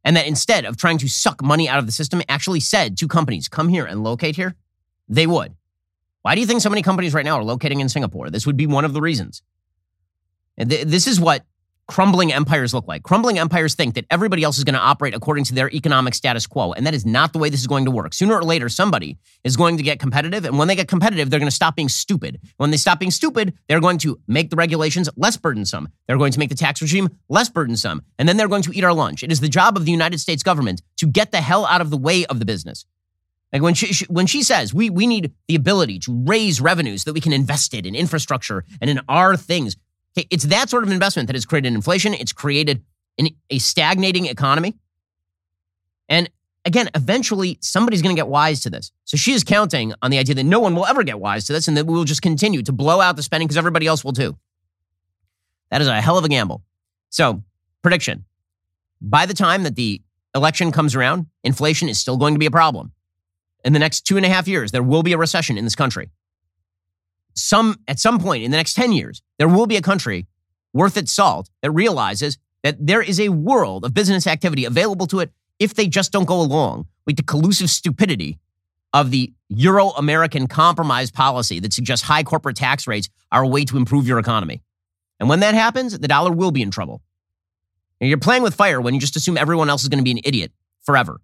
and 0.05 0.17
that 0.17 0.27
instead 0.27 0.65
of 0.65 0.77
trying 0.77 0.99
to 0.99 1.09
suck 1.09 1.43
money 1.43 1.69
out 1.69 1.79
of 1.79 1.87
the 1.87 1.93
system, 1.93 2.23
actually 2.29 2.61
said 2.61 2.97
to 2.99 3.09
companies, 3.09 3.49
come 3.49 3.69
here 3.69 3.85
and 3.85 4.05
locate 4.05 4.37
here, 4.37 4.55
they 5.09 5.27
would. 5.27 5.55
Why 6.23 6.35
do 6.35 6.41
you 6.41 6.47
think 6.47 6.61
so 6.61 6.71
many 6.71 6.83
companies 6.83 7.15
right 7.15 7.25
now 7.25 7.37
are 7.37 7.45
locating 7.45 7.81
in 7.81 7.89
Singapore? 7.89 8.31
This 8.31 8.47
would 8.47 8.57
be 8.57 8.67
one 8.67 8.85
of 8.85 8.93
the 8.93 9.01
reasons. 9.01 9.43
This 10.57 11.07
is 11.07 11.21
what 11.21 11.45
crumbling 11.89 12.33
empires 12.33 12.75
look 12.75 12.89
like. 12.89 13.03
Crumbling 13.03 13.39
empires 13.39 13.75
think 13.75 13.95
that 13.95 14.05
everybody 14.11 14.43
else 14.43 14.59
is 14.59 14.65
going 14.65 14.75
to 14.75 14.81
operate 14.81 15.15
according 15.15 15.45
to 15.45 15.55
their 15.55 15.71
economic 15.71 16.15
status 16.15 16.47
quo. 16.47 16.73
And 16.73 16.87
that 16.87 16.95
is 16.95 17.07
not 17.07 17.33
the 17.33 17.39
way 17.39 17.49
this 17.49 17.61
is 17.61 17.67
going 17.67 17.85
to 17.85 17.91
work. 17.91 18.13
Sooner 18.13 18.35
or 18.35 18.43
later, 18.43 18.69
somebody 18.69 19.19
is 19.45 19.57
going 19.57 19.77
to 19.77 19.83
get 19.83 20.01
competitive. 20.01 20.45
And 20.45 20.59
when 20.59 20.69
they 20.69 20.75
get 20.75 20.89
competitive, 20.89 21.31
they're 21.31 21.39
going 21.39 21.49
to 21.49 21.55
stop 21.55 21.77
being 21.77 21.89
stupid. 21.89 22.41
When 22.57 22.71
they 22.71 22.77
stop 22.77 22.99
being 22.99 23.11
stupid, 23.11 23.55
they're 23.69 23.81
going 23.81 23.99
to 23.99 24.21
make 24.27 24.51
the 24.51 24.57
regulations 24.57 25.09
less 25.17 25.37
burdensome. 25.37 25.89
They're 26.07 26.19
going 26.19 26.33
to 26.33 26.39
make 26.39 26.49
the 26.49 26.57
tax 26.57 26.83
regime 26.83 27.09
less 27.29 27.49
burdensome. 27.49 28.03
And 28.19 28.29
then 28.29 28.37
they're 28.37 28.49
going 28.49 28.63
to 28.63 28.77
eat 28.77 28.85
our 28.85 28.95
lunch. 28.95 29.23
It 29.23 29.31
is 29.31 29.41
the 29.41 29.49
job 29.49 29.77
of 29.77 29.85
the 29.85 29.93
United 29.93 30.19
States 30.19 30.43
government 30.43 30.83
to 30.97 31.07
get 31.07 31.31
the 31.31 31.41
hell 31.41 31.67
out 31.67 31.81
of 31.81 31.91
the 31.91 31.97
way 31.97 32.27
of 32.27 32.41
the 32.41 32.45
business. 32.45 32.85
Like 33.53 33.63
when 33.63 33.75
she, 33.75 33.93
she, 33.93 34.05
when 34.07 34.27
she 34.27 34.43
says 34.43 34.75
we 34.75 34.91
we 34.91 35.07
need 35.07 35.33
the 35.47 35.55
ability 35.55 36.01
to 36.01 36.25
raise 36.27 36.61
revenues 36.61 37.05
that 37.05 37.13
we 37.13 37.21
can 37.21 37.33
invest 37.33 37.75
it 37.75 37.87
in 37.87 37.95
infrastructure 37.95 38.65
and 38.81 38.91
in 38.91 39.01
our 39.09 39.37
things, 39.37 39.77
Okay, 40.17 40.27
it's 40.31 40.45
that 40.45 40.71
sort 40.71 40.83
of 40.83 40.91
investment 40.91 41.27
that 41.27 41.37
has 41.37 41.45
created 41.45 41.75
inflation. 41.75 42.15
It's 42.15 42.33
created 42.33 42.83
an, 43.19 43.29
a 43.51 43.59
stagnating 43.59 44.27
economy. 44.27 44.75
And 46.09 46.31
again, 46.65 46.89
eventually 46.95 47.59
somebody's 47.61 48.03
going 48.03 48.15
to 48.15 48.19
get 48.19 48.29
wise 48.29 48.61
to 48.61 48.71
this. 48.71 48.93
So 49.05 49.17
she 49.17 49.33
is 49.33 49.45
counting 49.45 49.93
on 50.03 50.11
the 50.11 50.19
idea 50.19 50.35
that 50.37 50.45
no 50.45 50.61
one 50.61 50.75
will 50.75 50.87
ever 50.87 51.03
get 51.03 51.21
wise 51.21 51.47
to 51.47 51.53
this 51.53 51.69
and 51.69 51.77
that 51.77 51.87
we 51.87 51.95
will 51.95 52.05
just 52.05 52.23
continue 52.23 52.63
to 52.63 52.73
blow 52.73 53.01
out 53.01 53.17
the 53.17 53.23
spending 53.23 53.47
because 53.47 53.59
everybody 53.59 53.87
else 53.87 54.05
will 54.05 54.13
too. 54.13 54.39
That 55.71 55.81
is 55.81 55.89
a 55.89 56.01
hell 56.01 56.17
of 56.17 56.25
a 56.25 56.29
gamble. 56.29 56.63
So, 57.11 57.43
prediction 57.83 58.25
by 59.01 59.27
the 59.27 59.35
time 59.35 59.63
that 59.65 59.77
the 59.77 60.03
election 60.35 60.73
comes 60.73 60.95
around, 60.95 61.27
inflation 61.45 61.89
is 61.89 62.01
still 62.01 62.17
going 62.17 62.35
to 62.35 62.39
be 62.39 62.47
a 62.47 62.51
problem. 62.51 62.93
In 63.65 63.73
the 63.73 63.79
next 63.79 64.03
two 64.03 64.17
and 64.17 64.25
a 64.25 64.29
half 64.29 64.49
years, 64.49 64.71
there 64.73 64.83
will 64.83 65.03
be 65.03 65.13
a 65.13 65.19
recession 65.19 65.59
in 65.59 65.65
this 65.65 65.75
country. 65.75 66.11
Some 67.37 67.79
at 67.87 67.99
some 67.99 68.19
point 68.19 68.43
in 68.43 68.51
the 68.51 68.57
next 68.57 68.75
10 68.75 68.93
years, 68.93 69.23
there 69.39 69.49
will 69.49 69.67
be 69.67 69.77
a 69.77 69.83
country 69.83 70.27
worth 70.73 70.97
its 70.97 71.13
salt 71.13 71.51
that 71.63 71.71
realizes 71.71 72.39
that 72.63 72.85
there 72.85 73.03
is 73.03 73.21
a 73.21 73.29
world 73.29 73.85
of 73.85 73.95
business 73.95 74.27
activity 74.27 74.65
available 74.65 75.07
to 75.07 75.21
it 75.21 75.31
if 75.59 75.75
they 75.75 75.87
just 75.87 76.13
don't 76.13 76.25
go 76.27 76.41
along 76.41 76.87
with 77.07 77.17
the 77.17 77.23
collusive 77.23 77.71
stupidity 77.71 78.39
of 78.93 79.11
the 79.11 79.33
Euro 79.49 79.91
American 79.91 80.47
compromise 80.47 81.11
policy 81.11 81.61
that 81.61 81.73
suggests 81.73 82.07
high 82.07 82.23
corporate 82.23 82.57
tax 82.57 82.87
rates 82.87 83.09
are 83.31 83.43
a 83.43 83.49
way 83.49 83.65
to 83.65 83.77
improve 83.77 84.07
your 84.07 84.19
economy. 84.19 84.63
And 85.21 85.29
when 85.29 85.41
that 85.41 85.55
happens, 85.55 85.99
the 85.99 86.09
dollar 86.09 86.33
will 86.33 86.51
be 86.51 86.63
in 86.63 86.71
trouble. 86.71 87.03
And 88.01 88.09
you're 88.09 88.19
playing 88.19 88.43
with 88.43 88.55
fire 88.55 88.81
when 88.81 88.95
you 88.95 89.01
just 89.01 89.17
assume 89.17 89.37
everyone 89.37 89.71
else 89.71 89.83
is 89.83 89.89
going 89.89 89.99
to 89.99 90.05
be 90.05 90.11
an 90.11 90.21
idiot 90.25 90.53
forever. 90.83 91.21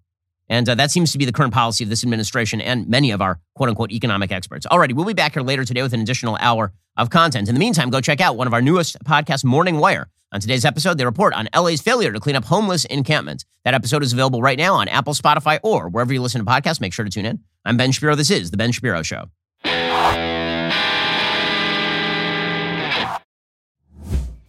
And 0.49 0.67
uh, 0.67 0.75
that 0.75 0.91
seems 0.91 1.11
to 1.13 1.17
be 1.17 1.25
the 1.25 1.31
current 1.31 1.53
policy 1.53 1.83
of 1.83 1.89
this 1.89 2.03
administration 2.03 2.61
and 2.61 2.87
many 2.87 3.11
of 3.11 3.21
our 3.21 3.39
quote 3.55 3.69
unquote 3.69 3.91
economic 3.91 4.31
experts. 4.31 4.65
Alrighty, 4.69 4.93
we'll 4.93 5.05
be 5.05 5.13
back 5.13 5.33
here 5.33 5.43
later 5.43 5.63
today 5.65 5.81
with 5.81 5.93
an 5.93 6.01
additional 6.01 6.37
hour 6.39 6.73
of 6.97 7.09
content. 7.09 7.47
In 7.47 7.55
the 7.55 7.59
meantime, 7.59 7.89
go 7.89 8.01
check 8.01 8.21
out 8.21 8.37
one 8.37 8.47
of 8.47 8.53
our 8.53 8.61
newest 8.61 9.03
podcasts, 9.03 9.43
Morning 9.43 9.77
Wire. 9.77 10.09
On 10.31 10.39
today's 10.39 10.65
episode, 10.65 10.97
they 10.97 11.05
report 11.05 11.33
on 11.35 11.47
LA's 11.55 11.81
failure 11.81 12.11
to 12.11 12.19
clean 12.19 12.35
up 12.35 12.45
homeless 12.45 12.85
encampments. 12.85 13.45
That 13.65 13.75
episode 13.75 14.01
is 14.01 14.13
available 14.13 14.41
right 14.41 14.57
now 14.57 14.73
on 14.75 14.87
Apple, 14.87 15.13
Spotify, 15.13 15.59
or 15.63 15.89
wherever 15.89 16.11
you 16.11 16.21
listen 16.21 16.43
to 16.43 16.51
podcasts. 16.51 16.81
Make 16.81 16.91
sure 16.91 17.05
to 17.05 17.11
tune 17.11 17.25
in. 17.25 17.39
I'm 17.65 17.77
Ben 17.77 17.91
Shapiro. 17.91 18.15
This 18.15 18.31
is 18.31 18.49
The 18.49 18.57
Ben 18.57 18.71
Shapiro 18.71 19.03
Show. 19.03 19.29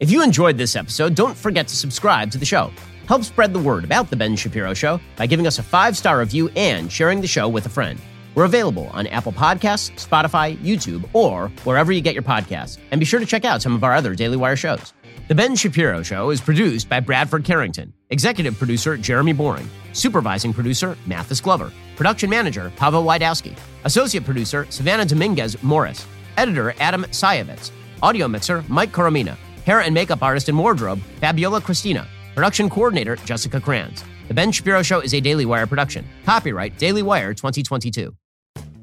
If 0.01 0.11
you 0.11 0.23
enjoyed 0.23 0.59
this 0.59 0.75
episode, 0.75 1.15
don't 1.15 1.37
forget 1.37 1.69
to 1.69 1.77
subscribe 1.77 2.31
to 2.33 2.39
the 2.39 2.45
show. 2.45 2.71
Help 3.07 3.23
spread 3.23 3.53
the 3.53 3.59
word 3.59 3.85
about 3.85 4.09
The 4.09 4.17
Ben 4.17 4.35
Shapiro 4.35 4.73
Show 4.73 4.99
by 5.17 5.27
giving 5.27 5.47
us 5.47 5.59
a 5.59 5.63
five 5.63 5.97
star 5.97 6.19
review 6.21 6.49
and 6.57 6.91
sharing 6.91 7.21
the 7.21 7.27
show 7.27 7.49
with 7.49 7.67
a 7.67 7.69
friend. 7.69 8.01
We're 8.35 8.45
available 8.47 8.89
on 8.93 9.07
Apple 9.09 9.33
Podcasts, 9.33 9.93
Spotify, 10.05 10.57
YouTube, 10.57 11.09
or 11.13 11.49
wherever 11.65 11.93
you 11.93 12.01
get 12.01 12.15
your 12.15 12.23
podcasts. 12.23 12.79
And 12.91 12.99
be 12.99 13.05
sure 13.05 13.21
to 13.21 13.27
check 13.27 13.45
out 13.45 13.63
some 13.63 13.75
of 13.75 13.85
our 13.85 13.95
other 13.95 14.15
Daily 14.15 14.37
Wire 14.37 14.57
shows. 14.57 14.93
The 15.29 15.35
Ben 15.35 15.55
Shapiro 15.55 16.03
Show 16.03 16.31
is 16.31 16.41
produced 16.41 16.89
by 16.89 17.01
Bradford 17.01 17.45
Carrington, 17.45 17.93
executive 18.11 18.59
producer 18.59 18.97
Jeremy 18.97 19.33
Boring, 19.33 19.69
supervising 19.93 20.53
producer 20.53 20.97
Mathis 21.07 21.41
Glover, 21.41 21.73
production 21.97 22.29
manager 22.29 22.73
Pavel 22.77 23.05
Wydowski, 23.05 23.57
associate 23.85 24.25
producer 24.25 24.67
Savannah 24.71 25.07
Dominguez 25.07 25.63
Morris, 25.63 26.07
editor 26.37 26.75
Adam 26.81 27.05
Sayevitz, 27.05 27.71
audio 28.03 28.27
mixer 28.29 28.65
Mike 28.69 28.93
Coromina, 28.93 29.37
hair 29.65 29.81
and 29.81 29.95
makeup 29.95 30.23
artist 30.23 30.49
and 30.49 30.59
wardrobe 30.59 31.01
Fabiola 31.21 31.61
Christina. 31.61 32.09
Production 32.35 32.69
coordinator 32.69 33.15
Jessica 33.17 33.61
Kranz. 33.61 34.03
The 34.27 34.35
Ben 34.35 34.51
Shapiro 34.51 34.83
Show 34.83 34.99
is 34.99 35.15
a 35.15 35.21
Daily 35.21 35.47
Wire 35.47 35.69
production. 35.69 36.05
Copyright 36.25 36.77
Daily 36.79 37.03
Wire 37.03 37.33
2022. 37.33 38.13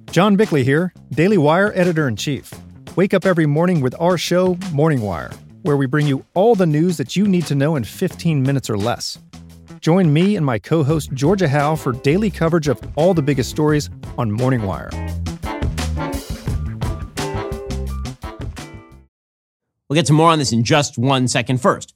John 0.09 0.37
Bickley 0.37 0.63
here, 0.63 0.93
Daily 1.11 1.37
Wire 1.37 1.73
editor 1.75 2.07
in 2.07 2.15
chief. 2.15 2.53
Wake 2.95 3.13
up 3.13 3.25
every 3.25 3.45
morning 3.45 3.81
with 3.81 3.93
our 3.99 4.17
show, 4.17 4.57
Morning 4.71 5.01
Wire, 5.01 5.31
where 5.63 5.75
we 5.75 5.85
bring 5.85 6.07
you 6.07 6.25
all 6.33 6.55
the 6.55 6.65
news 6.65 6.95
that 6.95 7.17
you 7.17 7.27
need 7.27 7.45
to 7.47 7.55
know 7.55 7.75
in 7.75 7.83
15 7.83 8.41
minutes 8.41 8.69
or 8.69 8.77
less. 8.77 9.19
Join 9.81 10.13
me 10.13 10.37
and 10.37 10.45
my 10.45 10.57
co 10.57 10.81
host, 10.81 11.11
Georgia 11.13 11.49
Howe, 11.49 11.75
for 11.75 11.91
daily 11.91 12.29
coverage 12.31 12.69
of 12.69 12.81
all 12.95 13.13
the 13.13 13.21
biggest 13.21 13.49
stories 13.49 13.89
on 14.17 14.31
Morning 14.31 14.61
Wire. 14.61 14.89
We'll 19.89 19.95
get 19.95 20.05
to 20.05 20.13
more 20.13 20.31
on 20.31 20.39
this 20.39 20.53
in 20.53 20.63
just 20.63 20.97
one 20.97 21.27
second. 21.27 21.61
First, 21.61 21.95